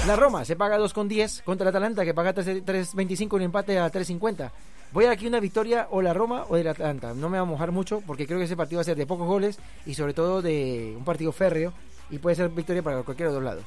La 0.08 0.16
Roma 0.16 0.46
se 0.46 0.56
paga 0.56 0.78
2,10 0.78 1.44
contra 1.44 1.66
el 1.66 1.70
Atalanta 1.70 2.04
que 2.04 2.14
paga 2.14 2.34
3.25 2.34 3.34
un 3.34 3.42
empate 3.44 3.80
a 3.80 3.92
3.50. 3.92 4.52
Voy 4.92 5.06
a 5.06 5.12
aquí 5.12 5.26
una 5.26 5.40
victoria 5.40 5.88
o 5.90 6.02
la 6.02 6.14
Roma 6.14 6.46
o 6.50 6.58
del 6.58 6.68
Atlanta. 6.68 7.14
No 7.14 7.30
me 7.30 7.38
va 7.38 7.44
a 7.44 7.46
mojar 7.46 7.72
mucho 7.72 8.02
porque 8.06 8.28
creo 8.28 8.40
que 8.40 8.46
ese 8.46 8.58
partido 8.58 8.80
va 8.80 8.82
a 8.82 8.86
ser 8.86 8.98
de 8.98 9.06
pocos 9.06 9.28
goles 9.28 9.58
y 9.86 9.94
sobre 9.94 10.14
todo 10.14 10.42
de 10.42 10.94
un 10.98 11.06
partido 11.06 11.32
férreo 11.32 11.74
y 12.10 12.18
puede 12.18 12.36
ser 12.36 12.50
victoria 12.50 12.84
para 12.84 13.04
cualquiera 13.04 13.32
de 13.32 13.40
los 13.40 13.44
dos 13.44 13.56
lados. 13.56 13.66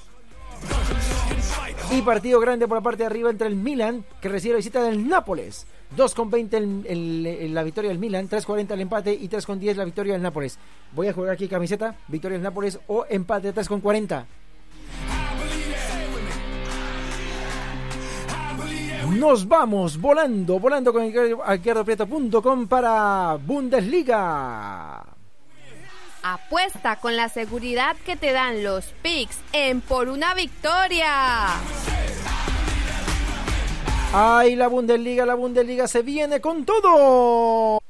Y 1.91 2.03
partido 2.03 2.41
grande 2.41 2.69
por 2.69 2.77
la 2.77 2.83
parte 2.83 3.03
de 3.03 3.07
arriba 3.07 3.31
entre 3.31 3.47
el 3.47 3.57
Milan, 3.57 4.05
que 4.21 4.29
recibe 4.29 4.55
la 4.55 4.59
visita 4.59 4.83
del 4.83 5.09
Nápoles. 5.09 5.67
2,20 5.97 6.55
el, 6.57 6.87
el- 6.87 7.27
el- 7.27 7.55
la 7.55 7.63
victoria 7.63 7.89
del 7.91 7.99
Milan, 7.99 8.29
3,40 8.29 8.73
el 8.73 8.81
empate 8.81 9.13
y 9.13 9.29
3,10 9.29 9.77
la 9.77 9.85
victoria 9.85 10.13
del 10.15 10.23
Nápoles. 10.23 10.59
Voy 10.93 11.09
a 11.09 11.13
jugar 11.13 11.33
aquí 11.33 11.49
camiseta, 11.49 11.95
victoria 12.09 12.37
del 12.39 12.43
Nápoles 12.45 12.79
o 12.87 13.05
empate 13.09 13.53
3,40. 13.55 14.25
Nos 19.19 19.47
vamos 19.47 20.01
volando, 20.01 20.59
volando 20.59 20.93
con 20.93 21.05
izquierdoprieto.com 21.05 22.67
para 22.67 23.37
Bundesliga. 23.45 25.05
Apuesta 26.23 26.97
con 26.97 27.15
la 27.17 27.29
seguridad 27.29 27.97
que 28.05 28.17
te 28.17 28.33
dan 28.33 28.65
los 28.65 28.87
picks 29.03 29.39
en 29.53 29.83
Por 29.83 30.09
una 30.09 30.35
Victoria. 30.35 31.49
¡Ay, 34.17 34.55
la 34.55 34.69
Bundesliga, 34.69 35.27
la 35.27 35.35
Bundesliga 35.35 35.89
se 35.89 36.03
viene 36.03 36.41
con 36.41 36.65
todo! 36.65 37.81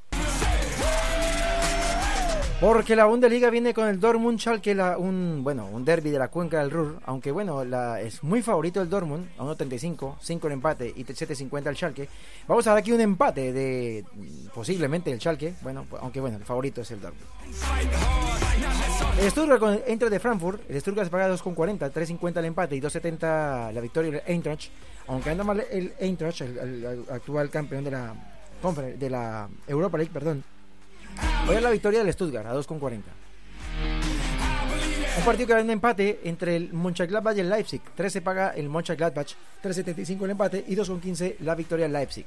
Porque 2.64 2.96
la 2.96 3.04
Bundesliga 3.04 3.50
viene 3.50 3.74
con 3.74 3.86
el 3.88 4.00
Dortmund 4.00 4.38
Schalke, 4.38 4.74
la- 4.74 4.96
un, 4.96 5.40
bueno, 5.44 5.66
un 5.66 5.84
derby 5.84 6.10
de 6.10 6.18
la 6.18 6.28
cuenca 6.28 6.60
del 6.60 6.70
Ruhr, 6.70 6.98
aunque 7.04 7.30
bueno, 7.30 7.62
la, 7.62 8.00
es 8.00 8.22
muy 8.22 8.40
favorito 8.40 8.80
el 8.80 8.88
Dortmund, 8.88 9.28
a 9.36 9.42
1.35, 9.44 10.16
5 10.18 10.46
el 10.46 10.52
empate 10.54 10.90
y 10.96 11.04
7.50 11.04 11.66
el 11.68 11.76
Schalke. 11.76 12.08
Vamos 12.48 12.66
a 12.66 12.70
dar 12.70 12.78
aquí 12.78 12.90
un 12.92 13.02
empate 13.02 13.52
de 13.52 14.04
posiblemente 14.54 15.12
el 15.12 15.20
Schalke, 15.20 15.54
bueno, 15.60 15.84
pues, 15.90 16.02
aunque 16.02 16.20
bueno, 16.20 16.38
el 16.38 16.44
favorito 16.46 16.80
es 16.80 16.90
el 16.90 17.02
Dortmund. 17.02 17.26
El 19.20 19.30
Stuttgart 19.30 19.60
con 19.60 19.72
el 19.74 19.82
Eintracht 19.86 20.12
de 20.12 20.18
Frankfurt, 20.20 20.62
el 20.70 20.80
Stuttgart 20.80 21.06
se 21.06 21.10
paga 21.10 21.28
2.40, 21.28 21.92
3.50 21.92 22.38
el 22.38 22.44
empate 22.46 22.76
y 22.76 22.80
2.70 22.80 23.72
la 23.72 23.80
victoria 23.82 24.10
del 24.10 24.22
Eintracht, 24.26 24.70
aunque 25.08 25.28
anda 25.28 25.44
mal 25.44 25.62
el 25.70 25.92
Eintracht, 26.00 26.40
el, 26.40 26.56
el- 26.58 27.04
actual 27.10 27.50
campeón 27.50 27.84
de 27.84 27.90
la, 27.90 28.14
de 28.98 29.10
la 29.10 29.48
Europa 29.66 29.98
League, 29.98 30.12
perdón. 30.14 30.42
Voy 31.46 31.56
a 31.56 31.60
la 31.60 31.70
victoria 31.70 32.02
del 32.02 32.12
Stuttgart 32.12 32.46
a 32.46 32.54
2.40. 32.54 33.02
Un 35.16 35.24
partido 35.24 35.46
que 35.46 35.54
va 35.54 35.60
en 35.60 35.70
empate 35.70 36.20
entre 36.24 36.56
el 36.56 36.72
Mönchengladbach 36.72 37.36
y 37.36 37.40
el 37.40 37.50
Leipzig. 37.50 37.80
3 37.94 38.12
se 38.12 38.20
paga 38.20 38.50
el 38.50 38.68
Mönchengladbach, 38.68 39.28
3.75 39.62 40.24
el 40.24 40.30
empate 40.30 40.64
y 40.66 40.74
2.15 40.74 41.36
la 41.40 41.54
victoria 41.54 41.84
del 41.84 41.92
Leipzig. 41.92 42.26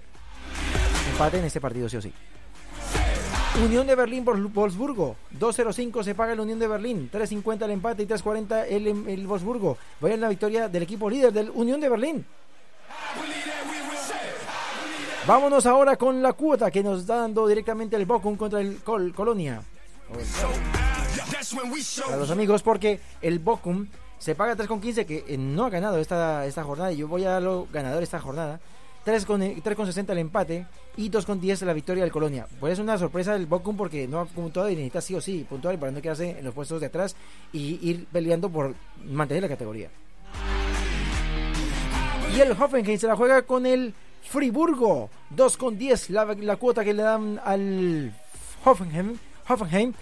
Empate 1.11 1.39
en 1.39 1.45
este 1.45 1.59
partido 1.59 1.89
sí 1.89 1.97
o 1.97 2.01
sí. 2.01 2.13
Unión 3.63 3.87
de 3.87 3.95
Berlín 3.95 4.23
por 4.23 4.39
Wolfsburgo. 4.39 5.15
2.05 5.39 6.03
se 6.03 6.13
paga 6.13 6.33
el 6.33 6.39
Unión 6.39 6.59
de 6.59 6.67
Berlín. 6.67 7.09
3.50 7.11 7.63
el 7.63 7.71
empate 7.71 8.03
y 8.03 8.05
3.40 8.05 8.65
el, 8.69 8.87
el 8.87 9.27
Wolfsburgo. 9.27 9.77
Voy 9.99 10.11
a 10.11 10.17
la 10.17 10.29
victoria 10.29 10.69
del 10.69 10.83
equipo 10.83 11.09
líder 11.09 11.33
del 11.33 11.49
Unión 11.49 11.81
de 11.81 11.89
Berlín. 11.89 12.25
Vámonos 15.27 15.65
ahora 15.65 15.97
con 15.97 16.21
la 16.21 16.33
cuota 16.33 16.71
que 16.71 16.81
nos 16.83 17.01
está 17.01 17.17
dando 17.17 17.47
directamente 17.47 17.95
el 17.97 18.05
Bochum 18.05 18.37
contra 18.37 18.61
el 18.61 18.77
Col- 18.81 19.13
Colonia. 19.13 19.61
Para 22.05 22.17
los 22.17 22.31
amigos, 22.31 22.63
porque 22.63 22.99
el 23.21 23.39
Bochum 23.39 23.87
se 24.17 24.35
paga 24.35 24.55
3,15 24.55 25.05
que 25.05 25.25
eh, 25.27 25.37
no 25.37 25.65
ha 25.65 25.69
ganado 25.69 25.97
esta, 25.99 26.45
esta 26.45 26.63
jornada 26.63 26.91
y 26.93 26.97
yo 26.97 27.07
voy 27.09 27.25
a 27.25 27.31
darlo 27.31 27.67
ganador 27.73 28.03
esta 28.03 28.19
jornada. 28.19 28.59
3,60 29.05 29.61
3,60 29.63 30.09
el 30.11 30.17
empate 30.17 30.65
y 30.97 31.09
2,10 31.09 31.65
la 31.65 31.73
victoria 31.73 32.03
del 32.03 32.11
Colonia. 32.11 32.47
Pues 32.59 32.73
es 32.73 32.79
una 32.79 32.97
sorpresa 32.97 33.33
del 33.33 33.45
Bochum 33.47 33.75
porque 33.75 34.07
no 34.07 34.21
ha 34.21 34.25
puntuado 34.25 34.69
y 34.69 34.75
necesita 34.75 35.01
sí 35.01 35.15
o 35.15 35.21
sí 35.21 35.45
puntuar 35.49 35.77
para 35.77 35.91
no 35.91 36.01
quedarse 36.01 36.37
en 36.39 36.45
los 36.45 36.53
puestos 36.53 36.79
de 36.79 36.87
atrás 36.87 37.15
y 37.51 37.79
ir 37.89 38.05
peleando 38.11 38.49
por 38.49 38.75
mantener 39.05 39.43
la 39.43 39.49
categoría. 39.49 39.89
Y 42.35 42.39
el 42.41 42.51
Hoffenheim 42.51 42.97
se 42.99 43.07
la 43.07 43.15
juega 43.15 43.41
con 43.43 43.65
el 43.65 43.93
Friburgo. 44.29 45.09
2,10 45.35 46.09
la, 46.09 46.25
la 46.25 46.55
cuota 46.57 46.83
que 46.83 46.93
le 46.93 47.03
dan 47.03 47.39
al 47.43 48.13
Hoffenheim. 48.63 49.17
Hoffenheim. 49.47 49.93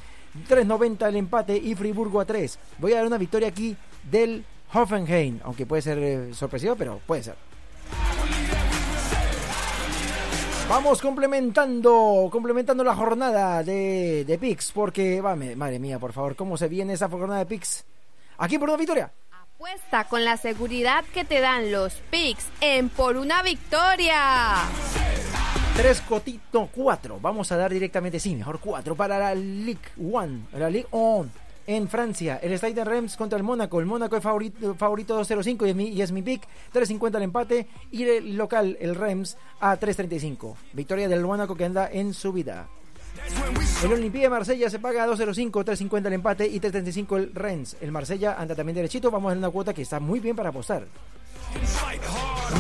3.90 0.50 1.08
el 1.08 1.16
empate 1.16 1.56
y 1.58 1.76
Friburgo 1.76 2.20
a 2.20 2.26
3. 2.26 2.60
Voy 2.80 2.94
a 2.94 2.98
dar 2.98 3.08
una 3.08 3.18
victoria 3.18 3.48
aquí 3.48 3.76
del 4.04 4.44
Hoffenheim. 4.74 5.40
Aunque 5.44 5.66
puede 5.66 5.82
ser 5.82 5.98
eh, 6.00 6.34
sorpresivo, 6.34 6.76
pero 6.76 7.00
puede 7.06 7.24
ser. 7.24 7.36
Vamos 10.68 11.00
complementando, 11.00 12.28
complementando 12.32 12.84
la 12.84 12.96
jornada 12.96 13.64
de, 13.64 14.26
de 14.26 14.38
Pix, 14.40 14.72
porque, 14.72 15.22
madre 15.22 15.78
mía, 15.78 16.00
por 16.00 16.12
favor, 16.12 16.36
¿cómo 16.36 16.58
se 16.58 16.68
viene 16.68 16.94
esa 16.94 17.08
jornada 17.08 17.40
de 17.40 17.46
Pix? 17.46 17.86
Aquí 18.40 18.58
por 18.58 18.70
una 18.70 18.78
victoria. 18.78 19.12
Apuesta 19.66 20.04
con 20.04 20.24
la 20.24 20.38
seguridad 20.38 21.04
que 21.12 21.26
te 21.26 21.42
dan 21.42 21.72
los 21.72 21.96
picks 22.12 22.46
en 22.62 22.88
Por 22.88 23.18
una 23.18 23.42
Victoria. 23.42 24.58
Tres 25.76 26.02
cotito, 26.02 26.70
cuatro. 26.72 27.18
Vamos 27.20 27.52
a 27.52 27.58
dar 27.58 27.74
directamente, 27.74 28.20
sí, 28.20 28.36
mejor 28.36 28.60
cuatro 28.60 28.96
para 28.96 29.18
la 29.18 29.34
Ligue 29.34 29.80
1, 29.98 30.48
la 30.54 30.70
Ligue 30.70 30.86
1 30.92 31.30
en 31.66 31.88
Francia. 31.88 32.40
El 32.44 32.54
Stade 32.54 32.76
de 32.76 32.86
Reims 32.86 33.18
contra 33.18 33.38
el 33.38 33.44
Mónaco. 33.44 33.80
El 33.80 33.88
Mónaco 33.88 34.16
es 34.16 34.22
favorito, 34.22 34.76
favorito 34.76 35.20
2.05 35.20 35.66
y 35.66 35.70
es 35.72 35.76
mi, 35.76 35.88
y 35.88 36.02
es 36.04 36.12
mi 36.12 36.22
pick. 36.22 36.48
3.50 36.72 37.16
el 37.16 37.24
empate. 37.24 37.68
Y 37.90 38.04
el 38.04 38.38
local, 38.38 38.78
el 38.80 38.94
Reims, 38.94 39.36
a 39.60 39.80
3.35. 39.80 40.54
Victoria 40.74 41.10
del 41.10 41.26
Mónaco 41.26 41.56
que 41.56 41.66
anda 41.66 41.90
en 41.92 42.14
subida. 42.14 42.68
El 43.84 43.94
Olympique 43.94 44.24
de 44.24 44.30
Marsella 44.30 44.70
se 44.70 44.80
paga 44.80 45.04
a 45.04 45.08
2.05, 45.08 45.52
3.50 45.52 46.08
el 46.08 46.14
empate 46.14 46.48
y 46.48 46.60
3.35 46.60 47.18
el 47.18 47.36
Rennes. 47.36 47.78
El 47.82 47.92
Marsella 47.92 48.36
anda 48.40 48.56
también 48.56 48.76
derechito. 48.76 49.12
Vamos 49.12 49.34
a 49.34 49.38
una 49.38 49.50
cuota 49.50 49.74
que 49.74 49.84
está 49.84 50.00
muy 50.00 50.20
bien 50.20 50.36
para 50.36 50.50
apostar. 50.50 50.86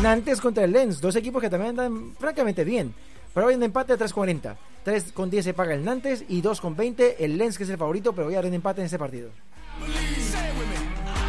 Nantes 0.01 0.41
contra 0.41 0.63
el 0.63 0.72
Lens, 0.72 1.01
dos 1.01 1.16
equipos 1.16 1.41
que 1.41 1.49
también 1.49 1.72
andan 1.72 2.16
francamente 2.20 2.63
bien. 2.63 2.93
Pero 3.34 3.47
hay 3.47 3.55
un 3.55 3.63
empate 3.63 3.93
a 3.93 3.97
3.40. 3.97 4.55
3.10 4.86 5.41
se 5.41 5.53
paga 5.53 5.74
el 5.74 5.84
Nantes 5.84 6.24
y 6.30 6.41
2.20 6.41 7.16
el 7.20 7.38
Lens, 7.38 7.57
que 7.57 7.63
es 7.63 7.70
el 7.70 7.78
favorito, 7.78 8.13
pero 8.13 8.26
voy 8.26 8.36
a 8.36 8.38
dar 8.38 8.45
un 8.45 8.53
empate 8.53 8.82
en 8.82 8.86
este 8.86 8.99
partido. 8.99 9.30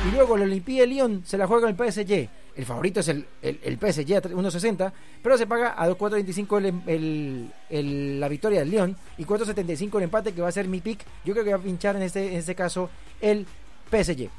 Y 0.07 0.15
luego 0.15 0.37
el 0.37 0.43
Olympique 0.43 0.81
de 0.81 0.87
Lyon 0.87 1.23
se 1.25 1.39
la 1.39 1.47
juega 1.47 1.69
el 1.69 1.75
PSG. 1.75 2.29
El 2.57 2.65
favorito 2.65 3.01
es 3.01 3.09
el, 3.09 3.27
el, 3.43 3.77
PSG 3.79 4.15
a 4.17 4.23
1.60, 4.23 4.91
pero 5.23 5.37
se 5.37 5.47
paga 5.47 5.75
a 5.77 5.87
4.25 5.91 6.83
el, 6.87 7.51
el- 7.69 8.19
la 8.21 8.29
victoria 8.29 8.61
del 8.61 8.71
Lyon 8.71 8.97
y 9.19 9.25
4.75 9.27 9.99
el 9.99 10.05
empate, 10.05 10.33
que 10.33 10.41
va 10.41 10.49
a 10.49 10.53
ser 10.53 10.67
mi 10.67 10.81
pick. 10.81 11.05
Yo 11.25 11.35
creo 11.35 11.45
que 11.45 11.51
va 11.53 11.59
a 11.59 11.63
pinchar 11.63 11.97
en 11.97 12.03
este, 12.03 12.29
en 12.33 12.39
este 12.39 12.55
caso 12.55 12.89
el 13.21 13.47
PSG. 13.91 14.31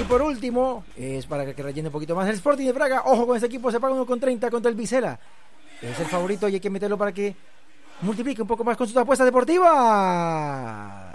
Y 0.00 0.04
por 0.08 0.22
último, 0.22 0.84
es 0.96 1.26
para 1.26 1.52
que 1.54 1.62
rellene 1.62 1.88
un 1.88 1.92
poquito 1.92 2.14
más 2.14 2.26
el 2.28 2.36
Sporting 2.36 2.64
de 2.64 2.72
Braga. 2.72 3.02
Ojo 3.04 3.26
con 3.26 3.36
este 3.36 3.48
equipo, 3.48 3.70
se 3.70 3.80
paga 3.80 3.94
1,30 3.94 4.50
contra 4.50 4.70
el 4.70 4.76
Vicela. 4.76 5.18
Es 5.82 5.98
el 5.98 6.06
favorito 6.06 6.48
y 6.48 6.54
hay 6.54 6.60
que 6.60 6.70
meterlo 6.70 6.96
para 6.96 7.12
que 7.12 7.34
multiplique 8.02 8.40
un 8.40 8.48
poco 8.48 8.64
más 8.64 8.76
con 8.78 8.86
sus 8.86 8.96
apuestas 8.96 9.26
deportivas. 9.26 11.09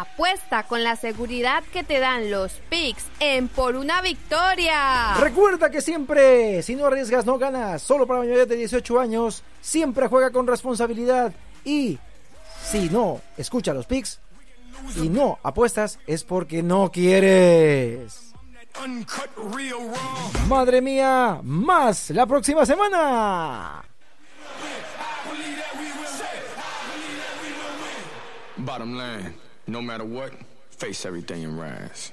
Apuesta 0.00 0.64
con 0.64 0.82
la 0.82 0.96
seguridad 0.96 1.62
que 1.72 1.84
te 1.84 2.00
dan 2.00 2.30
los 2.30 2.52
picks 2.68 3.04
en 3.20 3.46
Por 3.48 3.76
una 3.76 4.02
Victoria. 4.02 5.14
Recuerda 5.20 5.70
que 5.70 5.80
siempre, 5.80 6.62
si 6.62 6.74
no 6.74 6.86
arriesgas, 6.86 7.24
no 7.24 7.38
ganas. 7.38 7.82
Solo 7.82 8.06
para 8.06 8.20
mayores 8.20 8.48
de 8.48 8.56
18 8.56 8.98
años, 8.98 9.44
siempre 9.60 10.08
juega 10.08 10.30
con 10.30 10.46
responsabilidad. 10.46 11.32
Y 11.64 11.98
si 12.62 12.88
no 12.90 13.20
escucha 13.36 13.72
los 13.72 13.86
picks 13.86 14.20
y 14.96 15.08
no 15.08 15.38
apuestas, 15.42 15.98
es 16.06 16.24
porque 16.24 16.62
no 16.62 16.90
quieres. 16.90 18.32
Madre 20.48 20.82
mía, 20.82 21.40
más 21.42 22.10
la 22.10 22.26
próxima 22.26 22.66
semana. 22.66 23.84
Bottom 28.56 28.94
line, 28.96 29.34
no 29.66 29.80
matter 29.80 30.04
what, 30.04 30.32
face 30.70 31.06
everything 31.06 31.44
and 31.44 31.58
rise. 31.58 32.12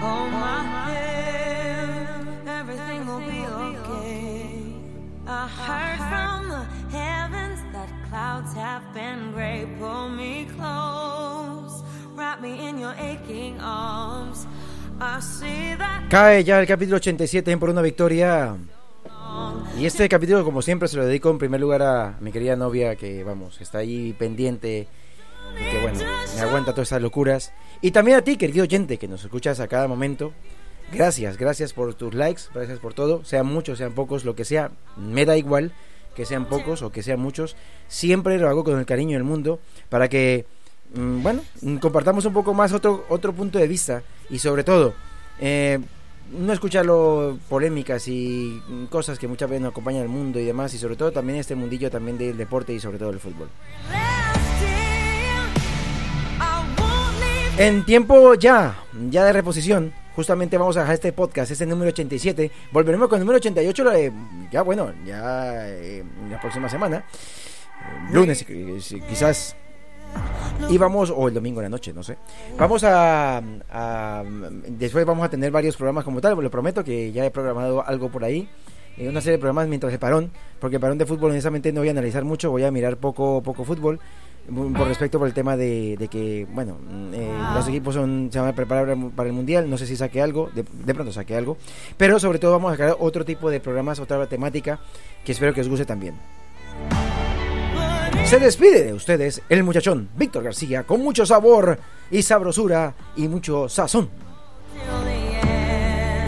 Hold 0.00 0.30
my 0.30 0.62
hand, 0.90 2.48
everything 2.48 3.06
will 3.06 3.20
be 3.20 3.40
okay. 3.46 4.74
I 5.26 5.48
heard 5.48 5.98
from 6.10 6.48
the 6.48 6.64
heavens 6.96 7.60
that 7.72 7.88
clouds 8.08 8.52
have 8.54 8.82
been 8.94 9.32
gray. 9.32 9.66
Pull 9.78 10.10
me 10.10 10.46
close, 10.56 11.82
wrap 12.14 12.40
me 12.40 12.68
in 12.68 12.78
your 12.78 12.94
aching 12.98 13.58
arms. 13.60 14.46
I 15.00 15.20
see 15.20 15.74
that 15.76 16.08
Cae 16.08 16.44
ya 16.44 16.60
el 16.60 16.66
capítulo 16.66 16.96
87 16.98 17.50
en 17.50 17.58
por 17.58 17.70
una 17.70 17.82
victoria. 17.82 18.56
Y 19.78 19.84
este 19.84 20.08
capítulo, 20.08 20.42
como 20.42 20.62
siempre, 20.62 20.88
se 20.88 20.96
lo 20.96 21.04
dedico 21.04 21.28
en 21.30 21.36
primer 21.36 21.60
lugar 21.60 21.82
a 21.82 22.16
mi 22.20 22.32
querida 22.32 22.56
novia, 22.56 22.96
que 22.96 23.22
vamos, 23.24 23.60
está 23.60 23.78
ahí 23.78 24.14
pendiente 24.14 24.88
y 25.54 25.70
que 25.70 25.80
bueno, 25.82 25.98
me 26.34 26.40
aguanta 26.40 26.72
todas 26.72 26.86
estas 26.86 27.02
locuras. 27.02 27.52
Y 27.82 27.90
también 27.90 28.16
a 28.16 28.22
ti, 28.22 28.38
querido 28.38 28.62
oyente, 28.62 28.96
que 28.96 29.06
nos 29.06 29.22
escuchas 29.22 29.60
a 29.60 29.68
cada 29.68 29.86
momento. 29.86 30.32
Gracias, 30.92 31.36
gracias 31.36 31.74
por 31.74 31.92
tus 31.92 32.14
likes, 32.14 32.44
gracias 32.54 32.78
por 32.78 32.94
todo, 32.94 33.22
sean 33.24 33.46
muchos, 33.46 33.76
sean 33.76 33.92
pocos, 33.92 34.24
lo 34.24 34.34
que 34.34 34.46
sea, 34.46 34.70
me 34.96 35.26
da 35.26 35.36
igual 35.36 35.72
que 36.14 36.24
sean 36.24 36.46
pocos 36.46 36.80
o 36.80 36.90
que 36.90 37.02
sean 37.02 37.20
muchos, 37.20 37.56
siempre 37.88 38.38
lo 38.38 38.48
hago 38.48 38.64
con 38.64 38.78
el 38.78 38.86
cariño 38.86 39.14
del 39.14 39.24
mundo 39.24 39.58
para 39.90 40.08
que, 40.08 40.46
mm, 40.94 41.22
bueno, 41.22 41.42
mm, 41.60 41.76
compartamos 41.76 42.24
un 42.24 42.32
poco 42.32 42.54
más 42.54 42.72
otro, 42.72 43.04
otro 43.10 43.34
punto 43.34 43.58
de 43.58 43.66
vista 43.66 44.02
y 44.30 44.38
sobre 44.38 44.64
todo, 44.64 44.94
eh, 45.40 45.80
no 46.32 46.52
escucharlo 46.52 47.38
polémicas 47.48 48.08
y 48.08 48.62
cosas 48.90 49.18
que 49.18 49.28
muchas 49.28 49.48
veces 49.48 49.62
nos 49.62 49.70
acompañan 49.70 50.02
el 50.02 50.08
mundo 50.08 50.40
y 50.40 50.44
demás 50.44 50.74
y 50.74 50.78
sobre 50.78 50.96
todo 50.96 51.12
también 51.12 51.38
este 51.38 51.54
mundillo 51.54 51.90
también 51.90 52.18
del 52.18 52.36
deporte 52.36 52.72
y 52.72 52.80
sobre 52.80 52.98
todo 52.98 53.10
del 53.10 53.20
fútbol. 53.20 53.48
En 57.58 57.86
tiempo 57.86 58.34
ya, 58.34 58.76
ya 59.08 59.24
de 59.24 59.32
reposición, 59.32 59.92
justamente 60.14 60.58
vamos 60.58 60.76
a 60.76 60.80
dejar 60.80 60.94
este 60.94 61.12
podcast, 61.12 61.50
este 61.50 61.64
número 61.64 61.88
87. 61.88 62.50
Volveremos 62.70 63.08
con 63.08 63.18
el 63.18 63.20
número 63.20 63.38
88, 63.38 63.92
eh, 63.92 64.12
ya 64.50 64.60
bueno, 64.60 64.92
ya 65.06 65.66
eh, 65.68 66.04
la 66.30 66.38
próxima 66.38 66.68
semana, 66.68 66.98
eh, 66.98 68.12
lunes 68.12 68.44
eh, 68.48 69.02
quizás. 69.08 69.56
Y 70.70 70.78
vamos, 70.78 71.12
o 71.14 71.28
el 71.28 71.34
domingo 71.34 71.60
en 71.60 71.64
la 71.64 71.68
noche, 71.70 71.92
no 71.92 72.02
sé. 72.02 72.16
Vamos 72.58 72.82
a, 72.84 73.38
a- 73.70 74.22
Después 74.68 75.04
vamos 75.04 75.24
a 75.24 75.28
tener 75.30 75.50
varios 75.50 75.76
programas 75.76 76.04
como 76.04 76.20
tal, 76.20 76.36
lo 76.40 76.50
prometo 76.50 76.82
que 76.82 77.12
ya 77.12 77.24
he 77.24 77.30
programado 77.30 77.86
algo 77.86 78.08
por 78.10 78.24
ahí. 78.24 78.48
eh, 78.98 79.08
una 79.08 79.20
serie 79.20 79.32
de 79.36 79.38
programas 79.40 79.68
mientras 79.68 79.92
el 79.92 79.98
parón, 79.98 80.30
porque 80.58 80.76
el 80.76 80.80
parón 80.80 80.96
de 80.98 81.04
fútbol 81.06 81.30
honestamente 81.30 81.70
no 81.72 81.80
voy 81.80 81.88
a 81.88 81.90
analizar 81.92 82.24
mucho, 82.24 82.50
voy 82.50 82.64
a 82.64 82.70
mirar 82.70 82.96
poco 82.96 83.42
poco 83.42 83.62
fútbol 83.64 84.00
mm, 84.48 84.72
por 84.72 84.88
respecto 84.88 85.18
por 85.18 85.28
el 85.28 85.34
tema 85.34 85.54
de, 85.56 85.96
de 85.98 86.08
que, 86.08 86.46
bueno, 86.50 86.78
mm, 86.80 87.12
eh, 87.14 87.28
los 87.54 87.68
equipos 87.68 87.94
son, 87.94 88.30
se 88.32 88.38
van 88.40 88.48
a 88.48 88.54
preparar 88.54 88.96
para 89.14 89.28
el 89.28 89.34
Mundial, 89.34 89.68
no 89.68 89.76
sé 89.76 89.86
si 89.86 89.96
saque 89.96 90.22
algo, 90.22 90.48
de, 90.54 90.64
de 90.84 90.94
pronto 90.94 91.12
saque 91.12 91.36
algo, 91.36 91.58
pero 91.98 92.18
sobre 92.18 92.38
todo 92.38 92.52
vamos 92.52 92.72
a 92.72 92.76
sacar 92.78 92.96
otro 92.98 93.24
tipo 93.26 93.50
de 93.50 93.60
programas, 93.60 94.00
otra 94.00 94.26
temática 94.26 94.78
que 95.26 95.32
espero 95.32 95.52
que 95.52 95.60
os 95.60 95.68
guste 95.68 95.84
también. 95.84 96.14
Se 98.26 98.40
despide 98.40 98.82
de 98.82 98.92
ustedes 98.92 99.40
el 99.48 99.62
muchachón 99.62 100.08
Víctor 100.16 100.42
García 100.42 100.82
con 100.82 101.00
mucho 101.00 101.24
sabor 101.24 101.78
y 102.10 102.22
sabrosura 102.22 102.92
y 103.14 103.28
mucho 103.28 103.68
sazón. 103.68 104.10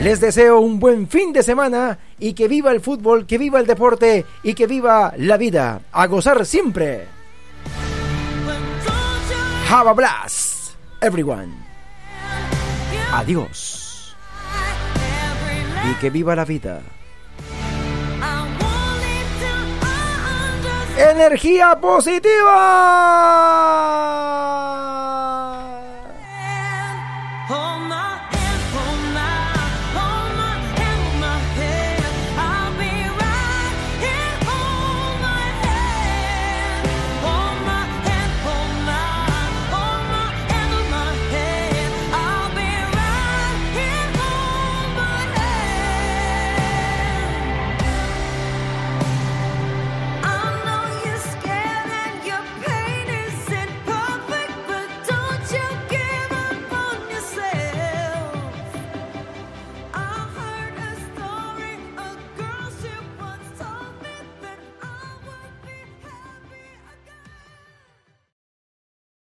Les 0.00 0.20
deseo 0.20 0.60
un 0.60 0.78
buen 0.78 1.08
fin 1.08 1.32
de 1.32 1.42
semana 1.42 1.98
y 2.20 2.34
que 2.34 2.46
viva 2.46 2.70
el 2.70 2.80
fútbol, 2.80 3.26
que 3.26 3.36
viva 3.36 3.58
el 3.58 3.66
deporte 3.66 4.24
y 4.44 4.54
que 4.54 4.68
viva 4.68 5.12
la 5.16 5.36
vida. 5.36 5.80
A 5.90 6.06
gozar 6.06 6.46
siempre. 6.46 7.04
Have 9.68 9.90
a 9.90 9.92
blast, 9.92 10.76
everyone. 11.00 11.52
Adiós. 13.12 14.14
Y 15.90 15.94
que 15.94 16.10
viva 16.10 16.36
la 16.36 16.44
vida. 16.44 16.80
energía 20.98 21.78
positiva. 21.80 22.58